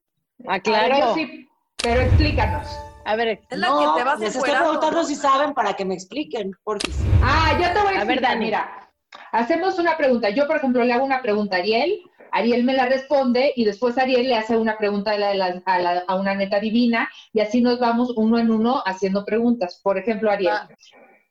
Ah, 0.46 0.60
claro. 0.60 1.14
sí, 1.14 1.48
pero 1.82 2.00
explícanos. 2.02 2.68
A 3.04 3.16
ver, 3.16 3.40
Es 3.50 3.58
la 3.58 3.68
no, 3.68 3.94
que 3.94 4.00
te 4.00 4.04
vas 4.04 4.20
les 4.20 4.36
estoy 4.36 4.50
preguntando 4.52 5.02
si 5.04 5.14
saben 5.16 5.54
para 5.54 5.74
que 5.74 5.84
me 5.84 5.94
expliquen, 5.94 6.52
porque 6.62 6.90
Ah, 7.22 7.58
yo 7.60 7.72
te 7.72 7.80
voy 7.80 7.94
a 7.94 8.02
A 8.02 8.04
ver, 8.04 8.18
explicar, 8.18 8.22
Dani. 8.32 8.44
mira. 8.44 8.90
Hacemos 9.32 9.78
una 9.78 9.96
pregunta. 9.96 10.28
Yo, 10.30 10.46
por 10.46 10.56
ejemplo, 10.56 10.84
le 10.84 10.92
hago 10.92 11.04
una 11.04 11.20
pregunta 11.22 11.56
a 11.56 11.60
Ariel, 11.60 12.00
Ariel 12.32 12.64
me 12.64 12.74
la 12.74 12.86
responde 12.86 13.52
y 13.56 13.64
después 13.64 13.96
Ariel 13.98 14.28
le 14.28 14.36
hace 14.36 14.56
una 14.56 14.76
pregunta 14.78 15.12
a, 15.12 15.18
la- 15.18 15.62
a 15.64 15.78
la- 15.78 16.04
una 16.14 16.34
neta 16.34 16.60
divina 16.60 17.08
y 17.32 17.40
así 17.40 17.60
nos 17.60 17.78
vamos 17.78 18.12
uno 18.16 18.38
en 18.38 18.50
uno 18.50 18.82
haciendo 18.84 19.24
preguntas. 19.24 19.80
Por 19.82 19.98
ejemplo, 19.98 20.30
Ariel, 20.30 20.52
Ah. 20.52 20.68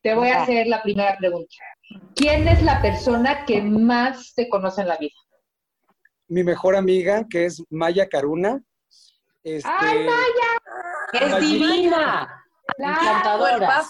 te 0.01 0.13
voy 0.15 0.29
a 0.29 0.43
hacer 0.43 0.67
la 0.67 0.81
primera 0.81 1.15
pregunta. 1.17 1.55
¿Quién 2.15 2.47
es 2.47 2.61
la 2.63 2.81
persona 2.81 3.45
que 3.45 3.61
más 3.61 4.33
te 4.35 4.49
conoce 4.49 4.81
en 4.81 4.87
la 4.89 4.97
vida? 4.97 5.13
Mi 6.27 6.43
mejor 6.43 6.75
amiga, 6.75 7.25
que 7.29 7.45
es 7.45 7.63
Maya 7.69 8.07
Caruna. 8.09 8.61
Este, 9.43 9.69
¡Ay, 9.79 9.99
Maya! 10.05 11.25
es 11.25 11.31
Maya. 11.31 11.39
divina, 11.39 12.43
Claro. 12.75 13.01
encantadora. 13.01 13.81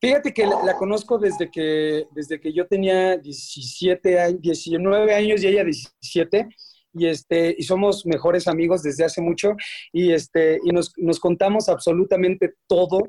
Fíjate 0.00 0.32
que 0.32 0.46
la, 0.46 0.64
la 0.64 0.76
conozco 0.76 1.18
desde 1.18 1.50
que, 1.50 2.06
desde 2.12 2.40
que 2.40 2.52
yo 2.52 2.66
tenía 2.66 3.18
17 3.18 4.18
años, 4.18 4.40
19 4.40 5.14
años 5.14 5.42
y 5.42 5.46
ella 5.46 5.62
17, 5.62 6.48
y, 6.92 7.06
este, 7.06 7.54
y 7.56 7.62
somos 7.62 8.04
mejores 8.06 8.48
amigos 8.48 8.82
desde 8.82 9.04
hace 9.04 9.20
mucho, 9.20 9.52
y, 9.92 10.12
este, 10.12 10.58
y 10.64 10.70
nos, 10.70 10.92
nos 10.96 11.20
contamos 11.20 11.68
absolutamente 11.68 12.54
todo. 12.66 13.06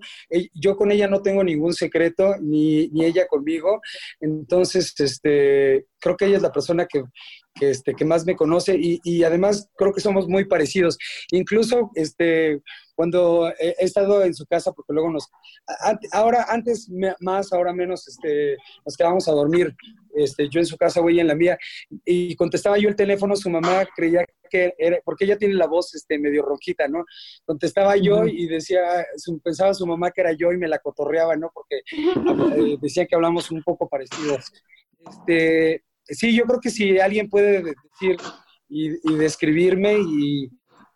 Yo 0.54 0.76
con 0.76 0.92
ella 0.92 1.08
no 1.08 1.22
tengo 1.22 1.44
ningún 1.44 1.74
secreto, 1.74 2.36
ni, 2.42 2.90
ni 2.90 3.06
ella 3.06 3.28
conmigo, 3.28 3.82
entonces 4.20 4.94
este, 5.00 5.86
creo 6.00 6.18
que 6.18 6.26
ella 6.26 6.38
es 6.38 6.44
la 6.44 6.52
persona 6.52 6.86
que, 6.86 7.04
que, 7.56 7.72
este, 7.72 7.94
que 7.94 8.06
más 8.06 8.26
me 8.26 8.36
conoce, 8.36 8.76
y, 8.78 9.00
y 9.04 9.24
además 9.24 9.70
creo 9.76 9.94
que 9.94 10.02
somos 10.02 10.28
muy 10.28 10.46
parecidos. 10.46 10.98
Incluso 11.32 11.90
este, 11.96 12.62
cuando 13.02 13.50
he, 13.60 13.70
he 13.80 13.86
estado 13.86 14.24
en 14.24 14.34
su 14.36 14.46
casa, 14.46 14.72
porque 14.72 14.94
luego 14.94 15.10
nos 15.10 15.28
a- 15.68 15.98
ahora 16.12 16.46
antes 16.50 16.88
me- 16.88 17.16
más, 17.20 17.52
ahora 17.52 17.74
menos, 17.74 18.08
este, 18.08 18.58
nos 18.86 18.96
quedábamos 18.96 19.28
a 19.28 19.32
dormir, 19.32 19.76
este, 20.16 20.48
yo 20.50 20.60
en 20.60 20.68
su 20.68 20.78
casa 20.78 21.02
ella 21.10 21.22
en 21.22 21.28
la 21.28 21.36
mía, 21.36 21.58
y 22.06 22.36
contestaba 22.36 22.78
yo 22.78 22.90
el 22.90 22.96
teléfono, 22.96 23.36
su 23.36 23.50
mamá 23.50 23.88
creía 23.96 24.24
que 24.52 24.74
era, 24.78 25.00
porque 25.04 25.26
ella 25.26 25.38
tiene 25.38 25.56
la 25.56 25.66
voz 25.66 25.96
este, 25.96 26.20
medio 26.20 26.44
rojita, 26.44 26.88
¿no? 26.88 27.04
Contestaba 27.46 27.96
yo 27.98 28.28
y 28.28 28.48
decía, 28.48 28.82
pensaba 29.44 29.74
su 29.74 29.88
mamá 29.88 30.12
que 30.12 30.22
era 30.22 30.34
yo 30.34 30.52
y 30.52 30.58
me 30.58 30.68
la 30.68 30.78
cotorreaba, 30.78 31.36
¿no? 31.38 31.50
Porque 31.54 31.78
eh, 32.58 32.78
decía 32.82 33.06
que 33.08 33.16
hablamos 33.16 33.50
un 33.50 33.64
poco 33.64 33.88
parecidos. 33.90 34.52
Este, 35.10 35.84
sí, 36.06 36.36
yo 36.36 36.44
creo 36.46 36.60
que 36.60 36.70
si 36.70 37.00
alguien 37.00 37.30
puede 37.30 37.64
de- 37.64 37.74
decir 37.92 38.18
y, 38.70 38.90
y 39.12 39.16
describirme 39.18 39.98
y 40.00 40.50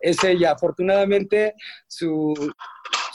es 0.06 0.24
ella. 0.24 0.52
Afortunadamente, 0.52 1.56
su, 1.88 2.34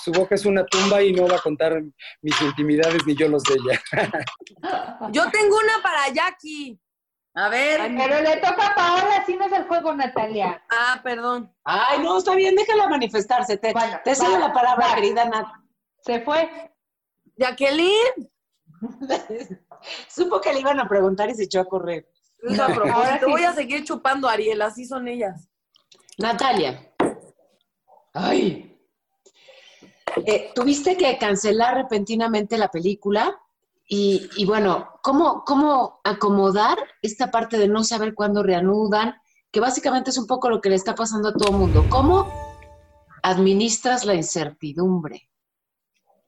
Su 0.03 0.13
boca 0.13 0.35
es 0.35 0.47
una 0.47 0.65
tumba 0.65 1.03
y 1.03 1.13
no 1.13 1.29
va 1.29 1.37
a 1.37 1.41
contar 1.41 1.83
mis 2.23 2.41
intimidades 2.41 3.07
ni 3.07 3.15
yo 3.15 3.29
los 3.29 3.43
de 3.45 3.55
ella. 3.55 3.83
Yo 5.13 5.31
tengo 5.31 5.57
una 5.57 5.83
para 5.83 6.09
Jackie. 6.13 6.79
A 7.35 7.49
ver. 7.49 7.81
Pero 7.97 8.21
le 8.21 8.37
toca 8.39 8.69
a 8.69 8.75
Paola, 8.75 9.17
así 9.23 9.37
no 9.37 9.45
es 9.47 9.53
el 9.53 9.65
juego, 9.65 9.95
Natalia. 9.95 10.63
Ah, 10.71 11.01
perdón. 11.03 11.55
Ay, 11.65 11.99
no, 12.01 12.19
está 12.19 12.35
bien, 12.35 12.57
déjala 12.57 12.89
manifestarse. 12.89 13.57
Te, 13.57 13.75
te 14.05 14.15
cedo 14.15 14.39
la 14.39 14.53
palabra, 14.53 14.89
va. 14.89 14.95
querida 14.95 15.25
Nat. 15.27 15.47
Se 16.03 16.21
fue. 16.21 16.73
Jacqueline. 17.37 18.31
Supo 20.09 20.41
que 20.41 20.53
le 20.53 20.61
iban 20.61 20.81
a 20.81 20.89
preguntar 20.89 21.29
y 21.29 21.35
se 21.35 21.45
echó 21.45 21.61
a 21.61 21.67
correr. 21.67 22.09
Es 22.43 22.59
a 22.59 22.69
propósito. 22.69 23.27
Sí. 23.27 23.31
Voy 23.31 23.45
a 23.45 23.53
seguir 23.53 23.85
chupando 23.85 24.29
a 24.29 24.33
Ariel, 24.33 24.63
así 24.63 24.87
son 24.87 25.09
ellas. 25.09 25.50
Natalia. 26.21 26.93
Ay. 28.13 28.79
Eh, 30.27 30.51
Tuviste 30.55 30.97
que 30.97 31.17
cancelar 31.19 31.75
repentinamente 31.75 32.59
la 32.59 32.71
película 32.71 33.41
y, 33.89 34.29
y 34.37 34.45
bueno, 34.45 34.91
¿cómo, 35.03 35.45
¿cómo 35.45 36.01
acomodar 36.05 36.79
esta 37.01 37.31
parte 37.31 37.59
de 37.59 37.69
no 37.69 37.85
saber 37.85 38.15
cuándo 38.15 38.43
reanudan? 38.43 39.15
Que 39.51 39.61
básicamente 39.61 40.11
es 40.11 40.19
un 40.19 40.27
poco 40.27 40.51
lo 40.51 40.61
que 40.61 40.69
le 40.69 40.77
está 40.77 40.95
pasando 40.95 41.31
a 41.31 41.33
todo 41.33 41.51
el 41.51 41.57
mundo. 41.57 41.87
¿Cómo 41.89 42.31
administras 43.23 44.05
la 44.05 44.15
incertidumbre? 44.15 45.29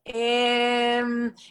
Eh, 0.04 1.04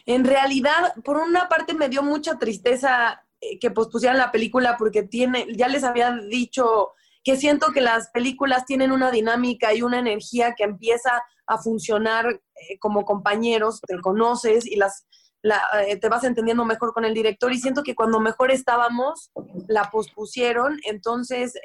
en 0.06 0.24
realidad, 0.24 0.94
por 1.04 1.16
una 1.16 1.48
parte 1.48 1.74
me 1.74 1.88
dio 1.88 2.02
mucha 2.02 2.38
tristeza 2.38 3.24
eh, 3.40 3.58
que 3.58 3.70
pospusieran 3.70 4.18
la 4.18 4.32
película 4.32 4.76
porque 4.76 5.04
tiene, 5.04 5.46
ya 5.54 5.68
les 5.68 5.84
había 5.84 6.10
dicho 6.12 6.92
que 7.24 7.36
siento 7.36 7.72
que 7.72 7.80
las 7.80 8.10
películas 8.10 8.64
tienen 8.66 8.92
una 8.92 9.10
dinámica 9.10 9.72
y 9.74 9.82
una 9.82 9.98
energía 9.98 10.54
que 10.56 10.64
empieza 10.64 11.22
a 11.46 11.58
funcionar 11.58 12.26
eh, 12.28 12.78
como 12.78 13.04
compañeros, 13.04 13.80
te 13.86 13.98
conoces 14.00 14.66
y 14.66 14.76
las 14.76 15.06
la- 15.44 15.62
eh, 15.88 15.96
te 15.96 16.08
vas 16.08 16.22
entendiendo 16.24 16.64
mejor 16.64 16.92
con 16.94 17.04
el 17.04 17.14
director 17.14 17.52
y 17.52 17.58
siento 17.58 17.82
que 17.82 17.96
cuando 17.96 18.20
mejor 18.20 18.52
estábamos 18.52 19.32
la 19.66 19.90
pospusieron, 19.90 20.78
entonces 20.84 21.56
eh, 21.56 21.60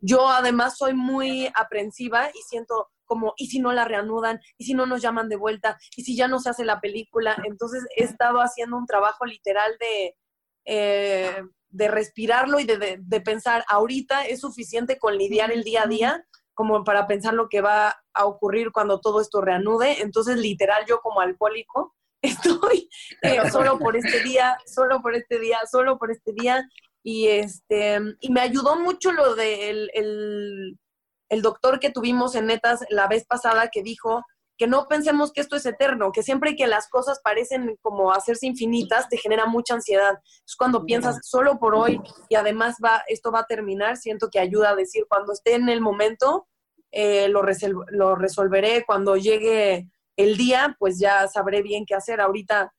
yo 0.00 0.28
además 0.28 0.76
soy 0.76 0.94
muy 0.94 1.48
aprensiva 1.54 2.30
y 2.34 2.38
siento 2.48 2.90
como, 3.04 3.34
¿y 3.36 3.46
si 3.46 3.60
no 3.60 3.72
la 3.72 3.84
reanudan? 3.84 4.40
¿Y 4.58 4.64
si 4.64 4.74
no 4.74 4.86
nos 4.86 5.00
llaman 5.02 5.28
de 5.28 5.36
vuelta? 5.36 5.78
¿Y 5.96 6.02
si 6.02 6.16
ya 6.16 6.26
no 6.26 6.40
se 6.40 6.50
hace 6.50 6.64
la 6.64 6.80
película? 6.80 7.36
Entonces 7.44 7.84
he 7.96 8.02
estado 8.02 8.40
haciendo 8.40 8.76
un 8.76 8.86
trabajo 8.86 9.24
literal 9.24 9.70
de, 9.78 10.16
eh, 10.64 11.42
de 11.70 11.88
respirarlo 11.88 12.58
y 12.60 12.64
de, 12.64 12.78
de- 12.78 12.98
de 13.00 13.20
pensar, 13.20 13.64
ahorita 13.68 14.26
es 14.26 14.40
suficiente 14.40 14.98
con 14.98 15.16
lidiar 15.16 15.50
el 15.52 15.62
día 15.64 15.82
a 15.82 15.86
día 15.86 16.26
como 16.54 16.84
para 16.84 17.06
pensar 17.06 17.34
lo 17.34 17.48
que 17.50 17.60
va 17.60 17.94
a 18.14 18.24
ocurrir 18.24 18.72
cuando 18.72 18.98
todo 19.00 19.20
esto 19.20 19.42
reanude. 19.42 20.00
Entonces, 20.00 20.38
literal, 20.38 20.84
yo 20.88 21.00
como 21.00 21.20
alcohólico 21.20 21.94
estoy 22.22 22.88
solo 23.52 23.78
por 23.78 23.94
este 23.96 24.22
día, 24.22 24.56
solo 24.66 25.02
por 25.02 25.14
este 25.14 25.38
día, 25.38 25.58
solo 25.70 25.98
por 25.98 26.10
este 26.10 26.32
día. 26.32 26.66
Y, 27.02 27.28
este, 27.28 28.00
y 28.20 28.32
me 28.32 28.40
ayudó 28.40 28.76
mucho 28.80 29.12
lo 29.12 29.34
del 29.34 29.90
el, 29.94 30.78
el 31.28 31.42
doctor 31.42 31.78
que 31.78 31.90
tuvimos 31.90 32.34
en 32.34 32.46
Netas 32.46 32.80
la 32.88 33.06
vez 33.06 33.26
pasada 33.26 33.68
que 33.68 33.82
dijo 33.82 34.24
que 34.58 34.66
no 34.66 34.86
pensemos 34.88 35.32
que 35.32 35.40
esto 35.40 35.56
es 35.56 35.66
eterno, 35.66 36.12
que 36.12 36.22
siempre 36.22 36.56
que 36.56 36.66
las 36.66 36.88
cosas 36.88 37.20
parecen 37.22 37.76
como 37.82 38.12
hacerse 38.12 38.46
infinitas, 38.46 39.08
te 39.08 39.18
genera 39.18 39.46
mucha 39.46 39.74
ansiedad. 39.74 40.18
Es 40.46 40.56
cuando 40.56 40.84
piensas 40.84 41.18
solo 41.22 41.58
por 41.58 41.74
hoy 41.74 42.00
y 42.28 42.36
además 42.36 42.76
va, 42.84 43.02
esto 43.08 43.30
va 43.30 43.40
a 43.40 43.46
terminar, 43.46 43.96
siento 43.96 44.28
que 44.30 44.38
ayuda 44.38 44.70
a 44.70 44.76
decir, 44.76 45.04
cuando 45.08 45.32
esté 45.32 45.54
en 45.54 45.68
el 45.68 45.80
momento, 45.80 46.46
eh, 46.90 47.28
lo, 47.28 47.42
lo 47.88 48.14
resolveré, 48.16 48.84
cuando 48.86 49.16
llegue 49.16 49.88
el 50.16 50.36
día, 50.36 50.74
pues 50.78 50.98
ya 50.98 51.28
sabré 51.28 51.62
bien 51.62 51.84
qué 51.86 51.94
hacer. 51.94 52.20
Ahorita 52.20 52.72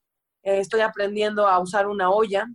eh, 0.43 0.59
estoy 0.59 0.81
aprendiendo 0.81 1.47
a 1.47 1.59
usar 1.59 1.87
una 1.87 2.09
olla 2.09 2.47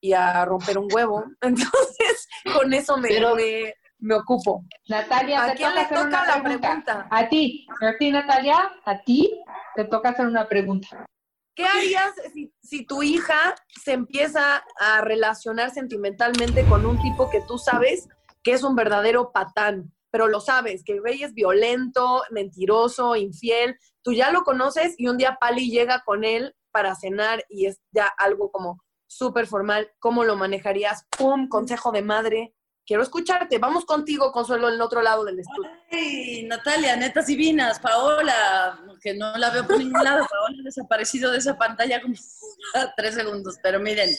y 0.00 0.12
a 0.12 0.44
romper 0.44 0.76
un 0.78 0.88
huevo, 0.92 1.24
entonces 1.40 2.28
con 2.54 2.72
eso 2.74 2.98
me, 2.98 3.08
Pero- 3.08 3.34
me, 3.34 3.72
me 3.98 4.14
ocupo. 4.14 4.64
Natalia, 4.88 5.44
¿A 5.44 5.50
te 5.50 5.56
quién 5.56 5.68
toca 5.70 5.74
le 5.80 5.86
hacer 5.86 5.96
toca 5.98 6.06
una 6.08 6.26
la 6.26 6.42
pregunta. 6.42 6.68
pregunta? 6.68 7.08
A 7.10 7.28
ti, 7.28 7.66
a 7.80 7.96
ti, 7.98 8.10
Natalia, 8.10 8.72
a 8.84 9.02
ti 9.02 9.40
te 9.74 9.84
toca 9.84 10.10
hacer 10.10 10.26
una 10.26 10.48
pregunta. 10.48 11.06
¿Qué 11.54 11.64
harías 11.64 12.12
si, 12.34 12.52
si 12.62 12.84
tu 12.84 13.02
hija 13.02 13.54
se 13.82 13.92
empieza 13.92 14.62
a 14.78 15.00
relacionar 15.00 15.70
sentimentalmente 15.70 16.64
con 16.66 16.84
un 16.84 17.00
tipo 17.00 17.30
que 17.30 17.40
tú 17.48 17.56
sabes 17.58 18.08
que 18.42 18.52
es 18.52 18.62
un 18.62 18.76
verdadero 18.76 19.32
patán? 19.32 19.92
Pero 20.10 20.28
lo 20.28 20.40
sabes, 20.40 20.84
que 20.84 20.92
el 20.92 21.00
güey 21.00 21.22
es 21.22 21.34
violento, 21.34 22.22
mentiroso, 22.30 23.16
infiel. 23.16 23.76
Tú 24.02 24.12
ya 24.12 24.30
lo 24.30 24.44
conoces 24.44 24.94
y 24.98 25.08
un 25.08 25.16
día 25.16 25.36
Pali 25.40 25.70
llega 25.70 26.02
con 26.04 26.24
él 26.24 26.54
para 26.70 26.94
cenar 26.94 27.44
y 27.48 27.66
es 27.66 27.80
ya 27.90 28.06
algo 28.18 28.50
como 28.50 28.78
súper 29.06 29.46
formal. 29.46 29.90
¿Cómo 29.98 30.24
lo 30.24 30.36
manejarías? 30.36 31.06
¡Pum! 31.16 31.48
Consejo 31.48 31.90
de 31.90 32.02
madre. 32.02 32.54
Quiero 32.86 33.02
escucharte. 33.02 33.58
Vamos 33.58 33.84
contigo, 33.84 34.30
Consuelo, 34.30 34.68
en 34.68 34.74
el 34.74 34.80
otro 34.80 35.02
lado 35.02 35.24
del 35.24 35.40
estudio. 35.40 35.68
Ay, 35.90 36.44
Natalia, 36.44 36.94
netas 36.94 37.26
divinas, 37.26 37.80
Paola, 37.80 38.78
que 39.02 39.12
no 39.14 39.36
la 39.36 39.50
veo 39.50 39.66
por 39.66 39.78
ningún 39.78 40.04
lado, 40.04 40.24
Paola 40.30 40.56
ha 40.60 40.64
desaparecido 40.64 41.32
de 41.32 41.38
esa 41.38 41.58
pantalla 41.58 42.00
como 42.00 42.14
tres 42.96 43.14
segundos, 43.16 43.56
pero 43.60 43.80
miren, 43.80 44.10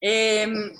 em, 0.00 0.72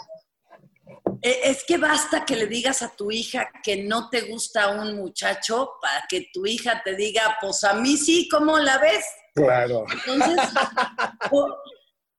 e- 1.23 1.41
es 1.45 1.63
que 1.65 1.79
basta 1.79 2.25
que 2.25 2.35
le 2.35 2.47
digas 2.49 2.83
a 2.83 2.95
tu 2.97 3.13
hija 3.13 3.49
que 3.63 3.85
no 3.85 4.09
te 4.09 4.23
gusta 4.23 4.71
un 4.71 4.97
muchacho 4.97 5.75
para 5.81 6.05
que 6.09 6.29
tu 6.33 6.47
hija 6.47 6.83
te 6.85 6.97
diga, 6.97 7.39
pues 7.41 7.63
a 7.63 7.75
mí 7.75 7.97
sí, 7.97 8.29
¿cómo 8.29 8.59
la 8.59 8.79
ves? 8.79 9.05
Claro. 9.37 9.85
Entonces, 9.93 10.37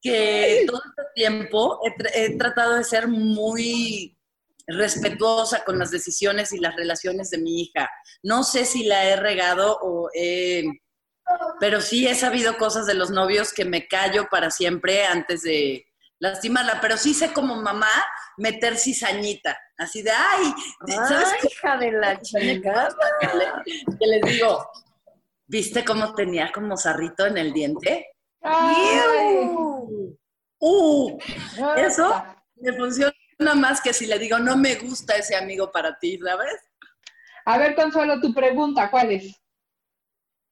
que 0.01 0.63
todo 0.67 0.81
este 0.89 1.03
tiempo 1.15 1.81
he 2.13 2.37
tratado 2.37 2.75
de 2.75 2.83
ser 2.85 3.09
muy 3.09 4.15
respetuosa 4.77 5.63
con 5.63 5.79
las 5.79 5.91
decisiones 5.91 6.53
y 6.53 6.59
las 6.59 6.75
relaciones 6.75 7.29
de 7.29 7.37
mi 7.39 7.61
hija. 7.61 7.89
No 8.23 8.43
sé 8.43 8.65
si 8.65 8.83
la 8.83 9.05
he 9.05 9.15
regado 9.15 9.77
o 9.81 10.09
pero 11.59 11.79
sí 11.81 12.07
he 12.07 12.15
sabido 12.15 12.57
cosas 12.57 12.85
de 12.87 12.95
los 12.95 13.11
novios 13.11 13.53
que 13.53 13.63
me 13.65 13.87
callo 13.87 14.27
para 14.31 14.49
siempre 14.49 15.05
antes 15.05 15.43
de 15.43 15.85
lastimarla, 16.19 16.79
pero 16.81 16.97
sí 16.97 17.13
sé 17.13 17.31
como 17.33 17.55
mamá 17.55 17.89
meter 18.37 18.77
cizañita, 18.77 19.57
así 19.77 20.01
de, 20.01 20.11
ay, 20.11 20.53
¿sabes 21.07 21.29
Ay, 21.41 21.49
hija 21.49 21.77
de 21.77 21.91
la 21.91 22.19
chingada. 22.21 22.89
Que, 23.21 23.27
le- 23.27 23.97
que 23.99 24.07
les 24.07 24.21
digo, 24.23 24.69
¿viste 25.47 25.85
cómo 25.85 26.13
tenía 26.15 26.51
como 26.51 26.75
sarrito 26.77 27.25
en 27.27 27.37
el 27.37 27.53
diente? 27.53 28.07
Ay, 28.41 29.49
¡Uh! 30.61 31.17
Eso 31.77 32.11
me 32.55 32.73
funciona 32.73 33.13
más 33.39 33.81
que 33.81 33.93
si 33.93 34.05
le 34.05 34.19
digo, 34.19 34.37
no 34.39 34.57
me 34.57 34.75
gusta 34.75 35.15
ese 35.15 35.35
amigo 35.35 35.71
para 35.71 35.97
ti, 35.97 36.19
¿sabes? 36.23 36.55
A 37.45 37.57
ver, 37.57 37.75
Consuelo, 37.75 38.19
tu 38.19 38.33
pregunta, 38.33 38.91
¿cuál 38.91 39.11
es? 39.11 39.39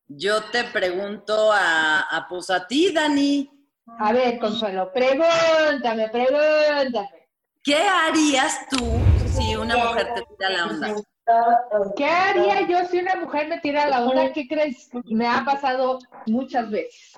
Yo 0.07 0.41
te 0.45 0.63
pregunto 0.63 1.51
a, 1.51 1.99
a 1.99 2.27
pues 2.27 2.49
a 2.49 2.65
ti, 2.65 2.93
Dani, 2.93 3.51
A 3.99 4.13
ver, 4.13 4.39
Consuelo, 4.39 4.91
pregúntame, 4.93 6.09
pregúntame. 6.09 7.09
¿qué 7.63 7.75
harías 7.75 8.65
tú 8.69 8.97
si 9.37 9.55
una 9.57 9.75
mujer 9.75 10.13
te 10.15 10.21
tira 10.21 10.49
la 10.49 10.65
onda? 10.65 10.95
¿Qué 11.97 12.05
haría 12.05 12.61
yo 12.67 12.85
si 12.89 12.99
una 12.99 13.15
mujer 13.15 13.49
me 13.49 13.59
tira 13.59 13.85
la 13.87 14.05
onda? 14.05 14.31
¿Qué 14.31 14.47
crees? 14.47 14.89
Me 15.05 15.27
ha 15.27 15.43
pasado 15.43 15.99
muchas 16.25 16.69
veces. 16.69 17.13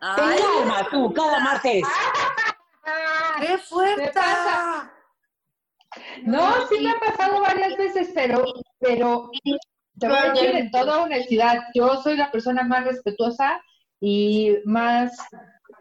Ay, 0.00 0.38
calma 0.40 0.88
tú, 0.90 1.12
cada 1.12 1.38
martes. 1.40 1.82
¡Qué 3.40 3.58
fuerte! 3.58 4.12
No, 6.24 6.66
sí 6.68 6.80
me 6.80 6.90
ha 6.90 6.98
pasado 6.98 7.40
varias 7.40 7.76
veces, 7.76 8.10
pero, 8.14 8.44
pero 8.78 9.30
te 9.98 10.08
voy 10.08 10.16
a 10.16 10.32
decir 10.32 10.50
en 10.50 10.70
toda 10.70 11.02
honestidad, 11.02 11.58
yo 11.74 12.00
soy 12.02 12.16
la 12.16 12.30
persona 12.30 12.62
más 12.64 12.84
respetuosa 12.84 13.60
y 14.00 14.56
más, 14.64 15.16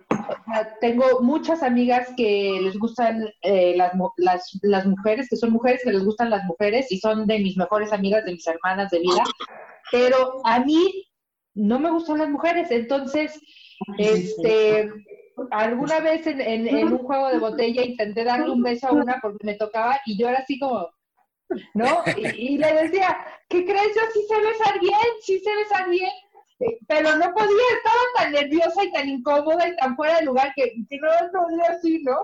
o 0.10 0.54
sea, 0.54 0.78
tengo 0.80 1.22
muchas 1.22 1.64
amigas 1.64 2.10
que 2.18 2.60
les 2.62 2.78
gustan 2.78 3.28
eh, 3.42 3.74
las, 3.76 3.94
las, 4.18 4.60
las 4.62 4.86
mujeres, 4.86 5.28
que 5.30 5.38
son 5.38 5.52
mujeres 5.52 5.82
que 5.84 5.92
les 5.92 6.04
gustan 6.04 6.30
las 6.30 6.44
mujeres 6.46 6.92
y 6.92 7.00
son 7.00 7.26
de 7.26 7.40
mis 7.40 7.58
mejores 7.58 7.92
amigas, 7.94 8.26
de 8.26 8.34
mis 8.34 8.48
hermanas 8.48 8.92
de 8.92 9.00
vida, 9.00 9.24
pero 9.92 10.42
a 10.46 10.60
mí 10.60 11.08
no 11.54 11.80
me 11.80 11.92
gustan 11.92 12.20
las 12.20 12.30
mujeres, 12.30 12.70
entonces, 12.72 13.40
este, 13.98 14.90
alguna 15.52 16.00
vez 16.00 16.26
en, 16.28 16.42
en- 16.42 16.68
en 16.68 16.88
un 16.94 17.00
juego 17.00 17.30
de 17.30 17.40
botella 17.40 17.84
intenté 17.84 18.24
darle 18.24 18.50
un 18.52 18.64
beso 18.64 18.88
a 18.88 18.92
una 18.94 19.20
porque 19.22 19.46
me 19.46 19.56
tocaba 19.56 20.00
y 20.06 20.18
yo 20.18 20.28
era 20.30 20.40
así 20.40 20.58
como, 20.60 20.90
¿no? 21.74 22.04
Y, 22.18 22.54
y 22.54 22.58
le 22.58 22.74
decía, 22.74 23.18
¿qué 23.50 23.66
crees? 23.66 23.96
Yo 23.96 24.02
sí 24.14 24.26
sé 24.28 24.40
besar 24.42 24.80
bien, 24.80 25.00
sí 25.22 25.40
sé 25.40 25.56
besar 25.56 25.90
bien, 25.90 26.12
eh, 26.60 26.78
pero 26.88 27.16
no 27.18 27.34
podía, 27.34 27.64
estaba 27.78 28.02
tan 28.18 28.32
nerviosa 28.32 28.84
y 28.84 28.92
tan 28.92 29.10
incómoda 29.10 29.68
y 29.68 29.76
tan 29.76 29.96
fuera 29.96 30.18
de 30.20 30.26
lugar 30.26 30.54
que, 30.56 30.74
que 30.90 30.98
no 30.98 31.10
podía 31.40 31.66
así, 31.72 32.02
¿no? 32.04 32.18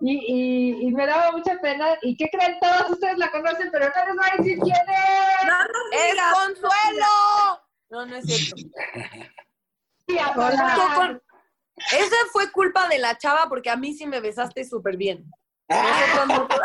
Y, 0.00 0.12
y, 0.12 0.86
y 0.86 0.92
me 0.92 1.06
daba 1.06 1.32
mucha 1.32 1.58
pena. 1.60 1.88
¿Y 2.02 2.16
qué 2.16 2.28
creen? 2.30 2.56
Todos 2.60 2.90
ustedes 2.90 3.18
la 3.18 3.32
conocen, 3.32 3.68
pero 3.72 3.86
no 3.88 4.06
les 4.06 4.14
voy 4.16 4.26
a 4.32 4.36
decir 4.36 4.58
quién 4.60 4.76
es. 4.76 6.14
¡Es 6.14 6.20
Consuelo! 6.32 7.60
No, 7.90 8.06
no 8.06 8.14
es 8.16 8.24
cierto. 8.26 8.56
Sí, 10.06 10.18
a 10.18 10.26
Con- 10.34 10.36
pasar. 10.36 10.94
con- 10.94 11.22
Esa 11.92 12.16
fue 12.32 12.50
culpa 12.52 12.88
de 12.88 12.98
la 12.98 13.16
chava 13.16 13.48
porque 13.48 13.70
a 13.70 13.76
mí 13.76 13.94
sí 13.94 14.06
me 14.06 14.20
besaste 14.20 14.64
súper 14.64 14.96
bien. 14.96 15.24
Nosotros 15.68 16.60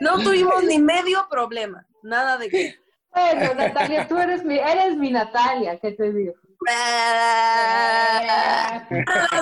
no, 0.00 0.22
tuvimos 0.22 0.62
ni 0.64 0.78
medio 0.78 1.26
problema. 1.28 1.86
Nada 2.02 2.38
de 2.38 2.48
que. 2.48 2.76
Bueno, 3.12 3.54
Natalia, 3.54 4.06
tú 4.06 4.18
eres 4.18 4.44
mi, 4.44 4.58
eres 4.58 4.96
mi 4.96 5.10
Natalia, 5.10 5.78
¿qué 5.80 5.92
te 5.92 6.12
digo? 6.12 6.34
Ah, 6.68 8.86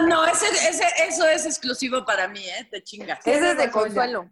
no, 0.06 0.24
ese, 0.26 0.46
ese, 0.46 0.84
eso 1.06 1.26
es 1.26 1.44
exclusivo 1.44 2.04
para 2.04 2.28
mí, 2.28 2.48
¿eh? 2.48 2.68
Te 2.70 2.82
chingas. 2.82 3.26
Ese 3.26 3.50
es 3.50 3.58
de 3.58 3.70
consuelo. 3.70 4.30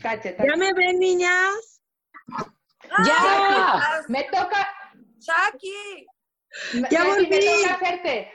Cáchate. 0.00 0.42
me 0.56 0.72
ven, 0.72 0.98
niñas? 0.98 1.82
¡Ya! 3.06 4.02
Me 4.08 4.24
toca. 4.24 4.68
¡Shaki! 5.18 6.06
Ya 6.90 7.04
volví. 7.04 7.26
Me 7.28 7.38
toca 7.40 7.74
hacerte. 7.74 8.30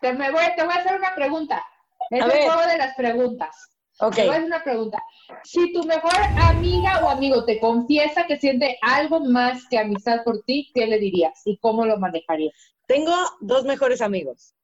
Te, 0.00 0.12
me 0.12 0.30
voy, 0.30 0.42
te 0.56 0.64
voy 0.64 0.74
a 0.74 0.76
hacer 0.78 0.96
una 0.96 1.14
pregunta. 1.14 1.64
Es 2.10 2.22
A 2.22 2.24
el 2.26 2.30
ver. 2.32 2.42
juego 2.44 2.68
de 2.68 2.78
las 2.78 2.94
preguntas. 2.94 3.56
Ok. 4.00 4.14
Te 4.16 4.22
voy 4.22 4.30
a 4.30 4.32
hacer 4.34 4.44
una 4.46 4.62
pregunta. 4.64 5.02
Si 5.44 5.72
tu 5.72 5.84
mejor 5.84 6.12
amiga 6.42 7.04
o 7.04 7.08
amigo 7.08 7.44
te 7.44 7.58
confiesa 7.60 8.26
que 8.26 8.38
siente 8.38 8.78
algo 8.82 9.20
más 9.20 9.66
que 9.68 9.78
amistad 9.78 10.24
por 10.24 10.42
ti, 10.44 10.70
¿qué 10.74 10.86
le 10.86 10.98
dirías? 10.98 11.40
¿Y 11.44 11.58
cómo 11.58 11.86
lo 11.86 11.98
manejarías? 11.98 12.54
Tengo 12.86 13.12
dos 13.40 13.64
mejores 13.64 14.02
amigos, 14.02 14.54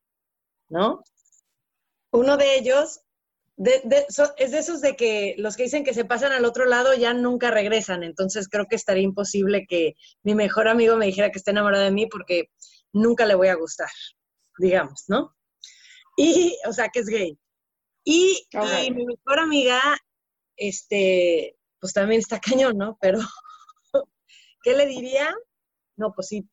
¿no? 0.69 1.03
Uno 2.13 2.37
de 2.37 2.57
ellos 2.57 3.01
de- 3.57 3.81
de- 3.85 4.07
so- 4.09 4.33
es 4.39 4.53
de 4.53 4.59
esos 4.59 4.81
de 4.81 4.97
que 4.97 5.35
los 5.39 5.57
que 5.57 5.65
dicen 5.65 5.85
que 5.85 5.93
se 5.95 6.05
pasan 6.07 6.33
al 6.33 6.45
otro 6.47 6.65
lado 6.65 6.95
ya 6.95 7.13
nunca 7.15 7.51
regresan. 7.51 8.03
Entonces 8.03 8.49
creo 8.49 8.67
que 8.67 8.77
estaría 8.77 9.03
imposible 9.03 9.67
que 9.69 9.95
mi 10.23 10.35
mejor 10.35 10.67
amigo 10.67 10.97
me 10.97 11.07
dijera 11.07 11.31
que 11.31 11.39
está 11.39 11.51
enamorado 11.51 11.85
de 11.85 11.91
mí 11.91 12.07
porque 12.07 12.51
nunca 12.93 13.26
le 13.26 13.34
voy 13.34 13.49
a 13.49 13.55
gustar, 13.55 13.91
digamos, 14.59 15.05
¿no? 15.09 15.36
Y, 16.16 16.59
o 16.66 16.72
sea, 16.72 16.88
que 16.88 17.01
es 17.01 17.07
gay. 17.07 17.38
Y, 18.05 18.47
mi 18.93 19.07
mejor 19.07 19.38
amiga, 19.38 19.80
este, 20.57 21.57
pues 21.80 21.93
también 21.93 22.20
está 22.20 22.41
cañón, 22.68 22.76
¿no? 22.76 22.99
Pero, 23.01 23.20
¿qué 24.62 24.74
le 24.76 24.86
diría? 24.86 25.34
No, 25.97 26.12
pues 26.12 26.28
sí. 26.28 26.49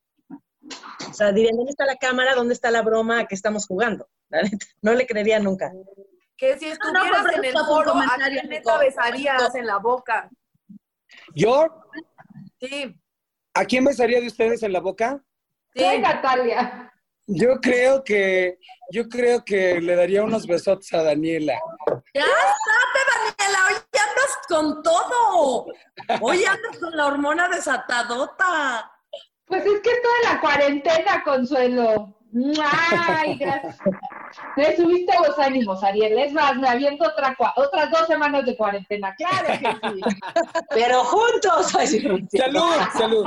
O 1.08 1.14
sea, 1.14 1.32
diría, 1.32 1.52
¿dónde 1.54 1.70
está 1.70 1.86
la 1.86 1.96
cámara? 1.96 2.34
¿Dónde 2.34 2.54
está 2.54 2.70
la 2.70 2.82
broma 2.82 3.26
que 3.26 3.34
estamos 3.34 3.66
jugando? 3.66 4.08
La 4.30 4.42
neta, 4.42 4.66
no 4.82 4.92
le 4.92 5.06
creería 5.06 5.38
nunca. 5.38 5.72
Que 6.36 6.58
si 6.58 6.66
estuvieras 6.66 7.24
pero 7.24 7.38
en 7.38 7.44
el 7.46 7.54
tu 7.54 7.64
foro, 7.64 7.94
¿a 7.94 8.28
neta 8.28 8.78
besarías 8.78 9.54
en 9.54 9.66
la 9.66 9.78
boca? 9.78 10.30
¿Yo? 11.34 11.66
Sí. 12.60 12.94
¿A 13.54 13.64
quién 13.64 13.84
besaría 13.84 14.20
de 14.20 14.26
ustedes 14.26 14.62
en 14.62 14.74
la 14.74 14.80
boca? 14.80 15.24
Sí, 15.78 15.98
Natalia. 16.00 16.92
Yo 17.26 17.60
creo 17.60 18.02
que, 18.02 18.58
yo 18.90 19.08
creo 19.08 19.44
que 19.44 19.80
le 19.80 19.94
daría 19.94 20.24
unos 20.24 20.46
besotes 20.46 20.92
a 20.92 21.04
Daniela. 21.04 21.54
Ya 22.14 22.22
estate, 22.22 23.38
Daniela, 23.38 23.58
hoy 23.66 23.74
andas 23.92 24.38
con 24.48 24.82
todo. 24.82 25.66
Hoy 26.20 26.44
andas 26.44 26.78
con 26.78 26.96
la 26.96 27.06
hormona 27.06 27.48
desatadota. 27.48 28.90
Pues 29.44 29.64
es 29.64 29.80
que 29.80 29.90
esto 29.90 30.08
de 30.22 30.34
la 30.34 30.40
cuarentena, 30.40 31.22
Consuelo. 31.22 32.17
Ay, 32.34 33.36
gracias. 33.38 33.78
Me 34.56 34.76
subiste 34.76 35.12
los 35.26 35.38
ánimos, 35.38 35.82
Ariel. 35.82 36.18
Es 36.18 36.32
más, 36.32 36.56
me 36.56 36.68
aviento 36.68 37.06
otra, 37.06 37.36
otras 37.56 37.90
dos 37.90 38.06
semanas 38.06 38.44
de 38.44 38.56
cuarentena. 38.56 39.14
Claro 39.14 39.46
que 39.46 39.88
sí. 39.88 40.00
Pero 40.70 41.04
juntos. 41.04 41.70
Salud, 41.70 42.20
salud. 42.30 42.70
Salud, 42.92 43.26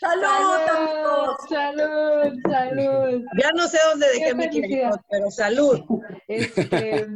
Salud, 0.00 1.36
salud, 1.48 2.32
salud. 2.50 3.24
Ya 3.40 3.52
no 3.52 3.68
sé 3.68 3.78
dónde 3.90 4.06
dejé 4.08 4.26
Qué 4.26 4.34
mi 4.34 4.50
querido, 4.50 5.00
pero 5.08 5.30
salud. 5.30 5.80
Este, 6.26 7.06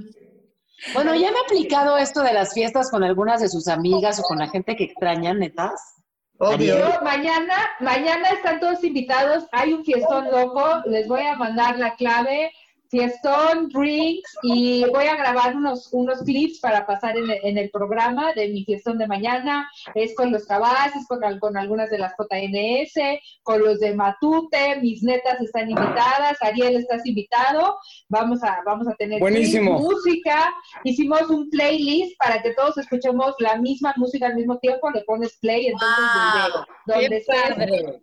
Bueno, 0.94 1.14
ya 1.14 1.30
me 1.30 1.38
he 1.38 1.40
aplicado 1.42 1.98
esto 1.98 2.22
de 2.22 2.32
las 2.32 2.54
fiestas 2.54 2.90
con 2.90 3.04
algunas 3.04 3.40
de 3.40 3.48
sus 3.48 3.68
amigas 3.68 4.18
o 4.18 4.22
con 4.22 4.38
la 4.38 4.48
gente 4.48 4.76
que 4.76 4.84
extrañan, 4.84 5.38
netas. 5.38 5.99
Obvio. 6.42 6.98
mañana, 7.02 7.54
mañana 7.80 8.30
están 8.30 8.60
todos 8.60 8.82
invitados. 8.82 9.44
Hay 9.52 9.74
un 9.74 9.84
fiestón 9.84 10.30
loco. 10.30 10.82
Les 10.86 11.06
voy 11.06 11.20
a 11.20 11.36
mandar 11.36 11.78
la 11.78 11.94
clave. 11.96 12.50
Fiestón, 12.90 13.68
drinks 13.68 14.36
y 14.42 14.84
voy 14.86 15.04
a 15.06 15.14
grabar 15.14 15.54
unos, 15.56 15.88
unos 15.92 16.22
clips 16.22 16.58
para 16.60 16.84
pasar 16.86 17.16
en 17.16 17.30
el, 17.30 17.38
en 17.44 17.56
el 17.58 17.70
programa 17.70 18.32
de 18.32 18.48
mi 18.48 18.64
fiestón 18.64 18.98
de 18.98 19.06
mañana. 19.06 19.70
Es 19.94 20.14
con 20.16 20.32
los 20.32 20.44
caballos, 20.44 21.06
con, 21.08 21.20
con 21.38 21.56
algunas 21.56 21.88
de 21.90 21.98
las 21.98 22.12
JNS, 22.18 23.20
con 23.44 23.60
los 23.64 23.78
de 23.78 23.94
Matute. 23.94 24.80
Mis 24.80 25.02
netas 25.04 25.40
están 25.40 25.70
invitadas. 25.70 26.36
Ariel, 26.42 26.76
estás 26.76 27.06
invitado. 27.06 27.76
Vamos 28.08 28.42
a, 28.42 28.58
vamos 28.66 28.88
a 28.88 28.94
tener 28.96 29.20
Buenísimo. 29.20 29.78
música. 29.78 30.52
Hicimos 30.82 31.22
un 31.30 31.48
playlist 31.50 32.18
para 32.18 32.42
que 32.42 32.54
todos 32.54 32.76
escuchemos 32.78 33.34
la 33.38 33.56
misma 33.56 33.94
música 33.96 34.26
al 34.26 34.34
mismo 34.34 34.58
tiempo. 34.58 34.90
Le 34.90 35.02
pones 35.02 35.38
play, 35.38 35.66
entonces 35.66 35.96
Wow. 36.00 36.64
donde, 36.86 37.02
donde 37.02 37.16
estés, 37.18 38.00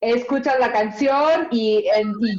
escuchas 0.00 0.58
la 0.58 0.72
canción 0.72 1.48
y, 1.50 1.84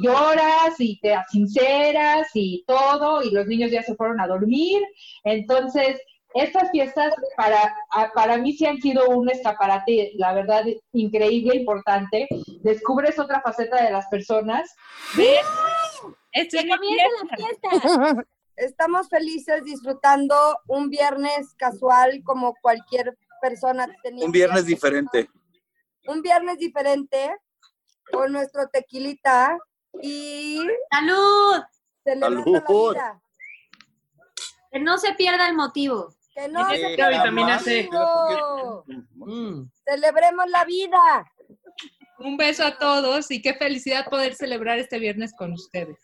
lloras 0.02 0.78
y 0.78 0.98
te 1.00 1.16
sinceras 1.30 2.28
y 2.34 2.64
todo, 2.66 3.22
y 3.22 3.30
los 3.30 3.46
niños 3.46 3.70
ya 3.70 3.82
se 3.82 3.94
fueron 3.94 4.20
a 4.20 4.26
dormir. 4.26 4.82
Entonces, 5.24 6.00
estas 6.34 6.70
fiestas 6.70 7.14
para, 7.36 7.74
para 8.14 8.38
mí 8.38 8.52
sí 8.54 8.66
han 8.66 8.80
sido 8.80 9.08
un 9.08 9.30
escaparate, 9.30 10.12
la 10.14 10.32
verdad, 10.32 10.64
increíble, 10.92 11.56
importante. 11.56 12.26
Descubres 12.62 13.18
otra 13.18 13.40
faceta 13.42 13.82
de 13.82 13.90
las 13.90 14.06
personas. 14.06 14.74
Esto 16.32 16.56
es 16.56 16.64
¡Que 16.64 16.68
comience 16.68 17.04
la 17.22 17.36
fiesta! 17.36 18.26
Estamos 18.56 19.08
felices 19.08 19.64
disfrutando 19.64 20.34
un 20.68 20.90
viernes 20.90 21.54
casual 21.56 22.22
como 22.22 22.54
cualquier 22.60 23.16
persona 23.40 23.88
tenía. 24.02 24.26
Un 24.26 24.32
viernes 24.32 24.66
diferente. 24.66 25.28
Un 26.06 26.20
viernes 26.20 26.58
diferente 26.58 27.34
con 28.10 28.32
nuestro 28.32 28.68
tequilita 28.68 29.58
y 30.00 30.58
¡Salud! 30.90 31.62
Salud. 32.04 32.46
la 32.46 32.60
vida. 32.60 33.22
Que 34.70 34.80
no 34.80 34.98
se 34.98 35.12
pierda 35.14 35.48
el 35.48 35.54
motivo. 35.54 36.14
Que 36.34 36.48
no 36.48 36.68
se 36.70 36.76
pierda 36.78 37.08
el 37.08 37.14
vitamina 37.18 37.58
C. 37.58 37.88
motivo. 37.92 38.84
Celebremos 39.84 40.50
la 40.50 40.64
vida. 40.64 41.32
Un 42.18 42.36
beso 42.36 42.64
a 42.64 42.78
todos 42.78 43.30
y 43.30 43.42
qué 43.42 43.54
felicidad 43.54 44.06
poder 44.08 44.34
celebrar 44.34 44.78
este 44.78 44.98
viernes 44.98 45.34
con 45.36 45.52
ustedes. 45.52 45.98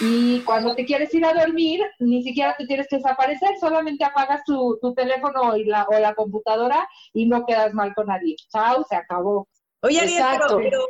Y 0.00 0.40
cuando 0.40 0.76
te 0.76 0.84
quieres 0.84 1.12
ir 1.14 1.24
a 1.24 1.34
dormir, 1.34 1.80
ni 1.98 2.22
siquiera 2.22 2.54
te 2.56 2.66
tienes 2.66 2.86
que 2.88 2.96
desaparecer, 2.96 3.50
solamente 3.58 4.04
apagas 4.04 4.44
tu, 4.44 4.78
tu 4.80 4.94
teléfono 4.94 5.56
y 5.56 5.64
la, 5.64 5.84
o 5.84 5.98
la 5.98 6.14
computadora 6.14 6.88
y 7.12 7.26
no 7.26 7.44
quedas 7.46 7.74
mal 7.74 7.94
con 7.94 8.06
nadie. 8.06 8.36
Chao, 8.52 8.84
se 8.88 8.94
acabó. 8.94 9.48
Oye, 9.82 10.00
Ariel, 10.00 10.24
pero, 10.32 10.56
pero, 10.56 10.88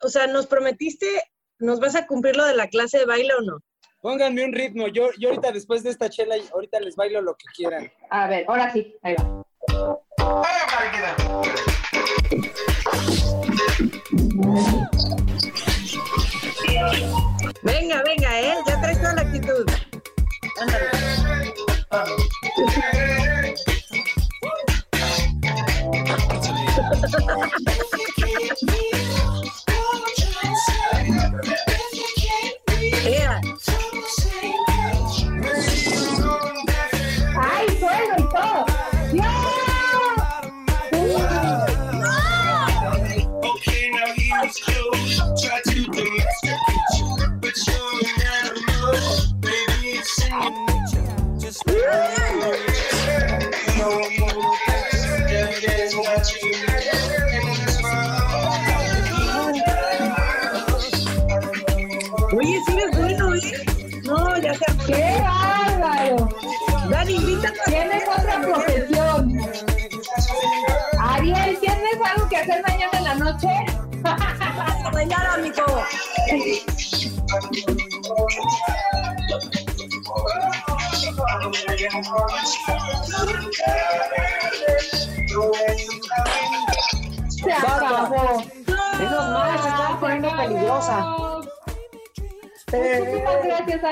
o 0.00 0.08
sea, 0.08 0.26
¿nos 0.26 0.48
prometiste, 0.48 1.06
nos 1.60 1.78
vas 1.78 1.94
a 1.94 2.04
cumplir 2.06 2.36
lo 2.36 2.44
de 2.44 2.56
la 2.56 2.68
clase 2.68 2.98
de 2.98 3.04
baile 3.04 3.32
o 3.38 3.42
no? 3.42 3.60
Pónganme 4.00 4.44
un 4.44 4.52
ritmo. 4.52 4.88
Yo, 4.88 5.10
yo 5.18 5.28
ahorita 5.28 5.52
después 5.52 5.84
de 5.84 5.90
esta 5.90 6.10
chela, 6.10 6.34
ahorita 6.52 6.80
les 6.80 6.96
bailo 6.96 7.22
lo 7.22 7.36
que 7.36 7.46
quieran. 7.54 7.92
A 8.10 8.26
ver, 8.26 8.44
ahora 8.48 8.72
sí, 8.72 8.96
ahí 9.02 9.14
va. 9.14 9.44
Venga, 17.62 18.02
venga, 18.02 18.40
¿eh? 18.40 18.54
Ya 18.66 18.80
traes 18.80 19.00
toda 19.00 19.14
la 19.14 19.22
actitud. 19.22 19.64
Ea. 21.92 22.04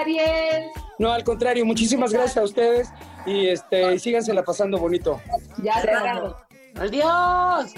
Ariel. 0.03 0.71
No, 0.99 1.13
al 1.13 1.25
contrario, 1.25 1.65
muchísimas 1.65 2.13
gracias 2.13 2.37
a 2.37 2.43
ustedes 2.43 2.89
y 3.27 3.49
este, 3.49 3.99
sígansela 3.99 4.43
pasando 4.43 4.79
bonito. 4.79 5.21
Ya 5.63 5.81
cerrado. 5.81 6.37
Adiós. 6.79 7.73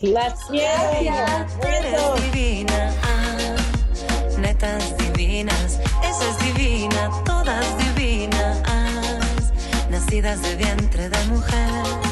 Las 0.00 0.48
Gracias, 0.50 1.56
eres 1.64 2.32
divina, 2.32 2.92
ah, 3.04 4.36
netas 4.36 4.96
divinas, 4.98 5.78
esa 6.02 6.28
es 6.28 6.38
divina, 6.56 7.08
todas 7.24 7.64
divinas, 7.78 8.60
nacidas 9.88 10.42
de 10.42 10.56
vientre 10.56 11.08
de 11.08 11.24
mujer. 11.26 12.11